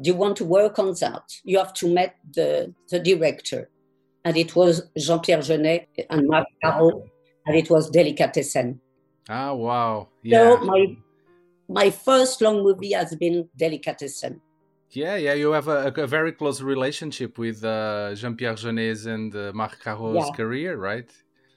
Do 0.00 0.10
you 0.10 0.16
want 0.16 0.36
to 0.38 0.44
work 0.44 0.78
on 0.78 0.94
that? 1.00 1.22
You 1.44 1.58
have 1.58 1.72
to 1.74 1.88
meet 1.88 2.12
the, 2.32 2.74
the 2.88 2.98
director. 2.98 3.70
And 4.24 4.36
it 4.36 4.56
was 4.56 4.88
Jean-Pierre 4.96 5.40
Jeunet 5.40 5.86
and 6.08 6.26
Marc 6.26 6.46
Caro, 6.62 7.04
and 7.46 7.56
it 7.56 7.68
was 7.70 7.90
Delicatessen. 7.90 8.80
Ah, 9.28 9.52
wow. 9.52 10.08
Yeah. 10.22 10.56
So 10.58 10.64
my, 10.64 10.96
my 11.68 11.90
first 11.90 12.40
long 12.40 12.62
movie 12.62 12.92
has 12.92 13.14
been 13.16 13.48
Delicatessen. 13.56 14.40
Yeah, 14.90 15.16
yeah, 15.16 15.34
you 15.34 15.50
have 15.52 15.68
a, 15.68 15.92
a 15.96 16.06
very 16.06 16.32
close 16.32 16.60
relationship 16.60 17.36
with 17.36 17.64
uh, 17.64 18.14
Jean-Pierre 18.14 18.54
Jeunet's 18.54 19.06
and 19.06 19.34
uh, 19.34 19.50
Marc 19.52 19.82
Caro's 19.82 20.26
yeah. 20.28 20.36
career, 20.36 20.76
right? 20.76 21.10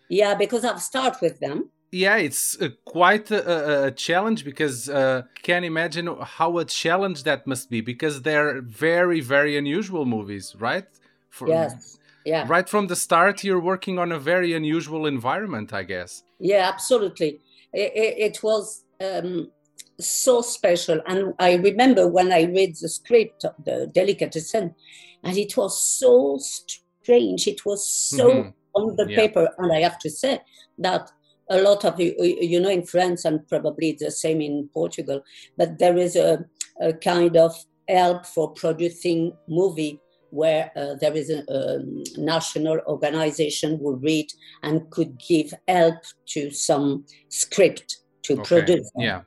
Yeah, 0.10 0.34
because 0.36 0.65
I've 0.65 0.82
started 0.82 1.19
with 1.21 1.39
them. 1.39 1.69
Yeah, 1.91 2.17
it's 2.17 2.62
uh, 2.62 2.69
quite 2.84 3.32
a, 3.32 3.86
a, 3.86 3.91
challenge 3.91 4.43
because 4.43 4.89
uh, 4.89 5.23
can 5.41 5.63
imagine 5.63 6.08
how 6.21 6.58
a 6.58 6.65
challenge 6.65 7.23
that 7.23 7.47
must 7.47 7.69
be 7.69 7.80
because 7.80 8.23
they're 8.23 8.62
very, 8.62 9.21
very 9.21 9.56
unusual 9.58 10.06
movies, 10.06 10.54
right? 10.60 10.86
For, 11.30 11.47
yes. 11.47 11.97
Yeah. 12.26 12.45
Right 12.45 12.67
from 12.67 12.88
the 12.88 12.95
start, 12.97 13.45
you're 13.45 13.62
working 13.62 14.00
on 14.00 14.12
a 14.12 14.19
very 14.19 14.54
unusual 14.54 15.06
environment, 15.06 15.71
I 15.71 15.84
guess. 15.84 16.23
Yeah, 16.39 16.67
absolutely. 16.67 17.39
It, 17.71 17.91
it, 17.95 18.15
it 18.17 18.43
was 18.43 18.84
um, 19.02 19.50
so 19.97 20.41
special. 20.41 21.00
And 21.08 21.34
I 21.39 21.54
remember 21.54 22.06
when 22.08 22.34
I 22.34 22.43
read 22.43 22.76
the 22.82 22.89
script 22.89 23.45
of 23.45 23.54
the 23.63 23.89
Delicatessen, 23.93 24.76
and 25.23 25.38
it 25.38 25.56
was 25.56 25.82
so 25.82 26.38
strange. 26.38 27.47
It 27.47 27.65
was 27.65 27.88
so 27.89 28.30
mm-hmm. 28.30 28.50
on 28.73 28.95
the 28.97 29.08
yeah. 29.10 29.15
paper. 29.15 29.50
And 29.58 29.71
I 29.71 29.80
have 29.80 29.97
to 30.00 30.10
say 30.10 30.41
that 30.80 31.10
a 31.49 31.62
lot 31.62 31.86
of 31.86 31.99
you, 31.99 32.13
you 32.19 32.60
know, 32.60 32.69
in 32.69 32.83
France 32.83 33.25
and 33.25 33.47
probably 33.47 33.97
the 33.99 34.12
same 34.12 34.41
in 34.41 34.69
Portugal, 34.73 35.21
but 35.57 35.79
there 35.79 35.97
is 35.97 36.15
a, 36.15 36.45
a 36.81 36.93
kind 36.93 37.38
of 37.38 37.55
help 37.88 38.25
for 38.25 38.51
producing 38.51 39.33
movie 39.47 39.99
where 40.29 40.71
uh, 40.75 40.95
there 40.99 41.13
is 41.13 41.29
a, 41.29 41.43
a, 41.47 41.79
national 42.19 42.79
organization 42.88 43.79
who 43.79 43.95
read 43.95 44.27
and 44.62 44.89
could 44.89 45.17
give 45.19 45.53
help 45.67 45.95
to 46.25 46.51
some 46.51 47.05
script 47.29 47.97
to 48.23 48.33
okay. 48.33 48.43
produce. 48.43 48.91
Yeah. 48.97 49.21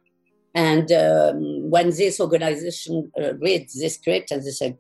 And 0.55 0.91
um, 0.93 1.71
when 1.71 1.91
this 1.91 2.21
organization 2.21 3.11
uh, 3.19 3.35
reads 3.37 3.81
this 3.81 3.95
script, 3.95 4.31
and 4.31 4.43
they 4.43 4.51
say, 4.51 4.77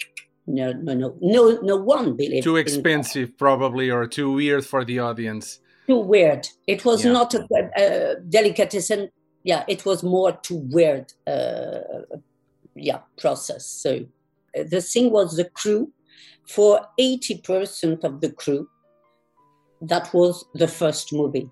no, 0.46 0.72
no, 0.72 0.94
no, 0.94 1.16
no, 1.20 1.58
no 1.62 1.76
one 1.76 2.16
believes. 2.16 2.44
Too 2.44 2.56
expensive, 2.56 3.38
probably, 3.38 3.90
or 3.90 4.06
too 4.06 4.32
weird 4.32 4.66
for 4.66 4.84
the 4.84 4.98
audience. 4.98 5.60
Too 5.90 5.96
weird. 5.96 6.46
It 6.68 6.84
was 6.84 7.04
yeah. 7.04 7.10
not 7.10 7.34
a, 7.34 7.44
a, 7.76 8.20
delicatessen. 8.20 9.10
Yeah, 9.42 9.64
it 9.66 9.84
was 9.84 10.04
more 10.04 10.30
too 10.30 10.62
weird. 10.70 11.12
Uh, 11.26 11.80
yeah, 12.76 13.00
process. 13.18 13.66
So 13.66 14.06
uh, 14.56 14.62
the 14.70 14.80
thing 14.80 15.10
was 15.10 15.36
the 15.36 15.46
crew. 15.46 15.92
For 16.46 16.80
eighty 16.96 17.38
percent 17.38 18.04
of 18.04 18.20
the 18.20 18.30
crew, 18.30 18.68
that 19.82 20.14
was 20.14 20.44
the 20.54 20.68
first 20.68 21.12
movie. 21.12 21.50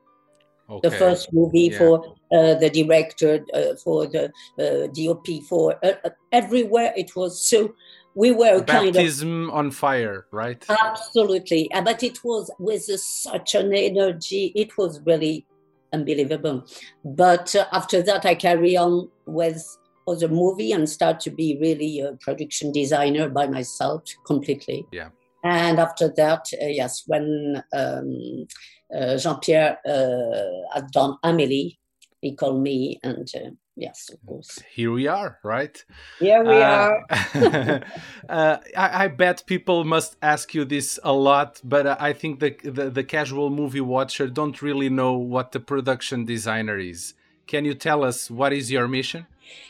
Okay. 0.70 0.88
The 0.88 0.94
first 0.96 1.32
movie 1.32 1.70
yeah. 1.72 1.78
for 1.78 2.04
uh, 2.30 2.54
the 2.54 2.70
director, 2.70 3.44
uh, 3.52 3.74
for 3.82 4.06
the 4.06 4.30
uh, 4.56 4.86
DOP, 4.92 5.42
for 5.48 5.84
uh, 5.84 5.94
uh, 6.04 6.10
everywhere 6.30 6.92
it 6.96 7.16
was 7.16 7.42
so. 7.42 7.74
We 8.14 8.32
were 8.32 8.62
baptism 8.62 9.28
kind 9.28 9.50
of 9.50 9.54
on 9.54 9.70
fire, 9.70 10.26
right? 10.32 10.64
Absolutely, 10.68 11.70
uh, 11.72 11.82
but 11.82 12.02
it 12.02 12.24
was 12.24 12.50
with 12.58 12.84
such 13.00 13.54
an 13.54 13.72
energy. 13.72 14.52
It 14.54 14.76
was 14.76 15.00
really 15.06 15.46
unbelievable. 15.92 16.66
But 17.04 17.54
after 17.72 18.02
that, 18.02 18.26
I 18.26 18.34
carry 18.34 18.76
on 18.76 19.08
with 19.26 19.64
other 20.06 20.28
movie 20.28 20.72
and 20.72 20.88
start 20.88 21.20
to 21.20 21.30
be 21.30 21.58
really 21.60 22.00
a 22.00 22.12
production 22.14 22.72
designer 22.72 23.28
by 23.28 23.46
myself 23.46 24.02
completely. 24.26 24.86
Yeah. 24.90 25.10
And 25.44 25.78
after 25.78 26.08
that, 26.16 26.46
yes, 26.60 27.04
when 27.06 27.62
um, 27.72 28.46
uh, 28.94 29.16
Jean-Pierre 29.18 29.78
uh, 29.86 30.74
had 30.74 30.90
done 30.90 31.16
Amélie. 31.24 31.76
He 32.20 32.34
called 32.34 32.62
me, 32.62 32.98
and 33.04 33.28
uh, 33.36 33.50
yes, 33.78 34.10
of 34.12 34.18
course. 34.26 34.60
Here 34.70 34.92
we 34.92 35.06
are, 35.06 35.38
right? 35.42 35.82
Here 36.18 36.42
we 36.44 36.56
are. 36.56 37.04
I, 38.28 38.58
I, 38.76 39.08
bet 39.08 39.44
people 39.46 39.84
must 39.84 40.16
ask 40.20 40.54
you 40.54 40.64
this 40.64 40.98
a 41.02 41.12
lot, 41.12 41.60
but 41.64 42.00
I 42.00 42.12
think 42.12 42.40
the, 42.40 42.50
the 42.62 42.90
the 42.90 43.04
casual 43.04 43.50
movie 43.50 43.80
watcher 43.80 44.26
don't 44.28 44.60
really 44.60 44.90
know 44.90 45.14
what 45.14 45.52
the 45.52 45.60
production 45.60 46.24
designer 46.24 46.78
is. 46.78 47.14
Can 47.46 47.64
you 47.64 47.74
tell 47.74 48.04
us 48.04 48.30
what 48.30 48.52
is 48.52 48.70
your 48.70 48.88
mission? 48.88 49.26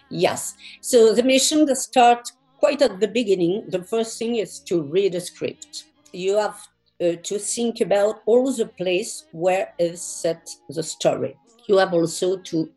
Yes. 0.09 0.57
So 0.81 1.15
the 1.15 1.23
mission 1.23 1.67
to 1.67 1.77
start 1.77 2.33
quite 2.59 2.83
at 2.83 3.01
the 3.01 3.09
beginning. 3.09 3.65
The 3.69 3.83
first 3.83 4.19
thing 4.19 4.37
is 4.37 4.59
to 4.61 4.83
read 4.83 5.15
a 5.15 5.21
script. 5.21 5.85
You 6.13 6.37
have 6.37 6.59
uh, 7.01 7.13
to 7.23 7.39
think 7.39 7.81
about 7.81 8.23
all 8.27 8.53
the 8.53 8.67
place 8.67 9.25
where 9.33 9.73
is 9.79 10.03
set 10.03 10.51
the 10.69 10.83
story. 10.83 11.37
You 11.67 11.79
have 11.79 11.93
also 11.93 12.39
to 12.39 12.71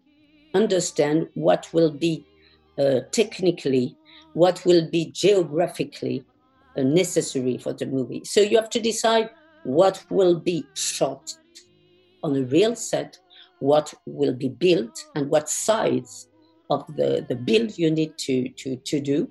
understand 0.54 1.28
what 1.34 1.68
will 1.74 1.92
be 1.92 2.26
uh, 2.78 3.02
technically, 3.12 3.96
what 4.34 4.64
will 4.66 4.90
be 4.90 5.12
geographically 5.12 6.24
uh, 6.78 6.84
necessary 6.84 7.58
for 7.58 7.74
the 7.74 7.86
movie. 7.86 8.22
So 8.26 8.42
you 8.42 8.58
have 8.58 8.70
to 8.72 8.80
decide 8.80 9.30
what 9.64 10.04
will 10.10 10.40
be 10.40 10.66
shot 10.74 11.34
on 12.24 12.36
a 12.36 12.44
real 12.44 12.76
set, 12.76 13.20
what 13.60 13.94
will 14.06 14.34
be 14.34 14.50
built, 14.50 15.06
and 15.16 15.30
what 15.30 15.50
size 15.50 16.28
of 16.70 16.86
the, 16.96 17.26
the 17.28 17.36
build 17.36 17.78
you 17.78 17.92
need 17.92 18.18
to, 18.18 18.50
to, 18.50 18.78
to 18.78 19.00
do. 19.00 19.30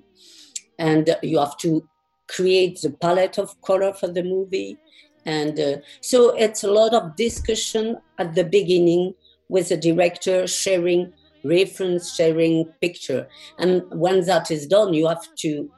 And 0.77 1.15
you 1.21 1.39
have 1.39 1.57
to 1.57 1.87
create 2.27 2.81
the 2.81 2.91
palette 2.91 3.37
of 3.37 3.59
color 3.61 3.93
for 3.93 4.07
the 4.07 4.23
movie. 4.23 4.77
And 5.25 5.59
uh, 5.59 5.77
so 6.01 6.35
it's 6.35 6.63
a 6.63 6.71
lot 6.71 6.93
of 6.93 7.15
discussion 7.15 7.97
at 8.17 8.33
the 8.33 8.43
beginning 8.43 9.13
with 9.51 9.67
the 9.69 9.77
director 9.77 10.47
sharing 10.47 11.11
reference, 11.43 12.15
sharing 12.15 12.65
picture. 12.81 13.27
And 13.59 13.83
when 13.91 14.25
that 14.25 14.49
is 14.49 14.65
done, 14.65 14.93
you 14.93 15.07
have 15.07 15.25
to 15.43 15.69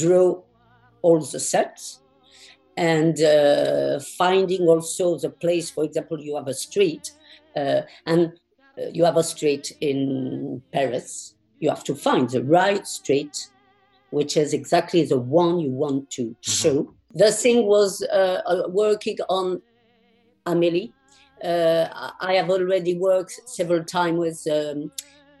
draw 0.00 0.42
all 1.02 1.20
the 1.20 1.38
sets 1.40 2.00
and 2.76 3.14
uh, 3.22 4.00
finding 4.18 4.62
also 4.62 5.16
the 5.16 5.30
place. 5.30 5.70
For 5.70 5.84
example, 5.84 6.20
you 6.20 6.34
have 6.36 6.48
a 6.48 6.54
street 6.54 7.12
uh, 7.56 7.82
and 8.04 8.32
uh, 8.76 8.88
you 8.92 9.04
have 9.04 9.16
a 9.16 9.22
street 9.22 9.76
in 9.80 10.60
Paris. 10.72 11.36
You 11.60 11.68
have 11.68 11.84
to 11.84 11.94
find 11.94 12.28
the 12.28 12.42
right 12.42 12.84
street 12.86 13.48
which 14.14 14.36
is 14.36 14.54
exactly 14.54 15.04
the 15.04 15.18
one 15.18 15.58
you 15.58 15.70
want 15.70 16.08
to 16.08 16.22
mm-hmm. 16.22 16.50
show. 16.58 16.94
The 17.14 17.32
thing 17.32 17.66
was 17.66 18.02
uh, 18.02 18.40
uh, 18.46 18.68
working 18.68 19.18
on 19.28 19.60
Amélie. 20.46 20.92
Uh, 21.44 22.10
I 22.20 22.34
have 22.34 22.50
already 22.50 22.96
worked 22.96 23.38
several 23.46 23.84
times 23.84 24.18
with 24.18 24.46
um, 24.50 24.90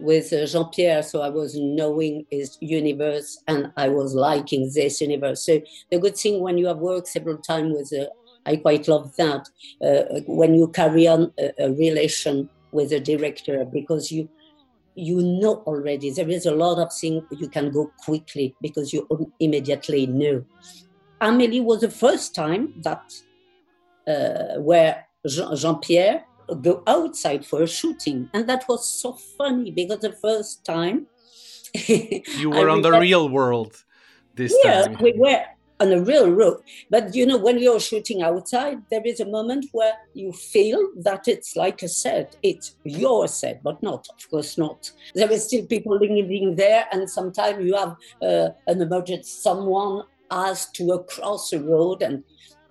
with 0.00 0.32
uh, 0.32 0.44
Jean 0.44 0.68
Pierre, 0.70 1.02
so 1.02 1.22
I 1.22 1.28
was 1.28 1.56
knowing 1.56 2.26
his 2.30 2.58
universe 2.60 3.42
and 3.46 3.72
I 3.76 3.88
was 3.88 4.14
liking 4.14 4.70
this 4.74 5.00
universe. 5.00 5.44
So 5.46 5.60
the 5.90 5.98
good 5.98 6.16
thing 6.16 6.40
when 6.40 6.58
you 6.58 6.66
have 6.66 6.78
worked 6.78 7.08
several 7.08 7.38
times 7.38 7.72
with, 7.74 7.92
uh, 8.00 8.10
I 8.44 8.56
quite 8.56 8.88
love 8.88 9.14
that 9.16 9.48
uh, 9.82 10.20
when 10.26 10.54
you 10.54 10.68
carry 10.68 11.06
on 11.06 11.32
a, 11.38 11.52
a 11.58 11.70
relation 11.70 12.50
with 12.72 12.92
a 12.92 13.00
director 13.00 13.64
because 13.64 14.10
you 14.12 14.28
you 14.94 15.22
know 15.22 15.62
already. 15.66 16.10
There 16.10 16.28
is 16.28 16.46
a 16.46 16.54
lot 16.54 16.78
of 16.78 16.92
things 16.92 17.24
you 17.30 17.48
can 17.48 17.70
go 17.70 17.90
quickly 18.04 18.54
because 18.60 18.92
you 18.92 19.08
immediately 19.40 20.06
know. 20.06 20.44
Amélie 21.20 21.62
was 21.62 21.80
the 21.80 21.90
first 21.90 22.34
time 22.34 22.74
that 22.82 23.02
uh, 24.06 24.60
where 24.60 25.03
Jean 25.26 25.80
Pierre 25.80 26.24
go 26.60 26.82
outside 26.86 27.46
for 27.46 27.62
a 27.62 27.66
shooting, 27.66 28.28
and 28.34 28.48
that 28.48 28.64
was 28.68 28.88
so 28.88 29.12
funny 29.38 29.70
because 29.70 30.00
the 30.00 30.12
first 30.12 30.64
time 30.64 31.06
you 31.86 32.50
were 32.50 32.68
on 32.68 32.82
the 32.82 32.92
real 32.92 33.28
world 33.28 33.84
this 34.34 34.54
yeah, 34.64 34.82
time. 34.82 34.98
we 35.00 35.12
were 35.16 35.42
on 35.80 35.92
a 35.92 36.00
real 36.00 36.30
road. 36.30 36.60
But 36.90 37.14
you 37.14 37.26
know, 37.26 37.38
when 37.38 37.58
you're 37.58 37.80
shooting 37.80 38.22
outside, 38.22 38.78
there 38.90 39.02
is 39.04 39.20
a 39.20 39.26
moment 39.26 39.66
where 39.72 39.94
you 40.14 40.32
feel 40.32 40.88
that 40.96 41.26
it's 41.26 41.56
like 41.56 41.82
a 41.82 41.88
set. 41.88 42.36
It's 42.42 42.76
your 42.84 43.28
set, 43.28 43.62
but 43.62 43.82
not, 43.82 44.06
of 44.16 44.30
course, 44.30 44.56
not. 44.56 44.90
There 45.14 45.30
is 45.30 45.44
still 45.44 45.66
people 45.66 45.98
living 45.98 46.54
there, 46.56 46.86
and 46.92 47.08
sometimes 47.08 47.64
you 47.64 47.74
have 47.76 47.96
uh, 48.22 48.50
an 48.66 48.82
emergency. 48.82 49.28
Someone 49.28 50.04
has 50.30 50.70
to 50.72 51.04
cross 51.08 51.52
a 51.52 51.60
road, 51.60 52.02
and 52.02 52.22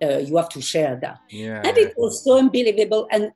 uh, 0.03 0.17
you 0.17 0.37
have 0.37 0.49
to 0.49 0.61
share 0.61 0.99
that. 1.01 1.19
Yeah. 1.29 1.61
And 1.63 1.77
it 1.77 1.93
was 1.97 2.23
so 2.23 2.37
unbelievable. 2.37 3.07
And 3.11 3.31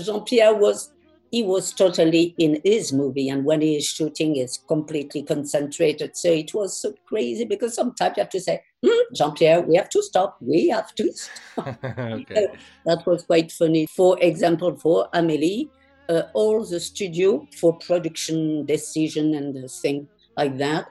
Jean 0.00 0.24
Pierre 0.24 0.54
was 0.54 0.92
he 1.32 1.42
was 1.42 1.72
totally 1.72 2.34
in 2.36 2.60
his 2.62 2.92
movie 2.92 3.30
and 3.30 3.44
when 3.44 3.62
he 3.62 3.76
is 3.76 3.86
shooting 3.86 4.36
is 4.36 4.58
completely 4.68 5.22
concentrated 5.22 6.14
so 6.14 6.30
it 6.30 6.52
was 6.54 6.76
so 6.80 6.94
crazy 7.06 7.44
because 7.44 7.74
sometimes 7.74 8.16
you 8.16 8.22
have 8.22 8.30
to 8.30 8.38
say 8.38 8.62
mm, 8.84 9.02
jean-pierre 9.14 9.62
we 9.62 9.74
have 9.74 9.88
to 9.88 10.02
stop 10.02 10.36
we 10.40 10.68
have 10.68 10.94
to 10.94 11.10
stop 11.14 11.82
okay. 11.84 12.48
that 12.84 13.04
was 13.06 13.24
quite 13.24 13.50
funny 13.50 13.86
for 13.86 14.18
example 14.20 14.76
for 14.76 15.08
amelie 15.14 15.68
uh, 16.10 16.22
all 16.34 16.62
the 16.64 16.78
studio 16.78 17.46
for 17.58 17.78
production 17.78 18.64
decision 18.66 19.34
and 19.34 19.54
the 19.56 19.68
thing 19.68 20.06
like 20.36 20.58
that 20.58 20.86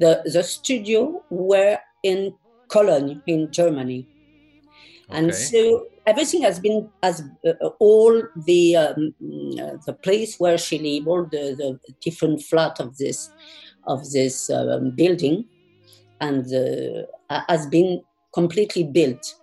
the, 0.00 0.22
the 0.32 0.42
studio 0.42 1.22
were 1.30 1.78
in 2.02 2.34
cologne 2.68 3.22
in 3.26 3.50
germany 3.52 4.08
and 5.10 5.34
so 5.34 5.86
everything 6.06 6.42
has 6.42 6.58
been 6.60 6.88
as 7.02 7.22
uh, 7.46 7.68
all 7.78 8.22
the 8.46 8.76
um, 8.76 9.14
uh, 9.60 9.76
the 9.86 9.96
place 10.02 10.36
where 10.38 10.58
she 10.58 10.78
lived, 10.78 11.08
all 11.08 11.24
the, 11.24 11.54
the 11.56 11.78
different 12.00 12.42
flat 12.42 12.80
of 12.80 12.96
this 12.96 13.28
of 13.86 14.10
this 14.10 14.50
um, 14.50 14.90
building, 14.90 15.44
and 16.20 16.46
uh, 17.30 17.40
has 17.48 17.66
been 17.66 18.02
completely 18.32 18.84
built. 18.84 19.34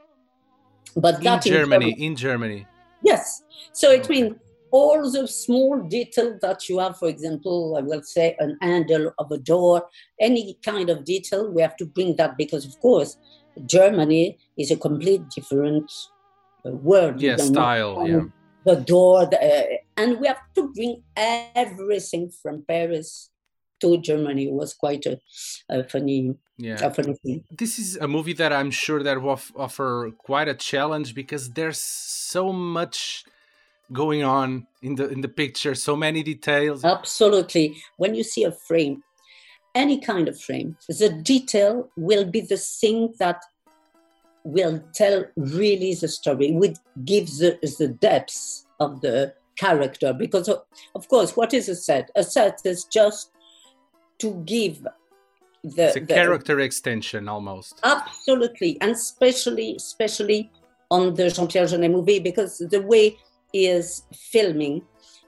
But 0.96 1.18
in 1.18 1.24
that 1.24 1.44
Germany, 1.44 1.92
in 1.92 2.16
Germany. 2.16 2.66
Yes. 3.04 3.42
So 3.74 3.92
it 3.92 4.06
Okay. 4.06 4.22
means 4.22 4.36
all 4.72 5.12
the 5.12 5.28
small 5.28 5.82
detail 5.84 6.38
that 6.42 6.70
you 6.70 6.80
have, 6.80 6.98
for 6.98 7.10
example, 7.10 7.76
I 7.78 7.82
will 7.82 8.04
say 8.04 8.36
an 8.40 8.58
handle 8.62 9.12
of 9.20 9.32
a 9.32 9.38
door, 9.38 9.88
any 10.20 10.58
kind 10.64 10.90
of 10.90 11.04
detail, 11.04 11.52
we 11.52 11.62
have 11.62 11.76
to 11.78 11.86
bring 11.86 12.16
that 12.16 12.38
because, 12.38 12.66
of 12.66 12.80
course, 12.80 13.18
Germany 13.66 14.38
is 14.58 14.72
a 14.72 14.78
complete 14.78 15.30
different 15.30 15.92
uh, 16.66 16.72
world. 16.72 17.22
Yeah, 17.22 17.38
style. 17.38 18.08
Yeah. 18.08 18.22
The 18.64 18.76
door, 18.76 19.26
the, 19.26 19.40
uh, 19.42 19.78
and 19.98 20.20
we 20.20 20.28
have 20.28 20.42
to 20.56 20.72
bring 20.74 21.04
everything 21.16 22.30
from 22.30 22.64
Paris 22.68 23.32
to 23.82 23.98
Germany. 23.98 24.46
It 24.46 24.54
was 24.54 24.74
quite 24.76 25.06
a, 25.08 25.20
a 25.68 25.84
funny, 25.84 26.36
Yeah. 26.58 26.86
a 26.86 26.94
funny 26.94 27.16
thing. 27.24 27.44
This 27.50 27.80
is 27.80 27.98
a 27.98 28.08
movie 28.08 28.34
that 28.34 28.54
I'm 28.54 28.70
sure 28.70 29.02
that 29.02 29.20
will 29.22 29.40
offer 29.56 30.12
quite 30.18 30.48
a 30.48 30.54
challenge 30.54 31.16
because 31.16 31.50
there's 31.50 31.80
so 31.82 32.54
much 32.54 33.26
going 33.92 34.24
on 34.24 34.68
in 34.82 34.96
the 34.96 35.10
in 35.10 35.22
the 35.22 35.28
picture, 35.28 35.76
so 35.76 35.96
many 35.96 36.24
details. 36.24 36.86
Absolutely. 36.86 37.82
When 37.98 38.16
you 38.16 38.24
see 38.24 38.44
a 38.44 38.52
frame, 38.52 39.04
any 39.76 40.00
kind 40.00 40.28
of 40.28 40.40
frame, 40.40 40.78
the 40.88 41.10
detail 41.10 41.90
will 41.96 42.26
be 42.26 42.42
the 42.42 42.58
thing 42.58 43.14
that 43.20 43.42
will 44.44 44.82
tell 44.94 45.26
really 45.36 45.94
the 45.94 46.08
story, 46.08 46.52
would 46.52 46.78
give 47.06 47.28
the, 47.28 47.58
the 47.80 47.88
depth 47.88 48.66
of 48.80 49.02
the 49.02 49.34
character. 49.56 50.14
Because, 50.14 50.50
of, 50.50 50.64
of 50.96 51.08
course, 51.08 51.36
what 51.38 51.54
is 51.54 51.70
a 51.70 51.76
set? 51.76 52.10
A 52.16 52.24
set 52.24 52.60
is 52.66 52.86
just 52.86 53.32
to 54.20 54.42
give 54.46 54.82
the, 55.64 55.88
It's 55.88 55.98
a 55.98 56.00
the- 56.00 56.14
character 56.14 56.60
extension 56.60 57.30
almost. 57.30 57.80
Absolutely, 57.84 58.78
and 58.82 58.92
especially, 58.92 59.76
especially 59.76 60.52
on 60.90 61.14
the 61.14 61.30
Jean-Pierre 61.30 61.66
Jeunet 61.66 61.92
movie, 61.92 62.20
because 62.20 62.58
the 62.58 62.82
way 62.82 63.18
he 63.54 63.68
is 63.68 64.04
filming 64.14 64.82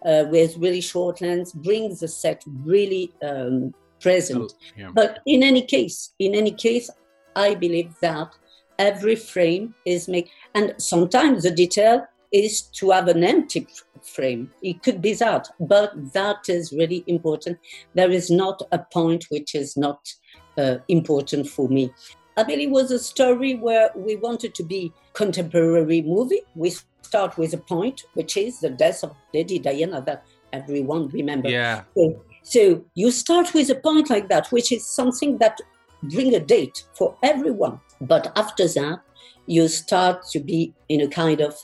uh, 0.05 0.25
with 0.29 0.57
really 0.57 0.81
short 0.81 1.21
lens 1.21 1.53
brings 1.53 1.99
the 2.01 2.07
set 2.07 2.43
really 2.47 3.13
um, 3.23 3.73
present. 4.03 4.53
Yeah. 4.77 4.91
But 4.93 5.19
in 5.25 5.41
any 5.41 5.63
case, 5.63 6.13
in 6.19 6.35
any 6.35 6.51
case, 6.51 6.89
I 7.35 7.55
believe 7.55 7.91
that 8.01 8.29
every 8.77 9.15
frame 9.15 9.73
is 9.85 10.07
make, 10.07 10.29
and 10.53 10.75
sometimes 10.77 11.43
the 11.43 11.51
detail 11.51 12.05
is 12.31 12.61
to 12.79 12.91
have 12.91 13.07
an 13.07 13.23
empty 13.23 13.67
frame. 14.01 14.51
It 14.61 14.83
could 14.83 15.01
be 15.01 15.13
that, 15.15 15.47
but 15.59 15.91
that 16.13 16.49
is 16.49 16.73
really 16.73 17.03
important. 17.07 17.57
There 17.95 18.11
is 18.11 18.29
not 18.29 18.61
a 18.71 18.79
point 18.79 19.25
which 19.29 19.55
is 19.55 19.77
not 19.77 20.13
uh, 20.57 20.77
important 20.87 21.47
for 21.47 21.69
me. 21.69 21.91
I 22.35 22.43
Amélie 22.43 22.69
was 22.69 22.91
a 22.91 22.99
story 22.99 23.55
where 23.55 23.91
we 23.95 24.15
wanted 24.15 24.55
to 24.55 24.63
be 24.63 24.91
contemporary 25.13 26.01
movie. 26.01 26.41
We 26.55 26.73
start 27.03 27.37
with 27.37 27.53
a 27.53 27.57
point, 27.57 28.05
which 28.15 28.37
is 28.37 28.59
the 28.59 28.71
death 28.71 29.03
of 29.03 29.15
Lady 29.33 29.59
Diana 29.59 30.01
that 30.01 30.25
everyone 30.51 31.09
remembers. 31.09 31.51
Yeah. 31.51 31.83
So, 31.95 32.23
so 32.43 32.83
you 32.93 33.11
start 33.11 33.53
with 33.53 33.69
a 33.69 33.75
point 33.75 34.09
like 34.09 34.29
that, 34.29 34.47
which 34.51 34.71
is 34.71 34.85
something 34.85 35.37
that 35.39 35.59
bring 36.03 36.35
a 36.35 36.39
date 36.39 36.83
for 36.93 37.15
everyone. 37.23 37.79
But 38.01 38.31
after 38.35 38.67
that, 38.67 38.99
you 39.45 39.67
start 39.67 40.25
to 40.31 40.39
be 40.39 40.73
in 40.89 41.01
a 41.01 41.07
kind 41.07 41.41
of 41.41 41.55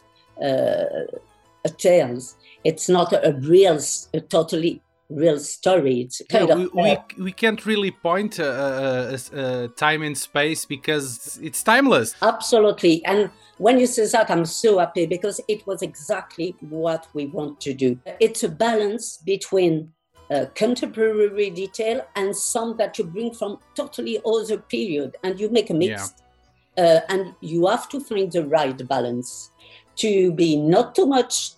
uh, 0.42 1.06
a 1.66 1.70
tales. 1.78 2.36
It's 2.64 2.90
not 2.90 3.14
a 3.14 3.38
real, 3.42 3.80
a 4.14 4.22
totally 4.22 4.82
real 5.10 5.40
story. 5.40 6.02
It's 6.02 6.22
kind 6.30 6.48
Yeah, 6.48 6.56
of 6.56 6.74
we, 6.74 6.82
we, 6.84 7.24
we 7.24 7.32
can't 7.32 7.66
really 7.66 7.92
point 7.92 8.40
uh, 8.40 8.44
uh, 8.44 9.18
uh, 9.36 9.68
time 9.76 10.02
and 10.04 10.18
space 10.18 10.66
because 10.66 11.40
it's 11.42 11.64
timeless. 11.64 12.16
Absolutely. 12.22 13.04
And 13.06 13.30
when 13.58 13.80
you 13.80 13.88
say 13.88 14.06
that, 14.08 14.30
I'm 14.30 14.46
so 14.46 14.80
happy 14.80 15.06
because 15.06 15.42
it 15.48 15.66
was 15.68 15.82
exactly 15.82 16.56
what 16.62 17.08
we 17.14 17.26
want 17.26 17.60
to 17.62 17.74
do. 17.74 18.00
It's 18.20 18.44
a 18.44 18.50
balance 18.50 19.18
between 19.18 19.92
uh, 20.32 20.46
contemporary 20.56 21.50
detail 21.50 22.06
and 22.16 22.36
some 22.36 22.78
that 22.78 22.98
you 22.98 23.04
bring 23.06 23.34
from 23.34 23.60
totally 23.76 24.20
other 24.26 24.58
period 24.58 25.16
and 25.24 25.40
you 25.40 25.50
make 25.50 25.70
a 25.70 25.74
mix. 25.74 26.14
Uh, 26.78 27.00
and 27.10 27.36
you 27.42 27.68
have 27.68 27.90
to 27.90 28.00
find 28.00 28.32
the 28.32 28.46
right 28.46 28.88
balance 28.88 29.52
to 29.98 30.32
be 30.34 30.56
not 30.56 30.96
too 30.96 31.06
much 31.06 31.52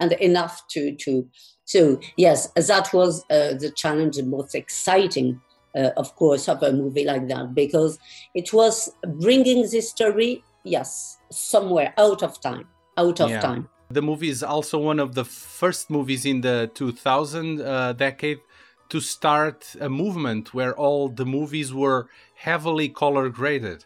and 0.00 0.12
enough 0.12 0.66
to 0.68 0.94
to 0.96 1.26
so 1.64 1.98
yes 2.16 2.48
that 2.68 2.92
was 2.92 3.24
uh, 3.30 3.54
the 3.54 3.72
challenge 3.74 4.18
and 4.18 4.30
most 4.30 4.54
exciting 4.54 5.40
uh, 5.74 5.90
of 5.96 6.14
course 6.16 6.48
of 6.48 6.62
a 6.62 6.72
movie 6.72 7.04
like 7.04 7.26
that 7.28 7.54
because 7.54 7.98
it 8.34 8.52
was 8.52 8.92
bringing 9.20 9.62
this 9.70 9.88
story 9.90 10.42
yes 10.64 11.16
somewhere 11.30 11.94
out 11.96 12.22
of 12.22 12.38
time 12.42 12.68
out 12.98 13.20
of 13.20 13.30
Yeah. 13.30 13.40
time 13.40 13.68
The 13.88 14.02
movie 14.02 14.30
is 14.30 14.42
also 14.42 14.78
one 14.78 14.98
of 14.98 15.14
the 15.14 15.24
first 15.24 15.90
movies 15.90 16.26
in 16.26 16.40
the 16.40 16.70
2000 16.74 17.60
uh, 17.60 17.92
decade 17.92 18.40
to 18.88 19.00
start 19.00 19.76
a 19.80 19.88
movement 19.88 20.52
where 20.52 20.74
all 20.74 21.08
the 21.08 21.24
movies 21.24 21.72
were 21.72 22.08
heavily 22.34 22.88
color 22.88 23.28
graded. 23.28 23.84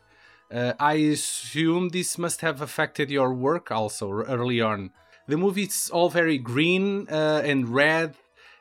Uh, 0.51 0.73
I 0.81 0.95
assume 0.95 1.91
this 1.91 2.19
must 2.19 2.41
have 2.41 2.61
affected 2.61 3.11
your 3.11 3.33
work 3.35 3.71
also 3.71 4.11
early 4.11 4.61
on. 4.61 4.91
The 5.29 5.37
movie 5.37 5.65
is 5.65 5.91
all 5.93 6.09
very 6.09 6.39
green 6.39 7.07
uh, 7.09 7.43
and 7.45 7.69
red 7.69 8.17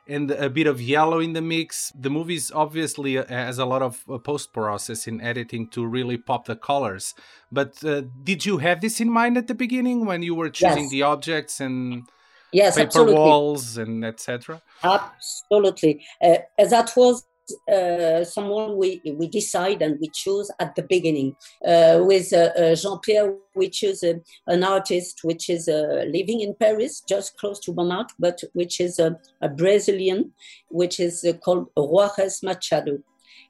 and 0.10 0.32
a 0.32 0.50
bit 0.50 0.68
of 0.68 0.82
yellow 0.82 1.20
in 1.20 1.34
the 1.34 1.42
mix. 1.42 1.92
The 1.96 2.10
movie 2.10 2.40
obviously 2.54 3.18
uh, 3.18 3.26
has 3.28 3.58
a 3.60 3.66
lot 3.66 3.82
of 3.82 4.04
uh, 4.10 4.18
post 4.18 4.52
process 4.54 5.08
in 5.08 5.22
editing 5.22 5.68
to 5.70 5.86
really 5.86 6.18
pop 6.18 6.46
the 6.46 6.56
colors. 6.56 7.14
But 7.52 7.84
uh, 7.86 8.02
did 8.24 8.46
you 8.46 8.58
have 8.58 8.82
this 8.82 9.00
in 9.00 9.10
mind 9.10 9.38
at 9.38 9.48
the 9.48 9.56
beginning 9.56 10.06
when 10.06 10.24
you 10.24 10.36
were 10.36 10.50
choosing 10.50 10.84
Yes. 10.84 10.92
the 10.92 11.04
objects 11.04 11.60
and 11.60 12.04
yes 12.52 12.76
paper 12.76 12.88
absolutely 12.88 13.16
walls 13.16 13.78
and 13.78 14.04
etc.? 14.04 14.62
Absolutely. 14.84 16.06
Uh, 16.22 16.38
that 16.58 16.92
was 16.96 17.24
uh, 17.72 18.24
someone 18.24 18.78
we, 18.78 19.02
we 19.06 19.28
decide 19.28 19.82
and 19.82 20.00
we 20.00 20.10
choose 20.10 20.50
at 20.60 20.76
the 20.76 20.84
beginning. 20.84 21.36
Uh, 21.66 22.00
with 22.02 22.32
uh, 22.34 22.50
uh, 22.58 22.76
Jean-Pierre, 22.76 23.36
we 23.56 23.70
choose 23.70 24.04
uh, 24.04 24.14
an 24.48 24.64
artist 24.64 25.22
which 25.24 25.50
is 25.50 25.68
uh, 25.68 26.06
living 26.08 26.42
in 26.42 26.56
Paris, 26.56 27.02
just 27.08 27.38
close 27.38 27.60
to 27.62 27.74
Montmartre, 27.74 28.16
but 28.20 28.44
which 28.54 28.80
is 28.80 29.00
a, 29.00 29.20
Brazilian, 29.56 30.32
which 30.70 31.00
is 31.00 31.26
called 31.44 31.68
Juarez 31.76 32.42
Machado. 32.44 33.00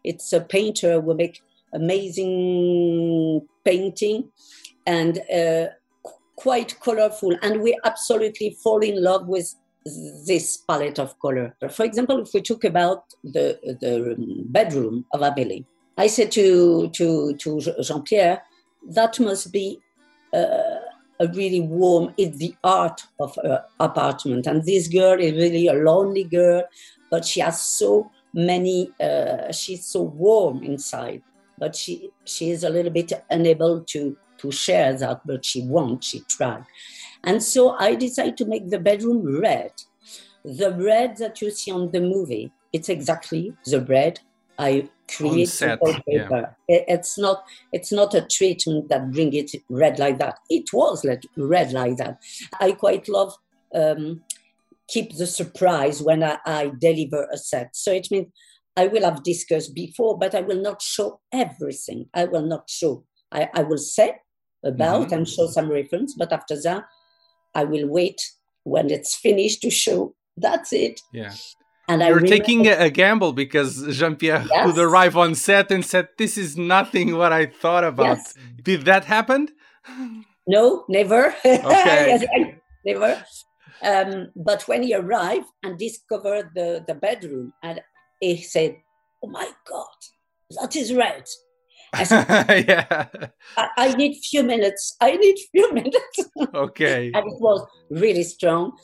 It's 0.04 0.32
a 0.34 0.42
painter 0.42 1.02
who 1.02 1.14
make 1.14 1.42
amazing 1.74 3.48
painting 3.64 4.30
and 4.86 5.22
qu- 5.28 6.14
quite 6.36 6.80
colorful. 6.80 7.36
And 7.42 7.62
we 7.62 7.78
absolutely 7.84 8.58
fall 8.64 8.80
in 8.80 9.04
love 9.04 9.28
with 9.28 9.54
this 10.26 10.58
palette 10.58 11.00
of 11.00 11.20
color. 11.20 11.56
For 11.72 11.84
example, 11.86 12.20
if 12.22 12.34
we 12.34 12.42
talk 12.42 12.64
about 12.64 13.04
the, 13.24 13.60
the 13.82 14.16
bedroom 14.50 15.06
of 15.14 15.22
Amélie, 15.22 15.66
I 15.98 16.08
said 16.08 16.32
to, 16.34 16.90
to, 16.90 17.36
to 17.36 17.62
Jean 17.82 18.04
Pierre, 18.04 18.42
that 18.92 19.20
must 19.20 19.52
be 19.52 19.80
uh, 20.34 20.80
a 21.20 21.28
really 21.34 21.60
warm, 21.62 22.14
it's 22.18 22.38
the 22.38 22.56
art 22.64 23.02
of 23.20 23.36
her 23.44 23.66
apartment. 23.80 24.48
And 24.48 24.64
this 24.64 24.88
girl 24.88 25.20
is 25.20 25.34
really 25.34 25.68
a 25.68 25.74
lonely 25.74 26.24
girl, 26.24 26.64
but 27.12 27.26
she 27.26 27.42
has 27.42 27.62
so 27.62 28.10
many, 28.34 28.92
uh, 29.02 29.52
she's 29.52 29.86
so 29.86 30.04
warm 30.04 30.64
inside, 30.64 31.22
but 31.58 31.76
she, 31.76 32.12
she 32.24 32.52
is 32.52 32.64
a 32.64 32.70
little 32.70 32.92
bit 32.92 33.12
unable 33.30 33.82
to, 33.82 34.16
to 34.38 34.52
share 34.52 34.94
that, 34.94 35.20
but 35.26 35.44
she 35.44 35.62
wants, 35.64 36.08
she 36.08 36.22
tried. 36.22 36.64
And 37.24 37.44
so 37.44 37.76
I 37.78 37.96
decided 37.96 38.38
to 38.38 38.46
make 38.46 38.70
the 38.70 38.80
bedroom 38.80 39.40
red. 39.40 39.72
The 40.44 40.72
red 40.74 41.18
that 41.18 41.42
you 41.42 41.52
see 41.52 41.72
on 41.72 41.92
the 41.92 42.02
movie, 42.02 42.52
it's 42.72 42.90
exactly 42.90 43.54
the 43.66 43.82
red 43.82 44.20
I 44.60 44.90
create 45.08 45.48
set, 45.48 45.82
paper. 45.82 46.56
Yeah. 46.68 46.84
It's 46.88 47.18
not 47.18 47.44
it's 47.72 47.92
not 47.92 48.14
a 48.14 48.22
treatment 48.22 48.90
that 48.90 49.12
bring 49.12 49.34
it 49.34 49.52
red 49.70 49.98
like 49.98 50.20
that. 50.20 50.40
It 50.50 50.72
was 50.74 51.06
like 51.06 51.24
red 51.38 51.72
like 51.72 51.96
that. 51.98 52.22
I 52.60 52.74
quite 52.74 53.08
love 53.08 53.34
um, 53.74 54.22
keep 54.88 55.16
the 55.16 55.28
surprise 55.28 56.02
when 56.02 56.24
I, 56.24 56.38
I 56.46 56.72
deliver 56.78 57.28
a 57.32 57.38
set. 57.38 57.76
So 57.76 57.94
it 57.94 58.12
means 58.12 58.28
I 58.76 58.88
will 58.88 59.04
have 59.04 59.24
discussed 59.24 59.74
before, 59.74 60.18
but 60.18 60.36
I 60.36 60.42
will 60.42 60.62
not 60.62 60.82
show 60.82 61.22
everything. 61.32 62.08
I 62.14 62.26
will 62.26 62.46
not 62.46 62.70
show. 62.70 63.06
I, 63.32 63.50
I 63.54 63.64
will 63.64 63.78
say 63.78 64.18
about 64.64 65.08
mm-hmm. 65.08 65.14
and 65.14 65.30
show 65.30 65.48
some 65.48 65.72
reference, 65.72 66.16
but 66.16 66.34
after 66.34 66.62
that, 66.64 66.84
I 67.56 67.64
will 67.64 67.88
wait 67.88 68.22
when 68.64 68.90
it's 68.90 69.16
finished 69.16 69.62
to 69.62 69.70
show. 69.70 70.16
That's 70.38 70.74
it. 70.74 71.02
Yeah. 71.14 71.34
And 71.88 72.04
You're 72.04 72.20
taking 72.20 72.68
a, 72.68 72.92
gamble 72.92 73.34
because 73.34 73.84
Jean 73.98 74.16
Pierre 74.16 74.46
yes. 74.48 74.68
would 74.68 74.78
arrive 74.78 75.18
on 75.18 75.34
set 75.34 75.72
and 75.72 75.84
said, 75.84 76.10
This 76.20 76.38
is 76.38 76.56
nothing 76.56 77.18
what 77.18 77.34
I 77.34 77.48
thought 77.48 77.84
about. 77.84 78.18
Yes. 78.18 78.36
Did 78.62 78.86
that 78.86 79.06
happen? 79.06 79.50
No, 80.46 80.86
never. 80.88 81.34
Okay. 81.44 81.44
yes, 81.44 82.26
never. 82.86 83.24
Um, 83.82 84.28
but 84.36 84.68
when 84.68 84.84
he 84.84 84.94
arrived 84.94 85.48
and 85.64 85.80
discovered 85.80 86.52
the, 86.54 86.84
the 86.88 86.94
bedroom, 86.94 87.54
and 87.64 87.82
he 88.20 88.44
said, 88.44 88.78
Oh 89.24 89.30
my 89.30 89.50
God, 89.68 89.88
that 90.62 90.76
is 90.76 90.94
red. 90.94 91.24
I 91.94 92.66
yeah. 92.68 93.08
I, 93.58 93.70
I, 93.78 93.94
need 93.96 94.18
few 94.18 94.44
minutes. 94.44 94.96
I 95.02 95.16
need 95.16 95.38
few 95.52 95.74
minutes. 95.80 96.20
okay. 96.54 97.12
and 97.14 97.28
it 97.28 97.40
was 97.40 97.66
really 97.90 98.24
strong. 98.24 98.78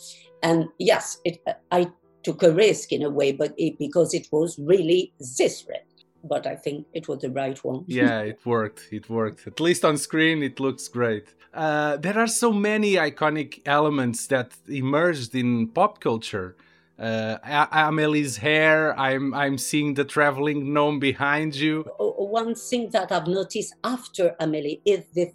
And 0.43 0.67
yes, 0.79 1.19
it, 1.23 1.43
I 1.71 1.91
took 2.23 2.43
a 2.43 2.51
risk 2.51 2.91
in 2.91 3.03
a 3.03 3.09
way, 3.09 3.31
but 3.31 3.53
it, 3.57 3.77
because 3.77 4.13
it 4.13 4.27
was 4.31 4.59
really 4.59 5.13
this 5.37 5.65
red. 5.69 5.83
But 6.23 6.47
I 6.47 6.55
think 6.55 6.87
it 6.93 7.07
was 7.07 7.19
the 7.19 7.29
right 7.29 7.63
one. 7.63 7.85
yeah, 7.87 8.21
it 8.21 8.39
worked. 8.45 8.87
It 8.91 9.09
worked. 9.09 9.45
At 9.45 9.59
least 9.59 9.85
on 9.85 9.97
screen, 9.97 10.41
it 10.41 10.59
looks 10.59 10.87
great. 10.87 11.27
Uh, 11.53 11.97
there 11.97 12.17
are 12.17 12.27
so 12.27 12.51
many 12.51 12.93
iconic 12.95 13.61
elements 13.65 14.27
that 14.27 14.53
emerged 14.67 15.35
in 15.35 15.67
pop 15.67 15.99
culture. 16.01 16.57
Uh, 16.97 17.37
Amélie's 17.43 18.37
hair. 18.37 18.97
I'm 18.97 19.33
I'm 19.33 19.57
seeing 19.57 19.95
the 19.95 20.05
traveling 20.05 20.73
gnome 20.73 20.99
behind 20.99 21.55
you. 21.55 21.83
One 21.99 22.55
thing 22.55 22.89
that 22.91 23.11
I've 23.11 23.27
noticed 23.27 23.75
after 23.83 24.35
Amélie 24.39 24.79
is 24.85 25.03
this 25.13 25.33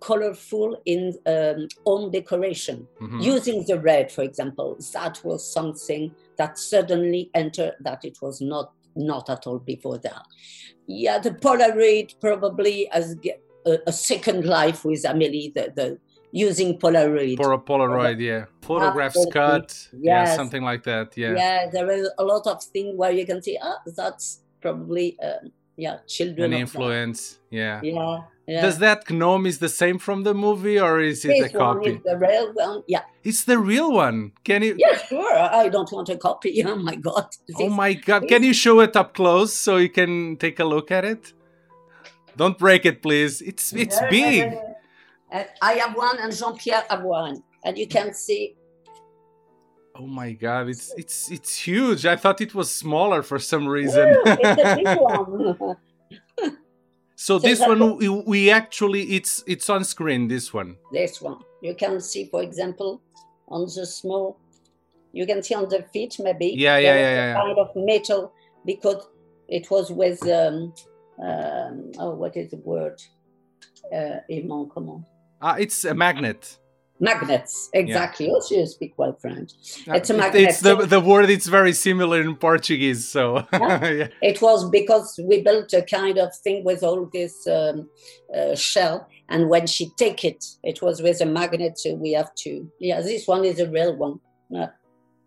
colorful 0.00 0.80
in 0.86 1.14
um, 1.26 1.68
home 1.84 2.10
decoration. 2.10 2.86
Mm-hmm. 3.00 3.20
Using 3.20 3.64
the 3.66 3.78
red, 3.78 4.10
for 4.10 4.22
example, 4.22 4.78
that 4.92 5.20
was 5.22 5.52
something 5.52 6.14
that 6.36 6.58
suddenly 6.58 7.30
entered 7.34 7.74
that 7.80 8.04
it 8.04 8.18
was 8.22 8.40
not 8.40 8.72
not 8.94 9.28
at 9.28 9.46
all 9.46 9.58
before 9.58 9.98
that. 9.98 10.22
Yeah, 10.86 11.18
the 11.18 11.32
Polaroid 11.32 12.18
probably 12.20 12.88
has 12.90 13.16
a, 13.66 13.78
a 13.86 13.92
second 13.92 14.46
life 14.46 14.84
with 14.84 15.02
Amélie. 15.02 15.52
The, 15.52 15.72
the 15.74 15.98
using 16.36 16.78
Polaroid. 16.78 17.36
For 17.36 17.52
a 17.52 17.58
Polaroid, 17.58 18.20
yeah. 18.20 18.44
Photographs 18.60 19.16
Absolutely. 19.16 19.32
cut, 19.32 19.88
yes. 19.92 20.28
yeah, 20.28 20.36
something 20.36 20.62
like 20.62 20.82
that, 20.84 21.16
yeah. 21.16 21.34
Yeah, 21.34 21.70
there 21.72 21.90
is 21.90 22.10
a 22.18 22.24
lot 22.24 22.46
of 22.46 22.62
things 22.62 22.94
where 22.94 23.10
you 23.10 23.24
can 23.24 23.42
see, 23.42 23.58
ah, 23.62 23.78
that's 23.96 24.40
probably, 24.60 25.16
uh, 25.22 25.48
yeah, 25.76 25.98
children. 26.06 26.52
An 26.52 26.60
influence, 26.60 27.38
yeah. 27.50 27.80
Yeah, 27.82 28.18
yeah. 28.46 28.60
Does 28.60 28.78
that 28.78 29.10
gnome 29.10 29.46
is 29.46 29.58
the 29.60 29.68
same 29.68 29.98
from 29.98 30.24
the 30.24 30.34
movie 30.34 30.78
or 30.78 31.00
is 31.00 31.24
it 31.24 31.28
this 31.28 31.54
a 31.54 31.58
copy? 31.58 31.78
One 31.78 31.96
is 31.96 32.02
the 32.04 32.18
real 32.18 32.52
one, 32.52 32.82
yeah. 32.86 33.02
It's 33.24 33.44
the 33.44 33.58
real 33.58 33.92
one. 33.92 34.32
Can 34.44 34.62
you? 34.62 34.76
Yeah, 34.78 34.96
sure. 34.98 35.36
I 35.36 35.68
don't 35.68 35.90
want 35.90 36.08
a 36.10 36.16
copy. 36.16 36.62
Oh 36.66 36.76
my 36.76 36.96
god. 36.96 37.28
This, 37.48 37.56
oh 37.58 37.70
my 37.70 37.94
god. 37.94 38.28
Can 38.28 38.42
you 38.42 38.52
show 38.52 38.80
it 38.80 38.94
up 38.94 39.14
close 39.14 39.52
so 39.54 39.78
you 39.78 39.88
can 39.88 40.36
take 40.36 40.60
a 40.60 40.64
look 40.64 40.90
at 40.90 41.04
it? 41.04 41.32
Don't 42.36 42.58
break 42.58 42.84
it, 42.84 43.02
please. 43.02 43.40
It's 43.40 43.72
it's 43.72 43.98
big. 44.10 44.52
I 45.62 45.72
have 45.74 45.96
one 45.96 46.18
and 46.18 46.34
Jean 46.34 46.56
Pierre 46.56 46.84
have 46.88 47.02
one, 47.02 47.42
and 47.64 47.76
you 47.76 47.86
can 47.86 48.14
see. 48.14 48.54
Oh 49.94 50.06
my 50.06 50.32
god! 50.32 50.68
It's 50.68 50.92
it's 50.96 51.30
it's 51.30 51.56
huge. 51.56 52.04
I 52.06 52.16
thought 52.16 52.40
it 52.40 52.54
was 52.54 52.70
smaller 52.70 53.22
for 53.22 53.38
some 53.38 53.66
reason. 53.66 54.08
Ooh, 54.08 54.22
it's 54.26 54.62
a 54.62 54.76
big 54.76 54.98
one. 55.00 55.76
So, 57.18 57.38
so 57.38 57.38
this 57.38 57.60
one 57.60 57.96
we, 57.96 58.08
we 58.08 58.50
actually 58.50 59.02
it's 59.16 59.42
it's 59.46 59.70
on 59.70 59.84
screen. 59.84 60.28
This 60.28 60.52
one. 60.52 60.76
This 60.92 61.20
one 61.20 61.38
you 61.66 61.74
can 61.74 62.00
see, 62.00 62.26
for 62.26 62.42
example, 62.42 63.02
on 63.48 63.62
the 63.62 63.86
small. 63.86 64.38
You 65.12 65.26
can 65.26 65.42
see 65.42 65.54
on 65.54 65.68
the 65.68 65.82
feet 65.92 66.16
maybe. 66.18 66.54
Yeah, 66.56 66.78
yeah, 66.78 66.94
yeah, 66.94 67.14
yeah, 67.14 67.34
Kind 67.34 67.58
of 67.58 67.70
metal 67.74 68.32
because 68.64 69.08
it 69.48 69.70
was 69.70 69.90
with 69.90 70.22
um, 70.28 70.74
um, 71.22 71.90
oh, 71.98 72.14
what 72.14 72.36
is 72.36 72.50
the 72.50 72.58
word? 72.58 73.00
Uh, 73.92 74.18
aimant, 74.30 74.70
comment? 74.70 75.04
Ah, 75.40 75.56
it's 75.56 75.84
a 75.84 75.94
magnet. 75.94 76.58
Magnets 76.98 77.68
exactly 77.74 78.26
yeah. 78.26 78.32
oh 78.34 78.42
you 78.50 78.64
speak 78.66 78.94
well 78.96 79.12
french. 79.20 79.52
It's 79.86 80.08
a 80.08 80.14
magnet. 80.14 80.42
it's 80.44 80.60
the, 80.60 80.76
the 80.76 80.98
word 80.98 81.28
it's 81.28 81.46
very 81.46 81.74
similar 81.74 82.22
in 82.22 82.36
portuguese 82.36 83.06
so 83.06 83.46
yeah. 83.52 83.90
yeah. 83.90 84.08
it 84.22 84.40
was 84.40 84.70
because 84.70 85.20
we 85.22 85.42
built 85.42 85.74
a 85.74 85.82
kind 85.82 86.16
of 86.16 86.34
thing 86.36 86.64
with 86.64 86.82
all 86.82 87.04
this 87.12 87.46
um, 87.48 87.90
uh, 88.34 88.54
shell 88.54 89.06
and 89.28 89.50
when 89.50 89.66
she 89.66 89.90
take 89.98 90.24
it 90.24 90.42
it 90.62 90.80
was 90.80 91.02
with 91.02 91.20
a 91.20 91.26
magnet 91.26 91.78
so 91.78 91.94
we 91.94 92.12
have 92.12 92.34
to 92.34 92.66
yeah 92.80 93.02
this 93.02 93.26
one 93.26 93.44
is 93.44 93.60
a 93.60 93.68
real 93.68 93.94
one. 93.94 94.18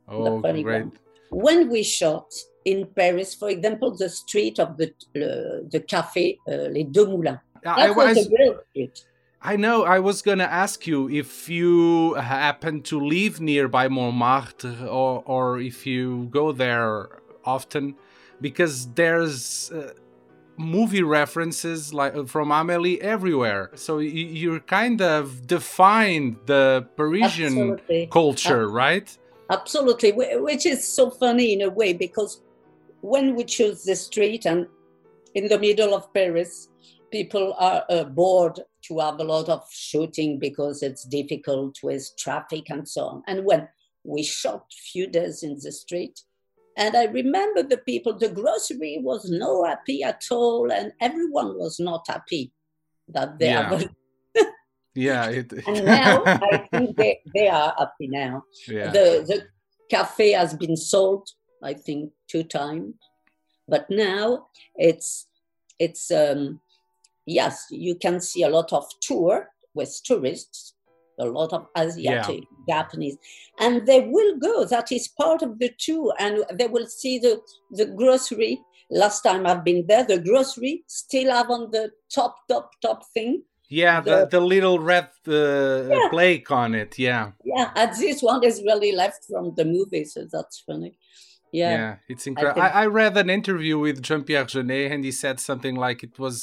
Oh 0.07 0.41
great 0.41 0.65
one. 0.65 0.91
when 1.29 1.69
we 1.69 1.83
shot 1.83 2.33
in 2.65 2.87
paris 2.95 3.35
for 3.35 3.49
example 3.49 3.95
the 3.95 4.09
street 4.09 4.59
of 4.59 4.75
the 4.77 4.87
uh, 5.15 5.69
the 5.69 5.83
cafe 5.87 6.39
uh, 6.47 6.69
les 6.73 6.85
deux 6.85 7.05
moulins. 7.05 7.37
That 7.63 7.77
I, 7.77 7.91
was 7.91 8.17
I, 8.17 8.21
a 8.21 8.29
real 8.31 8.59
street 8.71 9.05
I 9.41 9.55
know. 9.55 9.83
I 9.83 9.99
was 9.99 10.21
gonna 10.21 10.43
ask 10.43 10.85
you 10.85 11.09
if 11.09 11.47
you 11.47 12.15
happen 12.15 12.81
to 12.83 12.99
live 12.99 13.39
nearby 13.39 13.87
Montmartre 13.87 14.85
or 14.85 15.23
or 15.25 15.59
if 15.59 15.85
you 15.85 16.27
go 16.29 16.51
there 16.51 17.21
often, 17.45 17.95
because 18.41 18.87
there's 18.93 19.71
uh, 19.71 19.93
movie 20.57 21.03
references 21.03 21.93
like 21.93 22.27
from 22.27 22.49
Amélie 22.49 22.99
everywhere. 22.99 23.71
So 23.75 23.99
you, 23.99 24.25
you 24.25 24.59
kind 24.61 25.01
of 25.01 25.47
define 25.47 26.37
the 26.45 26.87
Parisian 26.97 27.53
Absolutely. 27.53 28.09
culture, 28.11 28.63
uh, 28.65 28.71
right? 28.71 29.17
Absolutely, 29.49 30.11
which 30.11 30.65
is 30.65 30.85
so 30.85 31.09
funny 31.09 31.53
in 31.53 31.61
a 31.61 31.69
way 31.69 31.93
because 31.93 32.41
when 33.01 33.35
we 33.35 33.45
choose 33.45 33.83
the 33.83 33.95
street 33.95 34.45
and 34.45 34.67
in 35.33 35.47
the 35.47 35.57
middle 35.57 35.95
of 35.95 36.13
Paris, 36.13 36.68
people 37.11 37.55
are 37.57 37.83
uh, 37.89 38.03
bored 38.03 38.59
to 38.83 38.99
have 38.99 39.19
a 39.19 39.23
lot 39.23 39.49
of 39.49 39.63
shooting 39.71 40.39
because 40.39 40.83
it's 40.83 41.03
difficult 41.03 41.77
with 41.83 42.09
traffic 42.17 42.69
and 42.69 42.87
so 42.87 43.05
on. 43.05 43.23
And 43.27 43.45
when 43.45 43.67
we 44.03 44.23
shot 44.23 44.65
few 44.91 45.07
days 45.07 45.43
in 45.43 45.57
the 45.61 45.71
street, 45.71 46.21
and 46.77 46.95
I 46.95 47.05
remember 47.05 47.61
the 47.63 47.77
people, 47.77 48.17
the 48.17 48.29
grocery 48.29 48.99
was 49.01 49.29
no 49.29 49.65
happy 49.65 50.01
at 50.01 50.23
all, 50.31 50.71
and 50.71 50.93
everyone 51.01 51.57
was 51.57 51.79
not 51.79 52.05
happy 52.07 52.53
that 53.09 53.37
they 53.37 53.49
yeah. 53.49 53.73
are. 53.73 54.45
yeah, 54.95 55.25
it... 55.29 55.51
and 55.67 55.85
now 55.85 56.23
I 56.25 56.67
think 56.71 56.95
they, 56.95 57.19
they 57.33 57.49
are 57.49 57.75
happy 57.77 58.07
now. 58.07 58.43
Yeah. 58.67 58.91
The 58.91 59.25
the 59.27 59.47
cafe 59.89 60.31
has 60.31 60.53
been 60.53 60.77
sold, 60.77 61.27
I 61.61 61.73
think, 61.73 62.11
two 62.29 62.43
times, 62.43 62.93
but 63.67 63.89
now 63.89 64.47
it's 64.75 65.27
it's 65.79 66.11
um, 66.11 66.61
yes, 67.39 67.53
you 67.69 67.95
can 67.95 68.19
see 68.29 68.43
a 68.43 68.49
lot 68.57 68.69
of 68.73 68.85
tour 69.07 69.33
with 69.77 69.91
tourists, 70.03 70.73
a 71.19 71.25
lot 71.25 71.51
of 71.53 71.61
Asiatic, 71.77 72.43
yeah. 72.67 72.73
Japanese, 72.75 73.17
and 73.59 73.85
they 73.89 74.01
will 74.15 74.33
go. 74.39 74.65
That 74.65 74.91
is 74.91 75.07
part 75.07 75.41
of 75.47 75.51
the 75.61 75.71
tour, 75.85 76.13
and 76.19 76.33
they 76.59 76.67
will 76.67 76.87
see 77.01 77.15
the 77.25 77.33
the 77.79 77.85
grocery. 78.01 78.53
Last 78.91 79.21
time 79.21 79.45
I've 79.45 79.63
been 79.63 79.85
there, 79.87 80.03
the 80.03 80.19
grocery 80.29 80.83
still 80.87 81.29
have 81.37 81.49
on 81.51 81.69
the 81.75 81.83
top, 82.17 82.33
top, 82.51 82.65
top 82.81 82.99
thing 83.13 83.31
Yeah, 83.81 84.01
the, 84.01 84.17
the 84.35 84.39
little 84.53 84.79
red 84.79 85.09
uh, 85.27 85.33
Yeah. 85.93 86.09
plaque 86.09 86.49
on 86.63 86.73
it. 86.73 86.91
Yeah. 86.97 87.25
Yeah, 87.45 87.67
and 87.75 87.91
this 88.03 88.19
one 88.31 88.41
is 88.49 88.55
really 88.69 88.91
left 89.03 89.21
from 89.31 89.45
the 89.57 89.65
movie, 89.75 90.05
so 90.13 90.19
that's 90.33 90.57
funny. 90.67 90.91
Yeah, 91.51 91.73
Yeah. 91.77 91.95
it's 92.11 92.25
incredible. 92.25 92.61
think- 92.63 92.75
I, 92.75 92.83
I 92.83 92.87
read 93.01 93.15
an 93.23 93.29
interview 93.29 93.75
with 93.85 94.01
Jean 94.01 94.23
Pierre 94.23 94.45
Jeunet, 94.51 94.91
and 94.93 95.03
he 95.07 95.11
said 95.11 95.39
something 95.39 95.75
like 95.85 95.99
it 96.07 96.15
was 96.25 96.35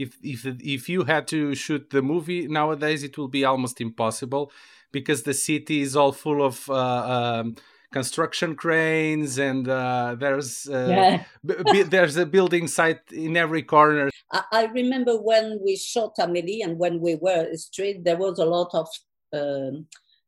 if 0.00 0.16
if 0.22 0.46
if 0.78 0.88
you 0.88 1.04
had 1.04 1.26
to 1.28 1.54
shoot 1.54 1.90
the 1.90 2.02
movie 2.02 2.48
nowadays, 2.48 3.02
it 3.02 3.16
will 3.18 3.28
be 3.28 3.44
almost 3.44 3.80
impossible 3.80 4.50
because 4.92 5.22
the 5.22 5.34
city 5.34 5.80
is 5.82 5.94
all 5.96 6.12
full 6.12 6.42
of 6.44 6.68
uh, 6.68 6.74
um, 7.16 7.54
construction 7.92 8.54
cranes, 8.56 9.38
and 9.38 9.68
uh, 9.68 10.16
there's 10.18 10.68
uh, 10.68 10.86
Yeah. 10.88 11.24
b- 11.72 11.82
there's 11.94 12.16
a 12.16 12.26
building 12.26 12.66
site 12.68 13.12
in 13.12 13.36
every 13.36 13.62
corner. 13.62 14.10
I, 14.32 14.42
I 14.52 14.64
remember 14.66 15.14
when 15.20 15.58
we 15.64 15.76
shot 15.76 16.16
Amélie 16.18 16.64
and 16.64 16.78
when 16.78 17.00
we 17.00 17.16
were 17.16 17.54
street, 17.56 18.04
there 18.04 18.16
was 18.16 18.38
a 18.38 18.44
lot 18.44 18.70
of 18.74 18.88
um, 19.32 19.86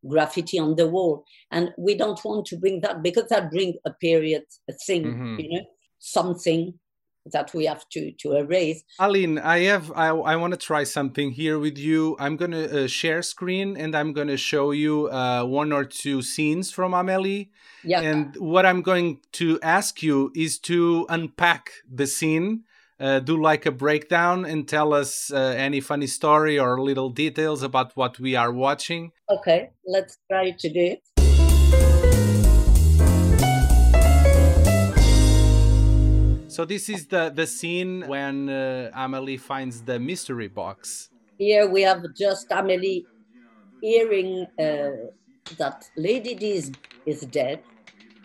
graffiti 0.09 0.59
on 0.59 0.75
the 0.77 0.89
wall. 0.89 1.25
And 1.51 1.71
we 1.79 1.95
don't 1.95 2.23
want 2.25 2.47
to 2.47 2.57
bring 2.57 2.81
that 2.81 3.03
because 3.03 3.27
that 3.31 3.51
bring 3.51 3.75
a 3.85 3.93
period 3.93 4.45
a 4.69 4.73
thing, 4.87 5.05
Mhm. 5.05 5.39
you 5.39 5.49
know, 5.51 5.65
something 5.99 6.75
that 7.27 7.53
we 7.55 7.67
have 7.67 7.89
to, 7.91 8.13
to 8.13 8.37
erase. 8.37 8.83
Aline, 8.99 9.39
I 9.39 9.61
have 9.61 9.93
I, 9.93 10.09
I 10.09 10.37
want 10.37 10.53
to 10.53 10.57
try 10.59 10.85
something 10.85 11.31
here 11.31 11.59
with 11.59 11.79
you. 11.79 12.17
I'm 12.19 12.37
gonna 12.37 12.65
uh, 12.65 12.87
share 12.87 13.23
screen 13.23 13.77
and 13.77 13.95
I'm 13.95 14.13
gonna 14.13 14.37
show 14.37 14.71
you 14.73 15.09
uh, 15.09 15.45
one 15.45 15.73
or 15.73 15.85
two 15.85 16.23
scenes 16.23 16.71
from 16.71 16.93
Amélie. 16.93 17.49
Yeah. 17.85 18.01
And 18.01 18.37
what 18.37 18.67
I'm 18.67 18.83
going 18.83 19.21
to 19.33 19.59
ask 19.63 20.03
you 20.03 20.33
is 20.35 20.59
to 20.61 21.07
unpack 21.09 21.71
the 21.91 22.07
scene, 22.07 22.65
uh, 23.01 23.19
do 23.21 23.41
like 23.41 23.67
a 23.67 23.73
breakdown, 23.73 24.45
and 24.45 24.69
tell 24.69 24.95
us 24.95 25.33
uh, 25.33 25.37
any 25.37 25.81
funny 25.81 26.07
story 26.07 26.59
or 26.59 26.81
little 26.81 27.11
details 27.11 27.63
about 27.63 27.97
what 27.97 28.21
we 28.21 28.37
are 28.37 28.53
watching. 28.53 29.13
Okay, 29.29 29.71
let's 29.85 30.19
try 30.31 30.51
to 30.51 30.73
do 30.73 30.81
it. 30.81 31.03
So 36.53 36.67
this 36.67 36.89
is 36.91 37.07
the 37.07 37.33
the 37.35 37.47
scene 37.47 38.05
when 38.07 38.49
uh, 38.51 38.91
Amelie 38.95 39.39
finds 39.39 39.83
the 39.83 39.99
mystery 39.99 40.49
box. 40.49 41.09
Here 41.39 41.67
we 41.67 41.81
have 41.83 42.03
just 42.15 42.51
Amélie 42.51 43.07
hearing 43.81 44.47
uh, 44.59 44.91
that 45.59 45.85
Lady 45.97 46.35
D 46.35 46.53
is, 46.53 46.71
is 47.07 47.23
dead. 47.23 47.65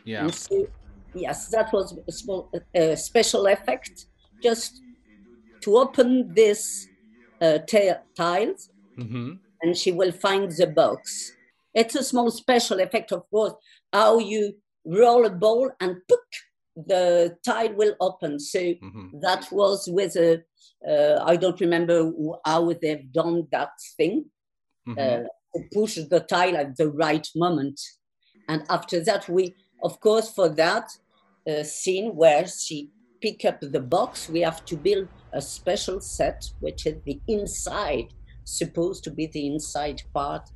Yeah. 0.04 0.30
So, 0.32 0.68
yes, 1.14 1.48
that 1.50 1.72
was 1.72 1.98
a 2.06 2.12
small 2.12 2.52
uh, 2.54 2.96
special 2.98 3.48
effect 3.48 4.06
just 4.44 4.82
to 5.62 5.78
open 5.78 6.34
this 6.34 6.90
uh, 7.42 7.60
tiles 8.18 8.70
hmm 8.98 9.32
and 9.62 9.76
she 9.76 9.92
will 9.92 10.12
find 10.12 10.52
the 10.52 10.68
box. 10.68 11.32
It's 11.74 11.96
a 11.96 12.04
small 12.04 12.30
special 12.32 12.80
effect, 12.80 13.12
of 13.12 13.24
course, 13.30 13.54
how 13.92 14.20
you 14.20 14.54
roll 14.86 15.26
a 15.26 15.30
ball 15.30 15.72
and 15.80 15.96
pook, 16.08 16.28
the 16.86 17.36
tile 17.46 17.74
will 17.74 17.96
open. 18.00 18.40
So 18.40 18.74
hmm 18.82 19.08
that 19.22 19.48
was 19.52 19.88
with 19.88 20.16
a, 20.18 20.44
uh, 20.88 21.24
I 21.26 21.38
don't 21.38 21.60
remember 21.60 22.12
how 22.46 22.72
they've 22.74 23.12
done 23.12 23.48
that 23.52 23.72
thing, 23.98 24.26
hmm 24.86 25.00
uh, 25.00 25.24
to 25.56 25.64
push 25.74 25.96
the 25.96 26.20
tile 26.20 26.58
at 26.58 26.78
the 26.78 26.90
right 26.90 27.28
moment. 27.36 27.80
And 28.48 28.64
after 28.70 29.04
that, 29.04 29.28
we, 29.28 29.56
of 29.82 30.00
course, 30.00 30.30
for 30.30 30.50
that 30.50 30.90
uh, 31.50 31.64
scene 31.64 32.16
where 32.16 32.46
she 32.48 32.92
pick 33.22 33.46
up 33.46 33.60
the 33.62 33.80
box, 33.80 34.30
we 34.30 34.42
have 34.42 34.64
to 34.66 34.78
build 34.78 35.08
a 35.34 35.42
special 35.42 36.00
set, 36.02 36.44
which 36.60 36.86
is 36.86 36.96
the 37.06 37.20
inside, 37.28 38.08
supposed 38.44 39.04
to 39.06 39.12
be 39.12 39.28
the 39.28 39.48
inside 39.48 40.02
part. 40.14 40.48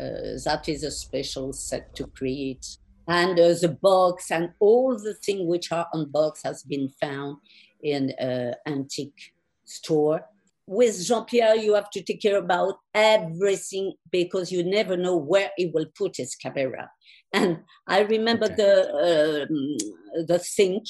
Uh, 0.00 0.38
that 0.44 0.68
is 0.68 0.84
a 0.84 0.90
special 0.90 1.52
set 1.52 1.94
to 1.96 2.06
create. 2.06 2.78
And 3.08 3.38
uh, 3.38 3.54
the 3.60 3.76
box 3.80 4.30
and 4.30 4.50
all 4.60 4.96
the 4.98 5.14
things 5.14 5.42
which 5.48 5.72
are 5.72 5.88
on 5.94 6.10
box 6.10 6.42
has 6.44 6.62
been 6.62 6.90
found 7.00 7.38
in 7.82 8.12
uh, 8.12 8.52
antique 8.66 9.32
store 9.64 10.24
with 10.68 11.02
Jean-Pierre, 11.02 11.56
you 11.56 11.72
have 11.74 11.88
to 11.90 12.02
take 12.02 12.20
care 12.20 12.36
about 12.36 12.74
everything 12.94 13.94
because 14.12 14.52
you 14.52 14.62
never 14.62 14.98
know 14.98 15.16
where 15.16 15.50
he 15.56 15.66
will 15.66 15.86
put 15.96 16.18
his 16.18 16.34
camera. 16.34 16.90
And 17.32 17.60
I 17.86 18.00
remember 18.00 18.44
Okay. 18.44 18.54
the 18.56 19.46
um, 19.48 20.26
the 20.26 20.38
sink 20.38 20.84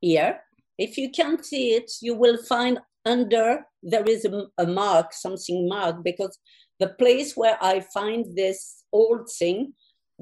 here. 0.00 0.40
If 0.78 0.96
you 0.96 1.10
can't 1.10 1.44
see 1.44 1.72
it, 1.72 1.90
you 2.00 2.14
will 2.14 2.38
find 2.44 2.78
under 3.04 3.66
there 3.82 4.04
is 4.04 4.24
a, 4.24 4.46
a 4.56 4.66
mark, 4.66 5.12
something 5.12 5.68
marked, 5.68 6.04
because 6.04 6.38
the 6.78 6.88
place 6.88 7.36
where 7.36 7.58
I 7.60 7.80
find 7.80 8.24
this 8.36 8.84
old 8.92 9.28
thing, 9.38 9.74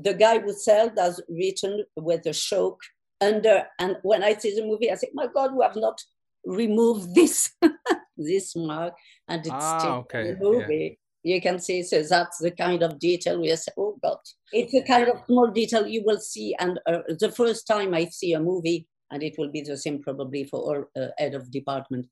the 0.02 0.14
guy 0.14 0.38
who 0.38 0.52
sold 0.52 0.92
has 0.98 1.20
written 1.28 1.84
with 1.96 2.26
a 2.26 2.32
choke 2.32 2.80
under. 3.20 3.66
And 3.78 3.96
when 4.02 4.22
I 4.22 4.34
see 4.34 4.54
the 4.54 4.66
movie, 4.66 4.90
I 4.90 4.94
say, 4.96 5.10
"My 5.14 5.26
God, 5.32 5.54
we 5.54 5.64
have 5.64 5.76
not 5.76 6.00
removed 6.44 7.14
this 7.14 7.52
this 8.16 8.54
mark." 8.56 8.94
and 9.28 9.46
it's 9.46 9.54
Ah, 9.54 9.78
still 9.78 9.98
okay, 10.00 10.28
in 10.28 10.38
the 10.38 10.44
movie. 10.44 10.98
You 11.24 11.40
can 11.40 11.60
see, 11.60 11.82
so 11.84 12.02
that's 12.02 12.38
the 12.38 12.50
kind 12.50 12.82
of 12.82 12.98
detail 12.98 13.40
we 13.40 13.54
say, 13.54 13.70
oh 13.78 13.96
God. 14.02 14.18
It's 14.52 14.74
a 14.74 14.82
kind 14.82 15.08
of 15.08 15.20
small 15.26 15.48
detail 15.52 15.86
you 15.86 16.02
will 16.04 16.18
see. 16.18 16.54
And 16.58 16.80
uh, 16.84 16.98
the 17.20 17.30
first 17.30 17.66
time 17.66 17.94
I 17.94 18.06
see 18.06 18.32
a 18.32 18.40
movie, 18.40 18.88
and 19.12 19.22
it 19.22 19.36
will 19.38 19.50
be 19.50 19.60
the 19.60 19.76
same 19.76 20.02
probably 20.02 20.44
for 20.44 20.58
all 20.60 20.84
uh, 21.00 21.08
head 21.18 21.34
of 21.34 21.50
department, 21.50 22.06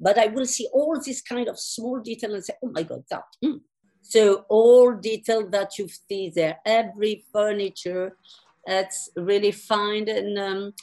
but 0.00 0.18
I 0.18 0.28
will 0.28 0.46
see 0.46 0.66
all 0.72 0.98
this 1.04 1.20
kind 1.20 1.48
of 1.48 1.58
small 1.58 2.00
detail 2.00 2.34
and 2.34 2.44
say, 2.44 2.54
oh 2.64 2.70
my 2.72 2.82
God, 2.84 3.02
that. 3.10 3.24
mm." 3.44 3.60
So 4.04 4.44
all 4.48 4.92
detail 4.92 5.48
that 5.48 5.78
you 5.78 5.88
see 5.88 6.28
there, 6.28 6.58
every 6.66 7.24
furniture, 7.32 8.16
it's 8.66 9.10
really 9.16 9.50
fine. 9.50 10.08
And 10.08 10.38
um, 10.38 10.74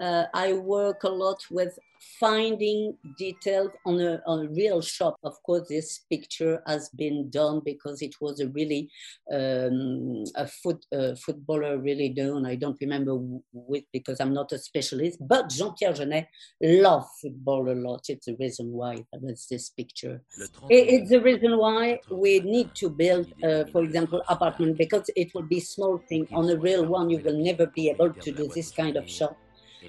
uh, 0.00 0.24
I 0.32 0.54
work 0.54 1.04
a 1.04 1.08
lot 1.08 1.44
with 1.50 1.78
finding 2.18 2.96
details 3.18 3.70
on 3.84 4.00
a, 4.00 4.20
on 4.26 4.46
a 4.46 4.50
real 4.50 4.80
shop. 4.80 5.16
Of 5.22 5.42
course, 5.42 5.68
this 5.68 6.00
picture 6.10 6.62
has 6.66 6.88
been 6.90 7.30
done 7.30 7.60
because 7.64 8.02
it 8.02 8.14
was 8.20 8.40
a 8.40 8.48
really 8.48 8.90
um, 9.32 10.24
a 10.36 10.46
foot 10.46 10.84
uh, 10.94 11.14
footballer 11.14 11.78
really 11.78 12.08
done. 12.08 12.46
I 12.46 12.56
don't 12.56 12.78
remember 12.80 13.16
wh- 13.16 13.42
which 13.52 13.84
because 13.92 14.20
I'm 14.20 14.32
not 14.34 14.52
a 14.52 14.58
specialist, 14.58 15.18
but 15.20 15.50
Jean-Pierre 15.50 15.92
Genet 15.92 16.26
loved 16.62 17.08
football 17.20 17.70
a 17.70 17.74
lot. 17.74 18.04
It's 18.08 18.26
the 18.26 18.36
reason 18.38 18.72
why 18.72 19.04
there 19.12 19.20
was 19.20 19.46
this 19.50 19.70
picture. 19.70 20.22
It's 20.68 21.10
the 21.10 21.20
reason 21.20 21.58
why 21.58 22.00
we 22.10 22.40
need 22.40 22.74
to 22.76 22.88
build, 22.90 23.26
uh, 23.42 23.64
for 23.72 23.82
example, 23.82 24.22
apartment 24.28 24.78
because 24.78 25.10
it 25.16 25.28
will 25.34 25.42
be 25.42 25.60
small 25.60 25.98
thing. 26.08 26.28
On 26.32 26.48
a 26.48 26.56
real 26.56 26.86
one, 26.86 27.10
you 27.10 27.20
will 27.24 27.38
never 27.42 27.66
be 27.66 27.90
able 27.90 28.14
to 28.14 28.32
do 28.32 28.48
this 28.54 28.70
kind 28.72 28.96
of 28.96 29.08
shop. 29.08 29.36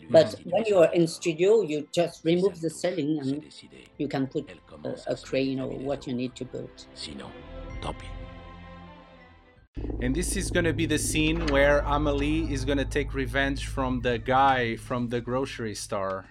But 0.10 0.36
when 0.46 0.66
you 0.66 0.78
are 0.78 0.92
in 0.94 1.08
studio, 1.08 1.62
you 1.62 1.88
just 1.92 2.24
remove 2.24 2.62
the 2.62 2.70
ceiling 2.70 3.20
and 3.20 3.44
you 3.98 4.08
can 4.08 4.28
put 4.28 4.50
a, 4.84 5.12
a 5.12 5.16
crane 5.18 5.60
or 5.60 5.68
what 5.70 6.08
you 6.08 6.14
need 6.14 6.36
to 6.36 6.46
put. 6.46 6.88
Sinon, 6.94 7.32
tant. 7.82 7.96
And 10.02 10.16
this 10.16 10.36
is 10.36 10.52
gonna 10.52 10.74
be 10.74 10.86
the 10.86 10.98
scene 10.98 11.46
where 11.48 11.80
Amelie 11.80 12.52
is 12.52 12.66
gonna 12.66 12.86
take 12.86 13.14
revenge 13.14 13.68
from 13.68 14.02
the 14.02 14.18
guy 14.18 14.76
from 14.76 15.08
the 15.08 15.22
grocery 15.22 15.76
store. 15.76 16.26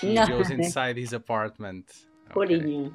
She 0.00 0.14
No. 0.14 0.26
goes 0.26 0.50
inside 0.58 0.96
his 0.96 1.12
apartment. 1.12 2.06
Okay. 2.30 2.34
Paulinho. 2.34 2.94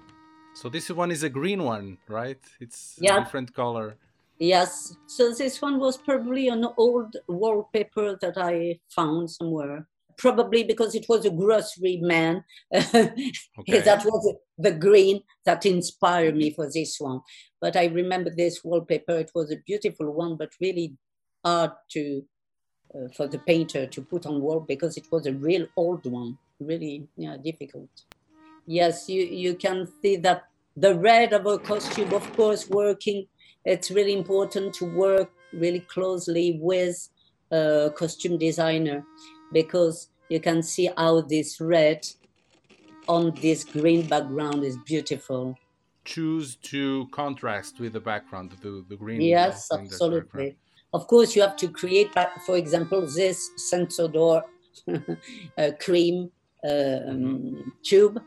So 0.56 0.70
this 0.70 0.90
one 0.90 1.12
is 1.12 1.24
a 1.24 1.30
green 1.30 1.64
one, 1.64 1.98
right? 2.08 2.40
It's 2.60 2.98
a 3.00 3.04
Yeah. 3.06 3.20
different 3.24 3.54
color. 3.54 3.98
Yes. 4.40 4.98
So 5.08 5.34
this 5.34 5.62
one 5.62 5.80
was 5.80 5.98
probably 5.98 6.48
an 6.50 6.66
old 6.78 7.16
wallpaper 7.28 8.18
that 8.22 8.38
I 8.38 8.80
found 8.90 9.30
somewhere. 9.30 9.88
Probably 10.18 10.64
because 10.64 10.95
it 10.95 11.05
was 11.07 11.26
a 11.26 11.30
grocery 11.30 11.97
man. 11.97 12.43
Okay. 13.59 13.82
that 13.82 14.03
was 14.05 14.36
the 14.57 14.72
green 14.72 15.22
that 15.45 15.66
inspired 15.66 16.36
me 16.36 16.51
for 16.51 16.70
this 16.72 16.99
one. 16.99 17.22
But 17.59 17.76
I 17.76 17.86
remember 17.86 18.30
this 18.30 18.64
wallpaper. 18.64 19.18
It 19.20 19.32
was 19.36 19.51
a 19.51 19.57
beautiful 19.57 20.12
one, 20.12 20.36
but 20.36 20.51
really 20.59 20.95
hard 21.45 21.72
to 21.91 22.24
uh, 22.93 23.07
for 23.16 23.28
the 23.28 23.39
painter 23.39 23.86
to 23.88 24.01
put 24.01 24.26
on 24.26 24.41
wall 24.41 24.59
because 24.59 24.97
it 24.97 25.07
was 25.12 25.26
a 25.26 25.34
real 25.34 25.68
old 25.78 26.05
one. 26.05 26.38
Really, 26.59 27.07
yeah, 27.18 27.38
difficult. 27.38 27.89
Yes, 28.66 29.09
you 29.09 29.24
you 29.24 29.55
can 29.55 29.88
see 30.01 30.18
that 30.18 30.43
the 30.76 30.95
red 30.95 31.34
of 31.34 31.45
a 31.45 31.57
costume, 31.57 32.14
of 32.14 32.26
course, 32.36 32.70
working. 32.70 33.28
It's 33.66 33.91
really 33.91 34.14
important 34.14 34.74
to 34.76 34.86
work 34.86 35.32
really 35.53 35.82
closely 35.82 36.57
with 36.62 37.09
a 37.51 37.91
costume 37.95 38.38
designer 38.38 39.03
because 39.52 40.10
you 40.30 40.39
can 40.39 40.64
see 40.64 40.89
how 40.97 41.22
this 41.22 41.60
red 41.60 42.08
on 43.08 43.34
this 43.41 43.64
green 43.64 44.08
background 44.08 44.64
is 44.64 44.78
beautiful. 44.86 45.58
Choose 46.06 46.56
to 46.56 47.08
contrast 47.12 47.80
with 47.80 47.93
the 47.93 47.99
background, 47.99 48.52
the, 48.62 48.84
the 48.88 48.95
green. 48.95 49.22
Yes, 49.22 49.70
in 49.72 49.78
the 49.78 49.89
background. 49.89 49.93
absolutely. 49.93 50.58
Of 50.93 51.08
course, 51.08 51.36
you 51.36 51.41
have 51.41 51.56
to 51.58 51.70
create, 51.70 52.10
for 52.45 52.58
example, 52.58 53.02
this 53.08 53.49
Sensodor 53.72 54.43
uh, 55.58 55.72
cream 55.80 56.32
uh, 56.66 56.99
um, 57.08 57.74
tube. 57.84 58.22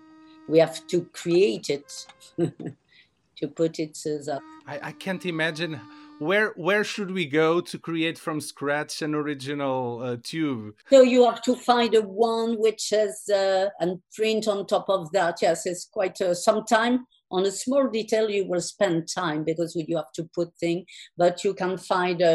We 0.48 0.58
have 0.58 0.86
to 0.88 1.04
create 1.12 1.70
it 1.70 2.06
to 2.38 3.48
put 3.48 3.78
it 3.78 3.96
so 3.96 4.18
that 4.18 4.40
I, 4.66 4.88
I 4.88 4.92
can't 4.92 5.24
imagine 5.26 5.80
where 6.28 6.52
where 6.56 6.84
should 6.84 7.10
we 7.18 7.26
go 7.26 7.60
to 7.70 7.76
create 7.78 8.18
from 8.18 8.40
scratch 8.40 9.02
an 9.02 9.14
original 9.14 9.80
uh, 10.02 10.16
tube 10.30 10.74
So 10.90 11.02
you 11.02 11.20
have 11.30 11.42
to 11.42 11.54
find 11.70 11.94
a 11.94 12.02
one 12.02 12.50
which 12.64 12.84
has 12.90 13.14
uh, 13.28 13.68
and 13.80 13.90
print 14.16 14.48
on 14.52 14.66
top 14.66 14.86
of 14.88 15.02
that. 15.12 15.34
Yes, 15.46 15.66
it's 15.66 15.84
quite 15.96 16.18
uh, 16.20 16.34
some 16.34 16.64
time. 16.64 17.06
On 17.30 17.44
a 17.44 17.50
small 17.50 17.84
detail, 17.98 18.26
you 18.30 18.44
will 18.50 18.60
spend 18.74 19.08
time 19.22 19.40
because 19.50 19.70
you 19.74 19.96
have 19.96 20.12
to 20.18 20.24
put 20.38 20.48
thing, 20.62 20.78
but 21.22 21.42
you 21.44 21.52
can 21.62 21.76
find 21.78 22.20
a, 22.22 22.34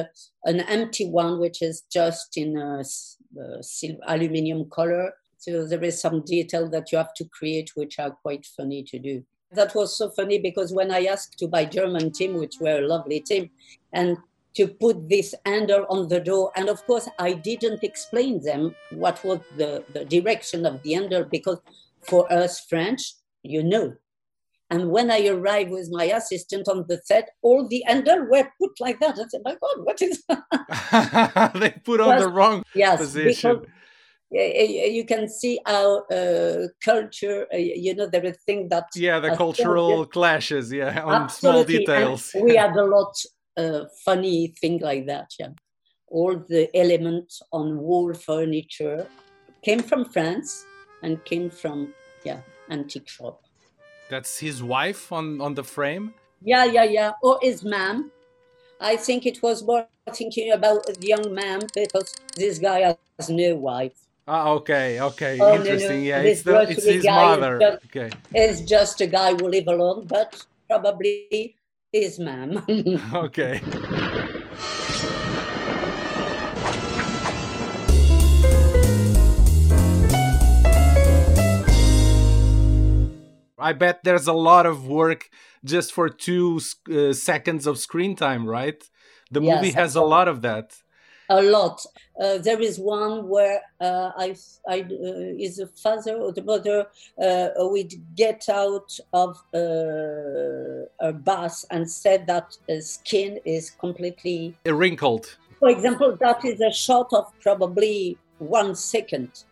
an 0.51 0.59
empty 0.77 1.05
one 1.09 1.39
which 1.39 1.61
is 1.61 1.83
just 1.99 2.29
in 2.43 2.57
a, 2.57 2.79
s- 2.79 3.15
uh, 3.41 3.61
sil- 3.63 4.03
aluminium 4.13 4.61
color. 4.69 5.13
So 5.37 5.65
there 5.65 5.83
is 5.89 6.01
some 6.01 6.17
detail 6.25 6.69
that 6.71 6.91
you 6.91 6.97
have 6.97 7.13
to 7.19 7.25
create, 7.37 7.69
which 7.75 7.97
are 7.97 8.11
quite 8.11 8.45
funny 8.57 8.83
to 8.91 8.99
do. 8.99 9.23
That 9.51 9.73
was 9.73 9.97
so 9.97 10.09
funny 10.11 10.37
because 10.37 10.73
when 10.73 10.91
I 10.91 11.05
asked 11.05 11.39
to 11.39 11.47
buy 11.47 11.63
German 11.65 12.11
team, 12.11 12.31
which 12.41 12.55
were 12.59 12.79
a 12.79 12.87
lovely 12.87 13.19
team, 13.21 13.49
and 13.93 14.17
to 14.55 14.67
put 14.67 15.09
this 15.09 15.35
handle 15.45 15.85
on 15.89 16.07
the 16.07 16.19
door. 16.19 16.51
And 16.55 16.69
of 16.69 16.85
course, 16.85 17.07
I 17.19 17.33
didn't 17.33 17.83
explain 17.83 18.41
them 18.41 18.75
what 18.91 19.23
was 19.23 19.39
the, 19.57 19.83
the 19.93 20.05
direction 20.05 20.65
of 20.65 20.81
the 20.83 20.93
handle 20.93 21.23
because 21.23 21.59
for 22.01 22.31
us 22.31 22.59
French, 22.59 23.13
you 23.43 23.63
know. 23.63 23.95
And 24.71 24.91
when 24.91 25.09
I 25.09 25.27
arrived 25.27 25.71
with 25.71 25.89
my 25.91 26.05
assistant 26.05 26.67
on 26.67 26.85
the 26.87 27.01
set, 27.03 27.29
all 27.41 27.67
the 27.67 27.83
handle 27.87 28.27
were 28.29 28.47
put 28.59 28.79
like 28.79 28.99
that. 28.99 29.17
I 29.17 29.23
said, 29.27 29.41
"My 29.43 29.55
God, 29.59 29.83
what 29.83 29.99
is?" 29.99 30.23
they 31.59 31.71
put 31.83 31.99
on 31.99 32.19
the 32.19 32.29
wrong 32.29 32.61
yes, 32.75 32.99
position 32.99 33.61
because 33.61 33.67
you 34.31 35.05
can 35.05 35.27
see 35.27 35.59
our 35.65 36.05
uh, 36.13 36.67
culture. 36.83 37.47
Uh, 37.51 37.57
you 37.57 37.95
know, 37.95 38.07
there 38.07 38.25
is 38.25 38.37
thing 38.45 38.69
that 38.69 38.85
yeah 38.95 39.19
the 39.19 39.35
cultural 39.35 40.05
clashes 40.05 40.71
yeah 40.71 41.01
on 41.03 41.29
small 41.29 41.61
Absolutely, 41.61 41.75
and 41.77 41.85
details 41.85 42.31
we 42.39 42.55
had 42.63 42.75
a 42.75 42.85
lot 42.85 43.13
uh, 43.61 43.79
funny 44.05 44.39
thing 44.59 44.75
like 44.89 45.03
that. 45.11 45.27
Yeah, 45.39 45.51
all 46.17 46.35
the 46.53 46.63
elements 46.83 47.33
on 47.51 47.65
wall 47.87 48.13
furniture 48.27 48.99
came 49.67 49.81
from 49.89 50.01
France 50.15 50.49
and 51.03 51.13
came 51.31 51.49
from 51.61 51.77
yeah 52.27 52.41
antique 52.75 53.09
shop. 53.17 53.35
that's 54.13 54.33
his 54.47 54.57
wife 54.75 55.03
on 55.17 55.25
on 55.45 55.51
the 55.59 55.63
frame 55.75 56.05
Yeah, 56.51 56.65
yeah, 56.75 56.87
yeah. 56.97 57.11
Or 57.27 57.33
his 57.47 57.57
mom. 57.73 58.11
I 58.91 58.95
think 59.07 59.25
it 59.31 59.37
was 59.45 59.57
more 59.69 59.83
thinking 60.19 60.47
about 60.59 60.79
the 60.87 61.07
young 61.13 61.25
man 61.41 61.59
because 61.79 62.09
this 62.41 62.55
guy 62.67 62.79
has 63.19 63.27
no 63.29 63.49
wife. 63.69 63.97
ah 64.35 64.45
okay 64.57 64.87
okay 65.09 65.33
Oh, 65.41 65.45
no, 65.45 65.51
no, 65.51 65.59
interesting 65.59 66.01
yeah 66.11 66.21
this 66.23 66.31
it's 66.39 66.43
the, 66.47 66.55
it's 66.71 66.85
his 66.93 67.05
mother 67.19 67.53
just- 67.63 67.81
okay 67.87 68.09
It's 68.41 68.59
just 68.75 68.95
a 69.07 69.09
guy 69.19 69.29
who 69.37 69.45
live 69.55 69.67
alone, 69.75 69.99
but 70.15 70.29
probably 70.69 71.55
his 71.91 72.19
mom. 72.19 72.63
okay 73.13 73.61
I 83.57 83.73
bet 83.73 83.99
there's 84.03 84.27
a 84.27 84.33
lot 84.33 84.65
of 84.65 84.87
work 84.87 85.29
just 85.65 85.91
for 85.91 86.09
two 86.09 86.61
uh, 86.89 87.13
seconds 87.13 87.67
of 87.67 87.77
screen 87.77 88.15
time, 88.15 88.47
right? 88.47 88.81
The 89.31 89.41
Yes, 89.41 89.55
movie 89.55 89.71
has 89.71 89.95
a 89.95 90.01
lot 90.01 90.27
of 90.27 90.41
that. 90.41 90.77
A 91.29 91.41
lot. 91.41 91.85
Uh, 92.19 92.37
there 92.39 92.59
is 92.59 92.79
one 92.79 93.27
where 93.27 93.61
uh, 93.79 94.11
I, 94.17 94.35
I 94.67 94.81
uh, 94.81 95.45
is 95.45 95.57
the 95.57 95.67
father 95.67 96.15
or 96.17 96.31
the 96.33 96.43
mother 96.43 96.87
uh, 97.21 97.49
would 97.57 97.93
get 98.15 98.49
out 98.49 98.91
of 99.13 99.37
uh, 99.53 100.87
a 100.99 101.13
bus 101.13 101.65
and 101.71 101.89
said 101.89 102.27
that 102.27 102.57
the 102.67 102.81
skin 102.81 103.39
is 103.45 103.69
completely. 103.69 104.55
Wrinkled. 104.65 105.37
For 105.59 105.69
example, 105.69 106.17
that 106.19 106.43
is 106.45 106.59
a 106.61 106.71
shot 106.71 107.13
of 107.13 107.25
probably 107.41 108.17
one 108.39 108.75
second 108.75 109.43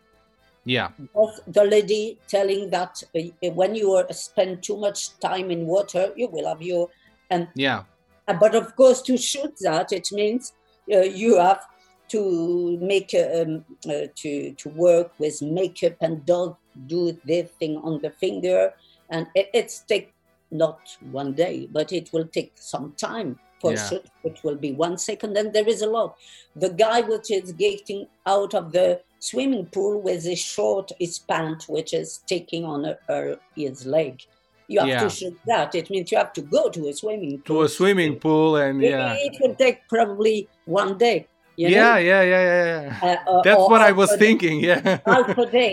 Yeah. 0.64 0.90
of 1.14 1.30
the 1.46 1.64
lady 1.64 2.18
telling 2.28 2.70
that 2.70 3.02
uh, 3.14 3.50
when 3.50 3.74
you 3.74 3.92
are 3.92 4.06
spend 4.12 4.62
too 4.62 4.76
much 4.76 5.18
time 5.20 5.50
in 5.50 5.66
water, 5.66 6.12
you 6.16 6.28
will 6.28 6.48
have 6.48 6.62
your 6.62 6.88
and 7.30 7.48
Yeah. 7.54 7.84
But 8.26 8.54
of 8.54 8.76
course, 8.76 9.00
to 9.02 9.16
shoot 9.16 9.54
that, 9.60 9.90
it 9.92 10.08
means 10.12 10.52
you 10.88 11.38
have 11.38 11.66
to 12.08 12.78
make 12.80 13.14
um, 13.14 13.64
uh, 13.88 14.06
to 14.16 14.52
to 14.52 14.68
work 14.70 15.12
with 15.18 15.42
makeup 15.42 15.96
and 16.00 16.24
don't 16.24 16.56
do 16.86 17.18
this 17.24 17.50
thing 17.58 17.76
on 17.78 18.00
the 18.00 18.10
finger, 18.10 18.72
and 19.10 19.26
it, 19.34 19.50
it's 19.52 19.80
take 19.80 20.12
not 20.50 20.96
one 21.12 21.34
day, 21.34 21.68
but 21.70 21.92
it 21.92 22.12
will 22.12 22.26
take 22.26 22.52
some 22.54 22.92
time 22.96 23.38
for 23.60 23.72
Yeah. 23.72 23.88
shoot. 23.88 24.06
It 24.24 24.38
will 24.42 24.56
be 24.56 24.72
one 24.72 24.96
second, 24.96 25.36
and 25.36 25.52
there 25.52 25.68
is 25.68 25.82
a 25.82 25.86
lot. 25.86 26.16
The 26.56 26.70
guy 26.70 27.02
which 27.02 27.30
is 27.30 27.52
getting 27.52 28.06
out 28.24 28.54
of 28.54 28.72
the 28.72 29.00
swimming 29.18 29.66
pool 29.66 30.00
with 30.00 30.24
his 30.24 30.38
short 30.38 30.92
his 30.98 31.18
pant, 31.18 31.64
which 31.68 31.92
is 31.92 32.20
taking 32.26 32.64
on 32.64 32.96
her 33.08 33.38
his 33.56 33.84
leg. 33.84 34.22
You 34.68 34.80
have 34.80 34.88
Yeah. 34.88 35.02
to 35.04 35.10
shoot 35.10 35.36
that. 35.46 35.74
It 35.74 35.86
means 35.90 36.12
you 36.12 36.18
have 36.18 36.32
to 36.34 36.42
go 36.42 36.68
to 36.76 36.80
a 36.88 36.92
swimming 36.92 37.38
pool 37.38 37.56
To 37.56 37.62
a 37.62 37.68
swimming 37.68 38.14
pool 38.24 38.56
and 38.56 38.80
yeah. 38.82 39.16
It 39.28 39.34
will 39.40 39.54
take 39.64 39.78
probably 39.88 40.36
one 40.66 40.92
day. 40.98 41.26
You 41.56 41.68
Yeah, 41.68 41.94
know? 41.94 41.96
yeah, 42.10 42.22
yeah, 42.32 42.42
yeah, 42.50 42.82
yeah. 43.02 43.16
Uh, 43.26 43.30
uh, 43.32 43.42
That's 43.42 43.66
what 43.72 43.80
I 43.80 43.92
was 43.92 44.10
a 44.12 44.16
day- 44.18 44.24
thinking, 44.26 44.56
yeah. 44.70 44.80
half 45.06 45.36
a 45.36 45.46
day. 45.60 45.72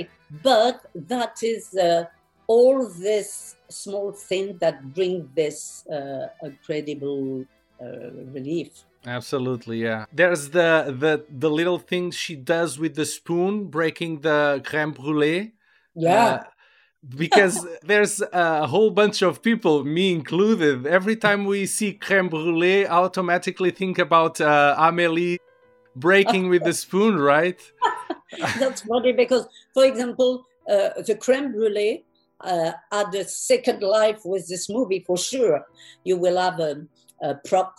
But 0.50 0.76
that 1.14 1.36
is 1.44 1.64
uh, 1.76 2.06
all 2.48 2.88
this 3.08 3.56
small 3.70 4.12
thing 4.30 4.58
that 4.62 4.76
bring 4.98 5.30
this 5.36 5.86
uh, 5.88 6.28
incredible 6.44 7.46
uh, 7.82 7.86
relief. 8.38 8.70
Absolutely, 9.06 9.78
yeah. 9.84 10.06
There's 10.12 10.50
the 10.50 10.70
the 11.04 11.14
the 11.46 11.52
little 11.60 11.78
thing 11.78 12.10
she 12.24 12.36
does 12.36 12.80
with 12.80 12.94
the 12.96 13.06
spoon, 13.06 13.66
breaking 13.78 14.22
the 14.22 14.62
crème 14.68 14.94
brûlée. 15.00 15.52
Yeah. 15.94 16.44
Because 17.08 17.66
there's 17.84 18.22
a 18.34 18.66
whole 18.68 18.90
bunch 18.90 19.22
of 19.22 19.42
people, 19.42 19.84
me 19.84 20.12
included. 20.12 20.88
Every 20.88 21.16
time 21.16 21.46
we 21.46 21.66
see 21.66 21.94
crème 21.94 22.30
brûlée, 22.30 22.88
automatically 22.88 23.72
think 23.72 24.00
about 24.00 24.42
uh, 24.42 24.76
Amélie 24.78 25.38
breaking 25.96 26.50
with 26.50 26.64
the 26.64 26.74
spoon, 26.84 27.18
right? 27.18 27.60
That's 28.60 28.82
funny 28.82 29.12
because, 29.12 29.48
for 29.74 29.86
example, 29.86 30.46
uh, 30.70 30.90
the 31.06 31.16
creme 31.16 31.52
brulee 31.52 32.06
uh, 32.42 32.72
had 32.92 33.14
a 33.14 33.26
second 33.26 33.82
life 33.82 34.22
with 34.26 34.48
this 34.48 34.70
movie 34.70 35.04
for 35.06 35.18
sure. 35.18 35.66
You 36.04 36.18
will 36.18 36.38
have 36.38 36.60
a, 36.60 36.86
a 37.22 37.36
prop 37.36 37.76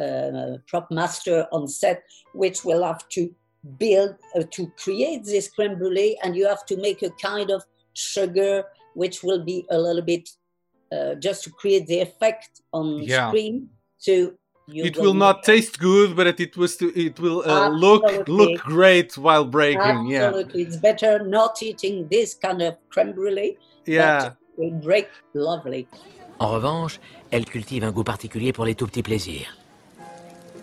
uh, 0.00 0.56
prop 0.66 0.90
master 0.90 1.46
on 1.52 1.66
set, 1.68 2.02
which 2.32 2.64
will 2.64 2.84
have 2.84 3.08
to 3.10 3.34
build 3.78 4.16
uh, 4.34 4.44
to 4.52 4.68
create 4.78 5.24
this 5.24 5.48
creme 5.48 5.76
brulee, 5.76 6.18
and 6.22 6.36
you 6.36 6.46
have 6.46 6.64
to 6.66 6.76
make 6.76 7.02
a 7.02 7.10
kind 7.10 7.50
of 7.50 7.64
sugar 8.00 8.64
which 8.94 9.22
will 9.22 9.42
be 9.44 9.64
a 9.70 9.78
little 9.78 10.02
bit 10.02 10.28
uh, 10.92 11.14
just 11.26 11.44
to 11.44 11.50
create 11.50 11.86
the 11.86 12.00
effect 12.00 12.60
on 12.72 13.02
Yeah. 13.02 13.28
screen. 13.28 13.68
So 13.98 14.12
you 14.66 14.84
it 14.84 14.96
will 14.98 15.14
not 15.14 15.42
taste 15.44 15.78
good, 15.78 16.14
but 16.16 16.26
it 16.40 16.56
was 16.56 16.76
to, 16.78 16.86
it 16.98 17.18
will 17.20 17.42
uh, 17.46 17.68
look 17.70 18.02
look 18.28 18.58
great 18.62 19.16
while 19.16 19.44
breaking. 19.44 20.06
Yeah, 20.08 20.28
Absolutely, 20.28 20.62
it's 20.62 20.76
better 20.76 21.24
not 21.24 21.62
eating 21.62 22.08
this 22.08 22.34
kind 22.34 22.60
of 22.62 22.74
creme 22.92 23.12
brulee. 23.12 23.56
yeah. 23.86 24.18
But 24.18 24.32
it 24.32 24.36
will 24.58 24.80
break 24.80 25.08
lovely. 25.34 25.86
En 26.38 26.48
revanche, 26.50 26.98
elle 27.30 27.44
cultive 27.44 27.84
un 27.84 27.92
goût 27.92 28.04
particulier 28.04 28.52
pour 28.52 28.64
les 28.64 28.74
tout 28.74 28.86
petits 28.86 29.02
plaisirs. 29.02 29.56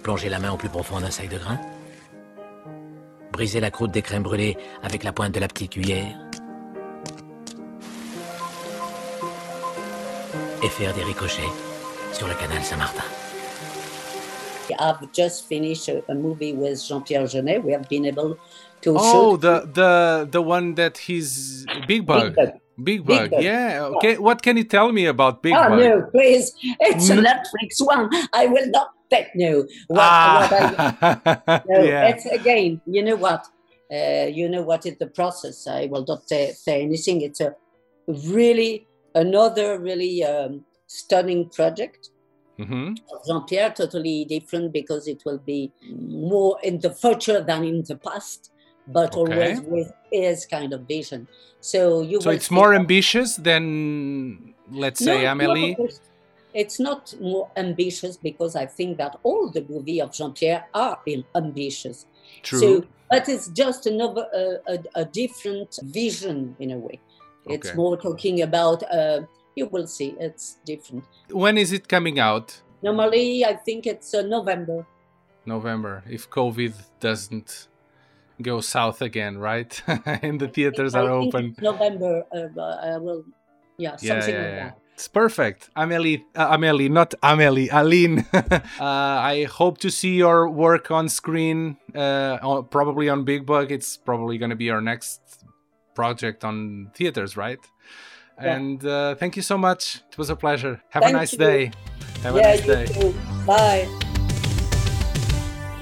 Plonger 0.03 0.29
la 0.29 0.39
main 0.39 0.51
au 0.51 0.57
plus 0.57 0.69
profond 0.69 0.99
d'un 1.01 1.11
sac 1.11 1.29
de 1.29 1.37
grains. 1.37 1.59
Briser 3.31 3.59
la 3.59 3.71
croûte 3.71 3.91
des 3.91 4.01
crèmes 4.01 4.23
brûlées 4.23 4.57
avec 4.83 5.03
la 5.03 5.11
pointe 5.11 5.33
de 5.33 5.39
la 5.39 5.47
petite 5.47 5.71
cuillère. 5.71 6.17
Et 10.63 10.69
faire 10.69 10.93
des 10.93 11.03
ricochets 11.03 11.49
sur 12.13 12.27
le 12.27 12.33
canal 12.33 12.63
Saint-Martin. 12.63 13.03
I've 14.79 15.07
just 15.13 15.47
finished 15.47 15.87
a, 15.87 16.03
a 16.11 16.15
movie 16.15 16.53
with 16.53 16.81
Jean-Pierre 16.83 17.25
Jeunet. 17.25 17.63
We 17.63 17.71
have 17.73 17.87
been 17.87 18.05
able 18.05 18.37
to 18.81 18.95
Oh, 18.97 19.33
shoot. 19.33 19.41
the 19.41 19.61
the 19.73 20.27
the 20.29 20.41
one 20.41 20.75
that 20.75 20.97
he's 20.97 21.65
Big 21.87 22.05
Bug. 22.05 22.35
Bug. 22.35 22.49
Big 22.83 23.05
Big 23.05 23.05
Bug. 23.05 23.31
Bug. 23.31 23.41
Yeah. 23.43 23.89
Okay. 23.95 24.17
What 24.17 24.41
can 24.41 24.57
you 24.57 24.65
tell 24.65 24.91
me 24.91 25.05
about 25.05 25.41
Big 25.41 25.53
oh 25.53 25.69
Bug? 25.69 25.71
Oh 25.71 25.75
no, 25.77 26.01
please! 26.11 26.51
It's 26.81 27.09
a 27.09 27.15
Netflix 27.15 27.79
one. 27.79 28.09
I 28.33 28.47
will 28.47 28.67
not 28.69 28.89
take 29.09 29.27
no. 29.35 29.63
What, 29.87 29.97
what 29.97 30.53
I, 30.53 30.93
Ah, 31.47 31.63
no, 31.69 31.81
yeah. 31.83 32.09
it's 32.09 32.25
again. 32.25 32.81
You 32.85 33.03
know 33.03 33.15
what? 33.15 33.45
Uh, 33.89 34.27
you 34.27 34.49
know 34.49 34.63
what 34.63 34.85
is 34.85 34.97
the 34.97 35.07
process? 35.07 35.65
I 35.65 35.85
will 35.85 36.03
not 36.05 36.27
say, 36.27 36.51
say 36.51 36.81
anything. 36.83 37.21
It's 37.21 37.39
a 37.39 37.55
really 38.27 38.85
another 39.15 39.79
really 39.79 40.23
um, 40.23 40.63
stunning 40.87 41.49
project. 41.49 42.09
hmm 42.57 42.93
Jean-Pierre, 43.27 43.71
totally 43.71 44.25
different 44.25 44.73
because 44.73 45.07
it 45.07 45.21
will 45.25 45.37
be 45.53 45.71
more 46.27 46.57
in 46.63 46.79
the 46.79 46.89
future 46.89 47.39
than 47.49 47.63
in 47.63 47.83
the 47.89 47.95
past, 47.97 48.51
but 48.87 49.15
Okay. 49.15 49.19
always 49.21 49.61
with 49.61 49.91
his 50.11 50.45
kind 50.45 50.73
of 50.73 50.81
vision. 50.87 51.27
So 51.61 52.01
you 52.01 52.19
So 52.21 52.31
it's 52.31 52.49
more 52.49 52.71
that- 52.73 52.79
ambitious 52.81 53.35
than, 53.35 54.53
let's 54.71 54.99
say, 55.03 55.21
no, 55.23 55.29
Amélie. 55.35 55.71
it's- 55.73 56.01
it's 56.53 56.79
not 56.79 57.13
more 57.21 57.47
ambitious 57.55 58.17
because 58.17 58.55
I 58.55 58.65
think 58.65 58.97
that 58.97 59.13
all 59.23 59.49
the 59.51 59.63
movies 59.69 60.01
of 60.01 60.09
Jean-Pierre 60.17 60.65
are 60.73 60.97
ambitious. 61.35 61.97
True. 62.41 62.59
So, 62.59 62.67
but 63.11 63.29
it's 63.29 63.47
just 63.49 63.85
another 63.85 64.25
uh, 64.41 64.73
a, 64.73 65.01
a 65.01 65.05
different 65.05 65.77
vision 65.83 66.55
in 66.59 66.71
a 66.71 66.79
way. 66.87 66.99
It's 67.49 67.75
more 67.75 67.97
talking 67.97 68.41
about. 68.41 68.83
Uh, 68.91 69.21
you 69.55 69.67
will 69.67 69.87
see. 69.87 70.15
It's 70.19 70.59
different. 70.65 71.03
When 71.31 71.57
is 71.57 71.71
it 71.71 71.87
coming 71.87 72.19
out? 72.19 72.61
Normally, 72.83 73.43
I 73.43 73.55
think 73.55 73.87
it's 73.87 74.13
uh, 74.13 74.21
November. 74.21 74.85
November, 75.45 76.03
if 76.09 76.29
COVID 76.29 76.73
doesn't 76.99 77.67
go 78.41 78.61
south 78.61 79.01
again, 79.01 79.37
right? 79.37 79.81
and 80.05 80.39
the 80.39 80.47
theaters 80.47 80.93
I 80.93 81.01
are 81.01 81.09
open. 81.09 81.55
November. 81.59 82.23
Uh, 82.31 82.61
I 82.61 82.97
will. 82.97 83.23
Yeah, 83.77 83.95
Yeah, 83.99 84.19
something 84.19 84.35
yeah, 84.35 84.41
like 84.41 84.53
yeah. 84.53 84.63
that. 84.65 84.79
It's 84.93 85.07
perfect. 85.07 85.69
Amelie, 85.75 86.25
uh, 86.35 86.47
Amelie, 86.49 86.89
not 86.89 87.13
Amelie, 87.21 87.69
Aline. 87.69 88.25
uh, 88.33 88.49
I 88.79 89.43
hope 89.43 89.77
to 89.79 89.91
see 89.91 90.15
your 90.15 90.49
work 90.49 90.89
on 90.89 91.07
screen, 91.07 91.77
uh, 91.93 92.63
probably 92.63 93.07
on 93.07 93.23
Big 93.23 93.45
Bug. 93.45 93.71
It's 93.71 93.95
probably 93.95 94.39
going 94.39 94.49
to 94.49 94.55
be 94.55 94.71
our 94.71 94.81
next 94.81 95.36
project 95.99 96.39
on 96.49 96.55
theaters, 96.97 97.31
right? 97.35 97.59
Yeah. 98.39 98.55
And 98.55 98.79
uh, 98.85 99.15
thank 99.21 99.35
you 99.37 99.43
so 99.51 99.57
much. 99.57 99.81
It 100.11 100.17
was 100.21 100.29
a 100.29 100.35
pleasure. 100.35 100.75
Have 100.93 101.03
Thank 101.03 101.15
a 101.15 101.19
nice 101.21 101.33
you. 101.33 101.39
day. 101.47 101.61
Have 102.23 102.35
a 102.35 102.39
yeah, 102.39 102.51
nice 102.53 102.65
you 102.67 102.75
day. 102.75 102.85
too. 102.85 103.11
Bye. 103.45 103.87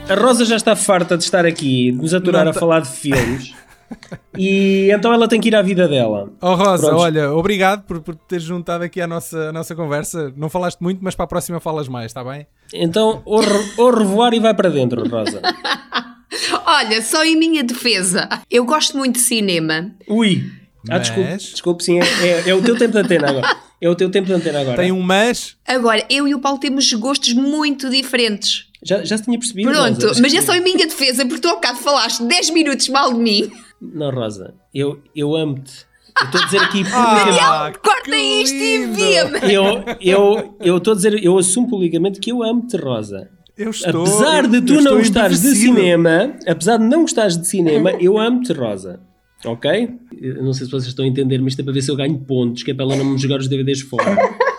A 0.10 0.16
Rosa 0.16 0.46
já 0.46 0.56
está 0.56 0.76
farta 0.76 1.18
de 1.18 1.24
estar 1.24 1.46
aqui, 1.46 1.92
de 1.92 1.98
nos 1.98 2.14
aturar 2.14 2.44
Não 2.46 2.52
a 2.52 2.54
tá- 2.54 2.60
falar 2.60 2.80
de 2.82 2.90
filmes. 2.90 3.54
e 4.38 4.90
então 4.92 5.12
ela 5.14 5.28
tem 5.28 5.42
que 5.42 5.48
ir 5.50 5.56
à 5.56 5.62
vida 5.62 5.88
dela. 5.88 6.30
Oh 6.42 6.56
Rosa, 6.56 6.88
Prontos. 6.88 7.04
olha, 7.06 7.32
obrigado 7.34 7.84
por, 7.84 8.00
por 8.02 8.16
teres 8.16 8.44
juntado 8.46 8.84
aqui 8.84 9.02
à 9.02 9.08
nossa, 9.08 9.50
à 9.50 9.52
nossa 9.52 9.76
conversa. 9.76 10.32
Não 10.38 10.50
falaste 10.50 10.80
muito, 10.80 11.04
mas 11.04 11.14
para 11.16 11.26
a 11.26 11.28
próxima 11.28 11.60
falas 11.60 11.88
mais, 11.88 12.08
está 12.08 12.24
bem? 12.24 12.48
Então, 12.74 13.22
au, 13.26 13.40
re- 13.40 13.72
au 13.78 13.90
revoir 13.92 14.34
e 14.34 14.40
vai 14.40 14.54
para 14.54 14.70
dentro, 14.70 15.08
Rosa. 15.10 15.42
Olha, 16.66 17.02
só 17.02 17.24
em 17.24 17.36
minha 17.36 17.64
defesa, 17.64 18.28
eu 18.50 18.66
gosto 18.66 18.98
muito 18.98 19.14
de 19.16 19.22
cinema. 19.22 19.92
Ui! 20.08 20.44
Ah, 20.90 20.98
Mas- 21.00 21.08
desculpe, 21.08 21.38
desculpe, 21.38 21.84
sim, 21.84 22.00
é, 22.00 22.04
é- 22.28 22.50
é 22.50 22.54
o 22.56 22.62
teu 22.62 22.78
tempo 22.78 22.92
de 22.94 23.00
antena 23.00 23.30
agora. 23.30 23.56
É 23.82 23.90
o 23.90 23.96
teu 23.96 24.10
tempo 24.10 24.28
de 24.28 24.34
antena 24.34 24.62
agora. 24.62 24.78
Tem 24.78 24.92
um 24.92 25.02
mas. 25.02 25.58
Agora, 25.68 26.06
eu 26.10 26.28
e 26.28 26.36
o 26.36 26.40
Paulo 26.40 26.60
temos 26.60 26.92
gostos 26.94 27.34
muito 27.34 27.90
diferentes. 27.90 28.68
Já, 28.84 29.04
já 29.04 29.18
se 29.18 29.24
tinha 29.24 29.38
percebido? 29.40 29.72
Pronto, 29.72 30.08
Rosa? 30.08 30.22
mas 30.22 30.34
é 30.34 30.42
só 30.42 30.54
em 30.54 30.62
minha 30.62 30.86
defesa, 30.86 31.26
porque 31.26 31.42
tu 31.42 31.50
há 31.50 31.56
bocado 31.56 31.80
falaste 31.80 32.24
10 32.24 32.52
minutos 32.52 32.88
mal 32.90 33.12
de 33.12 33.20
mim. 33.20 33.52
Não, 33.82 34.12
Rosa, 34.12 34.54
eu, 34.74 35.02
eu 35.16 35.36
amo-te. 35.36 35.86
Eu 36.22 36.26
estou 36.28 36.42
a 36.42 36.46
dizer 36.46 36.58
aqui 36.62 36.84
Ah, 36.94 37.20
publicamente. 37.20 37.80
Corta 37.80 38.12
que 38.12 38.16
isto 38.16 38.56
e 38.56 38.78
lindo. 38.78 38.92
envia-me. 38.94 39.54
Eu 39.54 39.84
eu 40.00 40.58
eu 40.62 40.78
estou 40.78 40.94
a 40.94 40.96
dizer, 40.96 41.24
eu 41.24 41.38
assumo 41.38 41.68
publicamente 41.68 42.20
que 42.20 42.32
eu 42.32 42.42
amo-te, 42.44 42.78
Rosa. 42.78 43.30
Eu 43.58 43.70
estou. 43.70 44.02
apesar 44.04 44.48
de 44.48 44.62
tu 44.62 44.82
não 44.82 44.98
gostares 44.98 45.42
de 45.42 45.56
cinema, 45.56 46.34
apesar 46.46 46.78
de 46.78 46.84
não 46.84 47.02
gostares 47.02 47.38
de 47.38 47.48
cinema, 47.48 47.92
eu 48.02 48.18
amo-te, 48.18 48.52
Rosa. 48.54 49.00
Ok? 49.46 49.90
Eu 50.20 50.44
não 50.44 50.54
sei 50.54 50.66
se 50.66 50.72
vocês 50.72 50.88
estão 50.88 51.06
a 51.06 51.08
entender, 51.08 51.38
mas 51.40 51.54
isto 51.54 51.62
é 51.62 51.64
para 51.64 51.74
ver 51.74 51.82
se 51.82 51.92
eu 51.92 51.96
ganho 51.96 52.18
pontos, 52.18 52.64
que 52.64 52.72
é 52.72 52.74
para 52.74 52.86
ela 52.86 52.96
não 52.96 53.06
me 53.06 53.18
jogar 53.18 53.38
os 53.38 53.48
DVDs 53.48 53.82
fora. 53.82 54.04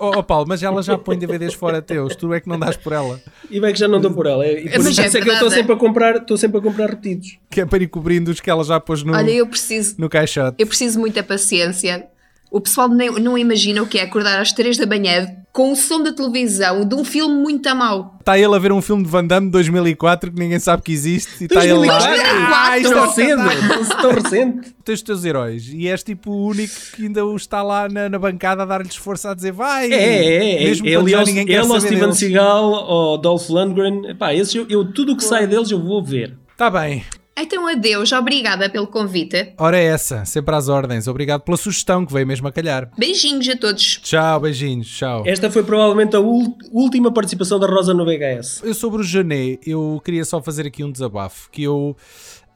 Oh, 0.00 0.12
oh, 0.16 0.22
Paulo, 0.22 0.46
mas 0.46 0.62
ela 0.62 0.80
já 0.80 0.96
põe 0.96 1.18
DVDs 1.18 1.54
fora 1.54 1.82
teus, 1.82 2.14
tu 2.14 2.32
é 2.32 2.40
que 2.40 2.48
não 2.48 2.58
dás 2.58 2.76
por 2.76 2.92
ela. 2.92 3.20
E 3.50 3.58
bem 3.58 3.72
que 3.72 3.78
já 3.80 3.88
não 3.88 4.00
dou 4.00 4.12
por 4.12 4.26
ela. 4.26 4.46
E 4.46 4.68
por 4.68 4.78
Mas 4.78 4.86
isso 4.86 5.00
é 5.00 5.20
que 5.20 5.28
eu 5.28 5.32
estou 5.32 5.50
sempre 5.50 5.72
a 5.72 5.76
comprar, 5.76 6.16
estou 6.16 6.36
sempre 6.36 6.58
a 6.58 6.60
comprar 6.60 6.90
repetidos. 6.90 7.38
Que 7.50 7.62
é 7.62 7.66
para 7.66 7.82
ir 7.82 7.88
cobrindo 7.88 8.30
os 8.30 8.40
que 8.40 8.48
ela 8.48 8.62
já 8.62 8.78
pôs 8.78 9.02
no, 9.02 9.12
Olha, 9.12 9.30
eu 9.30 9.46
preciso, 9.46 9.96
no 9.98 10.08
caixote. 10.08 10.56
eu 10.58 10.66
preciso 10.66 10.94
de 10.94 11.00
muita 11.00 11.22
paciência. 11.22 12.06
O 12.50 12.60
pessoal 12.60 12.88
nem, 12.88 13.10
não 13.20 13.36
imagina 13.36 13.82
o 13.82 13.86
que 13.86 13.98
é 13.98 14.02
acordar 14.02 14.40
às 14.40 14.52
3 14.52 14.76
da 14.78 14.86
manhã 14.86 15.26
com 15.52 15.72
o 15.72 15.76
som 15.76 16.02
da 16.02 16.12
televisão 16.12 16.84
de 16.86 16.94
um 16.94 17.04
filme 17.04 17.34
muito 17.34 17.66
a 17.68 17.74
mau. 17.74 18.14
Está 18.20 18.38
ele 18.38 18.54
a 18.54 18.58
ver 18.58 18.70
um 18.72 18.80
filme 18.80 19.02
de 19.02 19.08
Van 19.08 19.24
Damme 19.26 19.46
de 19.48 19.52
2004 19.52 20.30
que 20.32 20.38
ninguém 20.38 20.58
sabe 20.58 20.82
que 20.82 20.92
existe 20.92 21.42
e 21.42 21.44
está 21.46 21.64
ele 21.64 21.86
lá. 21.86 21.98
2004? 21.98 22.54
Ah, 22.54 22.78
isto 22.78 22.94
é 22.94 23.00
recente, 23.00 23.96
tão 24.00 24.10
recente. 24.12 24.76
Tens 24.84 24.94
os 25.00 25.02
teus 25.02 25.24
heróis 25.24 25.68
e 25.72 25.88
és 25.88 26.02
tipo 26.02 26.30
o 26.30 26.46
único 26.48 26.72
que 26.94 27.02
ainda 27.04 27.24
o 27.26 27.34
está 27.36 27.62
lá 27.62 27.88
na, 27.88 28.08
na 28.08 28.18
bancada 28.18 28.62
a 28.62 28.66
dar-lhes 28.66 28.94
força 28.96 29.30
a 29.32 29.34
dizer 29.34 29.52
vai. 29.52 29.90
É, 29.92 29.96
é, 29.96 30.62
é. 30.62 30.64
Mesmo 30.64 30.86
Ele, 30.86 30.96
quando 30.96 31.04
ele, 31.08 31.12
já 31.12 31.18
ao- 31.20 31.26
ninguém 31.26 31.42
ele 31.42 31.52
quer 31.52 31.64
saber 31.64 31.80
Steven 31.80 32.00
deles. 32.00 32.18
Seagal, 32.18 32.74
ao 32.74 33.18
Dolph 33.18 33.48
Lundgren. 33.50 34.06
Epá, 34.10 34.32
esses 34.34 34.54
eu, 34.54 34.66
eu- 34.70 34.92
tudo 34.92 35.12
o 35.12 35.16
que 35.16 35.24
sai 35.24 35.46
deles 35.46 35.70
eu 35.70 35.82
vou 35.82 36.02
ver. 36.04 36.36
Está 36.52 36.70
Tá 36.70 36.80
bem. 36.80 37.04
Então, 37.40 37.66
adeus, 37.68 38.10
obrigada 38.12 38.68
pelo 38.68 38.86
convite. 38.86 39.52
Ora 39.58 39.78
é 39.78 39.84
essa, 39.84 40.24
sempre 40.24 40.54
às 40.54 40.68
ordens. 40.68 41.06
Obrigado 41.06 41.42
pela 41.42 41.56
sugestão 41.56 42.04
que 42.04 42.12
veio 42.12 42.26
mesmo 42.26 42.48
a 42.48 42.52
calhar. 42.52 42.90
Beijinhos 42.98 43.48
a 43.48 43.56
todos. 43.56 43.98
Tchau, 44.02 44.40
beijinhos, 44.40 44.88
tchau. 44.88 45.22
Esta 45.26 45.50
foi 45.50 45.62
provavelmente 45.62 46.16
a 46.16 46.20
última 46.20 47.12
participação 47.12 47.58
da 47.58 47.66
Rosa 47.66 47.94
no 47.94 48.04
VHS. 48.04 48.62
Eu 48.64 48.74
sobre 48.74 49.00
o 49.00 49.04
Janet, 49.04 49.60
eu 49.66 50.00
queria 50.04 50.24
só 50.24 50.42
fazer 50.42 50.66
aqui 50.66 50.82
um 50.82 50.90
desabafo, 50.90 51.48
que 51.50 51.62
eu 51.62 51.96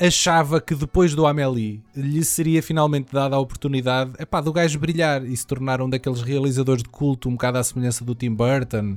achava 0.01 0.61
que 0.61 0.74
depois 0.74 1.14
do 1.14 1.26
Amélie 1.26 1.80
lhe 1.95 2.24
seria 2.24 2.62
finalmente 2.62 3.12
dada 3.12 3.37
a 3.37 3.39
oportunidade 3.39 4.12
epá, 4.18 4.41
do 4.41 4.53
gajo 4.53 4.78
brilhar 4.78 5.24
e 5.24 5.37
se 5.37 5.47
tornar 5.47 5.80
um 5.80 5.89
daqueles 5.89 6.22
realizadores 6.22 6.83
de 6.83 6.89
culto 6.89 7.28
um 7.28 7.33
bocado 7.33 7.59
à 7.59 7.62
semelhança 7.62 8.05
do 8.05 8.14
Tim 8.14 8.30
Burton 8.35 8.97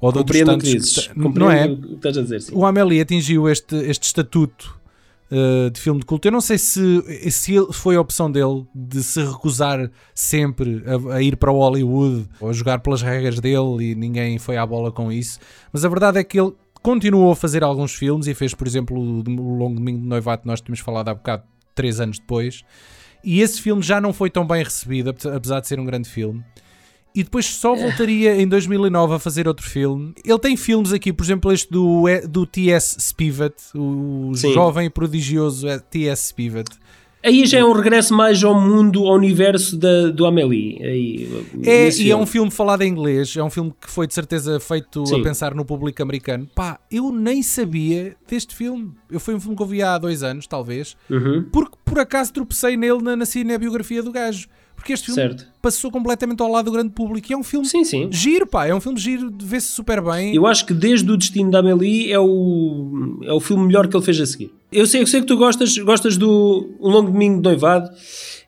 ou 0.00 0.12
de 0.12 0.18
outros 0.18 0.38
Compreendo 0.38 0.52
o 0.52 0.58
que 0.58 0.70
tantos 0.70 0.86
dizes. 0.88 1.06
que- 1.08 1.38
não 1.40 1.50
é? 1.50 1.66
O 1.66 1.76
que 1.78 1.94
estás 1.94 2.18
a 2.18 2.22
dizer, 2.22 2.40
sim. 2.42 2.52
O 2.54 2.64
Amélie 2.64 3.00
atingiu 3.00 3.48
este, 3.48 3.74
este 3.76 4.04
estatuto 4.04 4.78
uh, 5.30 5.70
de 5.70 5.80
filme 5.80 6.00
de 6.00 6.06
culto. 6.06 6.28
Eu 6.28 6.32
não 6.32 6.40
sei 6.40 6.58
se, 6.58 7.30
se 7.30 7.54
foi 7.72 7.96
a 7.96 8.00
opção 8.00 8.30
dele 8.30 8.66
de 8.74 9.02
se 9.02 9.22
recusar 9.24 9.90
sempre 10.14 10.82
a, 10.86 11.14
a 11.14 11.22
ir 11.22 11.36
para 11.36 11.50
o 11.52 11.58
Hollywood 11.58 12.28
ou 12.40 12.50
a 12.50 12.52
jogar 12.52 12.80
pelas 12.80 13.02
regras 13.02 13.40
dele 13.40 13.90
e 13.90 13.94
ninguém 13.94 14.38
foi 14.38 14.56
à 14.56 14.66
bola 14.66 14.90
com 14.92 15.10
isso. 15.10 15.38
Mas 15.72 15.84
a 15.84 15.88
verdade 15.88 16.18
é 16.18 16.24
que 16.24 16.38
ele 16.40 16.52
continuou 16.82 17.32
a 17.32 17.36
fazer 17.36 17.64
alguns 17.64 17.94
filmes 17.94 18.26
e 18.26 18.34
fez, 18.34 18.54
por 18.54 18.66
exemplo, 18.66 18.96
o, 18.98 19.18
o 19.20 19.54
Longo 19.56 19.74
Domingo 19.76 20.00
de 20.00 20.06
Noivado 20.06 20.42
que 20.42 20.48
nós 20.48 20.60
tínhamos 20.60 20.80
falado 20.80 21.08
há 21.08 21.14
bocado, 21.14 21.42
três 21.74 22.00
anos 22.00 22.18
depois. 22.18 22.62
E 23.24 23.40
esse 23.40 23.60
filme 23.60 23.82
já 23.82 24.00
não 24.00 24.12
foi 24.12 24.30
tão 24.30 24.46
bem 24.46 24.62
recebido, 24.62 25.10
ape- 25.10 25.28
apesar 25.28 25.60
de 25.60 25.66
ser 25.66 25.80
um 25.80 25.84
grande 25.84 26.08
filme. 26.08 26.44
E 27.16 27.24
depois 27.24 27.46
só 27.46 27.74
voltaria 27.74 28.36
em 28.40 28.46
2009 28.46 29.14
a 29.14 29.18
fazer 29.18 29.48
outro 29.48 29.66
filme. 29.68 30.12
Ele 30.22 30.38
tem 30.38 30.54
filmes 30.56 30.92
aqui, 30.92 31.12
por 31.14 31.24
exemplo, 31.24 31.50
este 31.50 31.70
do, 31.72 32.04
do 32.28 32.44
T.S. 32.46 32.96
Spivet, 33.00 33.54
o 33.74 34.32
Sim. 34.34 34.52
jovem 34.52 34.86
e 34.86 34.90
prodigioso 34.90 35.66
T.S. 35.90 36.28
Spivet. 36.28 36.68
Aí 37.24 37.44
já 37.44 37.58
é 37.58 37.64
um 37.64 37.72
regresso 37.72 38.14
mais 38.14 38.44
ao 38.44 38.54
mundo, 38.60 39.04
ao 39.06 39.14
universo 39.16 39.76
da, 39.76 40.10
do 40.10 40.26
Amélie. 40.26 40.78
Aí, 40.80 41.44
É, 41.64 41.88
e 41.90 42.08
é 42.10 42.16
um 42.16 42.24
filme 42.26 42.52
falado 42.52 42.82
em 42.82 42.88
inglês, 42.88 43.34
é 43.36 43.42
um 43.42 43.50
filme 43.50 43.72
que 43.80 43.90
foi 43.90 44.06
de 44.06 44.14
certeza 44.14 44.60
feito 44.60 45.04
Sim. 45.06 45.20
a 45.20 45.24
pensar 45.24 45.52
no 45.52 45.64
público 45.64 46.00
americano. 46.00 46.46
Pá, 46.54 46.78
eu 46.88 47.10
nem 47.10 47.42
sabia 47.42 48.14
deste 48.28 48.54
filme. 48.54 48.92
Eu 49.10 49.18
foi 49.18 49.34
um 49.34 49.40
filme 49.40 49.56
que 49.56 49.62
eu 49.62 49.66
vi 49.66 49.82
há 49.82 49.98
dois 49.98 50.22
anos, 50.22 50.46
talvez, 50.46 50.96
Uhum. 51.10 51.46
porque 51.52 51.76
por 51.84 51.98
acaso 51.98 52.32
tropecei 52.32 52.76
nele 52.76 53.02
na, 53.02 53.16
na 53.16 53.26
cinebiografia 53.26 54.02
do 54.04 54.12
gajo. 54.12 54.46
Porque 54.76 54.92
este 54.92 55.06
filme 55.06 55.20
Certo. 55.20 55.46
passou 55.60 55.90
completamente 55.90 56.40
ao 56.40 56.48
lado 56.48 56.66
do 56.66 56.70
grande 56.72 56.90
público 56.90 57.26
e 57.28 57.34
é 57.34 57.36
um 57.36 57.42
filme 57.42 57.66
Sim, 57.66 57.82
sim. 57.84 58.08
giro, 58.12 58.46
pá, 58.46 58.66
é 58.66 58.74
um 58.74 58.80
filme 58.80 58.98
giro, 58.98 59.32
vê-se 59.42 59.66
super 59.68 60.00
bem. 60.00 60.32
Eu 60.34 60.46
acho 60.46 60.64
que 60.64 60.72
desde 60.72 61.10
o 61.10 61.16
Destino 61.16 61.50
da 61.50 61.58
Amélie 61.58 62.12
é 62.12 62.20
o, 62.20 63.18
é 63.24 63.32
o 63.32 63.40
filme 63.40 63.66
melhor 63.66 63.88
que 63.88 63.96
ele 63.96 64.04
fez 64.04 64.20
a 64.20 64.26
seguir. 64.26 64.52
Eu 64.70 64.86
sei, 64.86 65.02
eu 65.02 65.06
sei 65.06 65.20
que 65.20 65.26
tu 65.26 65.36
gostas, 65.36 65.76
gostas 65.78 66.16
do 66.16 66.70
Um 66.80 66.88
Longo 66.90 67.10
Domingo 67.10 67.36
de 67.36 67.42
Noivado, 67.42 67.90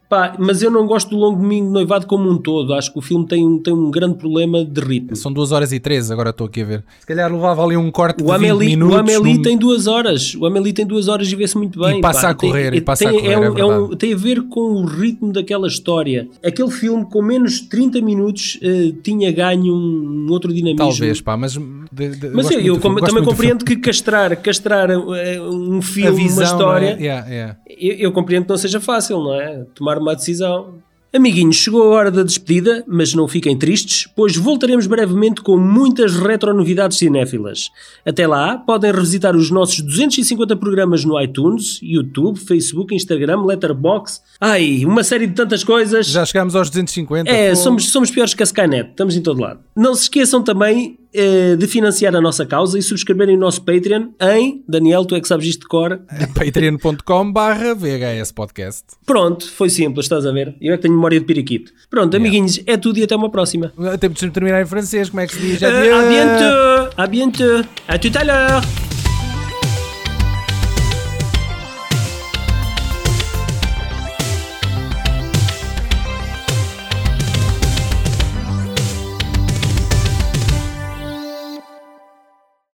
pá, 0.09 0.35
mas 0.39 0.63
eu 0.63 0.71
não 0.71 0.87
gosto 0.87 1.11
do 1.11 1.17
Longo 1.17 1.41
Domingo 1.41 1.67
de 1.67 1.73
Noivado 1.73 2.07
como 2.07 2.31
um 2.31 2.39
todo. 2.39 2.73
Acho 2.75 2.93
que 2.93 2.99
o 2.99 3.03
filme 3.03 3.27
tem, 3.27 3.47
um- 3.47 3.59
tem 3.59 3.73
um 3.75 3.91
grande 3.91 4.15
problema 4.17 4.65
de 4.65 4.81
ritmo. 4.81 5.15
São 5.17 5.33
2 5.33 5.53
horas 5.53 5.73
e 5.73 5.79
13, 5.81 6.13
agora 6.13 6.31
estou 6.31 6.47
aqui 6.47 6.63
a 6.63 6.65
ver. 6.65 6.85
Se 7.01 7.07
calhar 7.07 7.31
levava 7.33 7.63
ali 7.65 7.77
um 7.77 7.91
corte 7.91 8.23
O 8.23 8.27
de 8.27 8.33
20 8.33 8.37
Amélie, 8.37 8.69
minutos. 8.71 8.97
o 8.97 8.99
Amélie 8.99 9.35
num- 9.37 9.43
tem 9.43 9.57
duas 9.59 9.87
horas. 9.87 10.35
O 10.35 10.47
Amélie 10.47 10.73
tem 10.73 10.87
duas 10.87 11.09
horas 11.09 11.31
e 11.31 11.37
vê-se 11.37 11.57
muito 11.57 11.79
bem. 11.79 11.99
E 11.99 12.01
passa 12.01 12.23
pá. 12.23 12.29
a 12.31 12.35
correr, 12.35 12.71
Tem- 12.71 12.79
e 12.79 12.81
passa 12.81 13.05
tem, 13.05 13.09
a 13.09 13.21
correr, 13.21 13.37
um- 13.39 13.43
é 13.43 13.49
um- 13.65 13.79
verdade. 13.81 13.97
tem 13.97 14.13
a 14.13 14.17
ver 14.17 14.43
com 14.49 14.61
o 14.61 14.85
ritmo 14.87 15.33
daquela 15.33 15.67
história. 15.69 16.29
Aquele 16.45 16.71
filme 16.71 17.05
com 17.05 17.23
menos 17.23 17.61
de 17.61 17.69
30 17.69 18.01
minutos 18.01 18.59
eh, 18.63 18.93
tinha 19.03 19.31
ganho 19.33 19.75
um, 19.75 20.27
um 20.29 20.33
outro 20.33 20.53
dinamismo. 20.53 20.89
Talvez, 20.89 21.21
pá, 21.21 21.37
mas. 21.37 21.53
de- 21.53 22.17
de- 22.17 22.29
Mas 22.31 22.51
eu, 22.51 22.61
eu 22.61 22.81
filme, 22.81 23.01
também 23.01 23.25
compreendo 23.25 23.65
que 23.65 23.77
castrar, 23.77 24.37
castrar 24.41 24.91
eh, 24.91 25.41
um 25.41 25.81
filme. 25.83 26.17
visão, 26.23 26.37
uma 26.39 26.45
história, 26.45 26.91
não 26.91 26.97
é? 26.99 27.03
Yeah, 27.03 27.29
yeah. 27.29 27.57
eu, 27.69 27.95
eu 27.95 28.13
compreendo 28.13 28.45
que 28.45 28.51
não 28.51 28.57
seja 28.59 28.79
fácil, 28.81 29.19
não 29.21 29.35
é? 29.35 29.65
Tomar 29.75 29.98
uma 29.99 30.15
decisão. 30.15 30.75
Amiguinhos, 31.11 31.57
chegou 31.57 31.83
a 31.85 31.97
hora 31.97 32.11
da 32.11 32.23
despedida, 32.23 32.85
mas 32.87 33.15
não 33.15 33.27
fiquem 33.27 33.57
tristes, 33.57 34.07
pois 34.15 34.37
voltaremos 34.37 34.87
brevemente 34.87 35.41
com 35.41 35.57
muitas 35.57 36.15
retronovidades 36.15 36.99
cinéfilas. 36.99 37.71
Até 38.05 38.27
lá, 38.27 38.59
podem 38.59 38.93
revisitar 38.93 39.35
os 39.35 39.51
nossos 39.51 39.81
250 39.81 40.55
programas 40.57 41.07
no 41.07 41.19
iTunes, 41.19 41.81
YouTube, 41.83 42.39
Facebook, 42.39 42.95
Instagram, 42.95 43.43
Letterboxd. 43.43 44.21
Ai, 44.39 44.85
uma 44.85 45.03
série 45.03 45.27
de 45.27 45.33
tantas 45.33 45.65
coisas. 45.65 46.07
Já 46.07 46.27
chegámos 46.27 46.55
aos 46.55 46.69
250. 46.69 47.31
É, 47.31 47.51
pô. 47.51 47.57
somos, 47.57 47.89
somos 47.89 48.11
piores 48.11 48.35
que 48.35 48.43
a 48.43 48.45
Skynet, 48.45 48.91
estamos 48.91 49.17
em 49.17 49.23
todo 49.23 49.41
lado. 49.41 49.61
Não 49.75 49.95
se 49.95 50.03
esqueçam 50.03 50.43
também 50.43 50.99
eh, 51.13 51.57
de 51.57 51.67
financiar 51.67 52.15
a 52.15 52.21
nossa 52.21 52.45
causa 52.45 52.79
e 52.79 52.83
subscreverem 52.83 53.37
o 53.37 53.41
nosso 53.41 53.63
Patreon 53.63 54.09
em, 54.21 54.63
Daniel, 54.69 55.05
tu 55.05 55.15
é 55.15 55.21
que 55.21 55.29
sabes 55.29 55.47
isto 55.47 55.63
de 55.63 55.69
cor. 55.69 56.01
patreon.com 56.35 57.33
barra 57.33 57.75
VHS 57.75 58.33
Podcast. 58.33 58.85
Pronto, 59.07 59.51
foi 59.51 59.71
simples, 59.71 60.07
estás 60.07 60.27
a 60.27 60.33
ver? 60.33 60.55
Eu 60.61 60.75
é 60.75 60.77
que 60.77 60.83
tenho 60.83 60.95
memória 60.95 61.19
de 61.19 61.27
periquito. 61.27 61.73
Pronto, 61.91 62.17
amiguinhos, 62.17 62.61
é 62.67 62.77
tudo 62.77 62.99
e 62.99 63.03
até 63.03 63.17
uma 63.17 63.31
próxima. 63.31 63.73
Temos 64.01 64.19
de 64.21 64.31
terminar 64.31 64.63
em 64.63 64.67
francês, 64.67 65.09
como 65.09 65.21
é 65.21 65.27
que 65.27 65.35
se 65.35 65.41
diz? 65.41 65.63
Adieu. 65.63 65.97
à 65.97 66.03
bientôt, 66.03 66.95
à 66.97 67.07
bientôt, 67.07 67.69
à 67.87 67.99
tout 67.99 68.13
à 68.19 68.25
l'heure. 68.25 68.98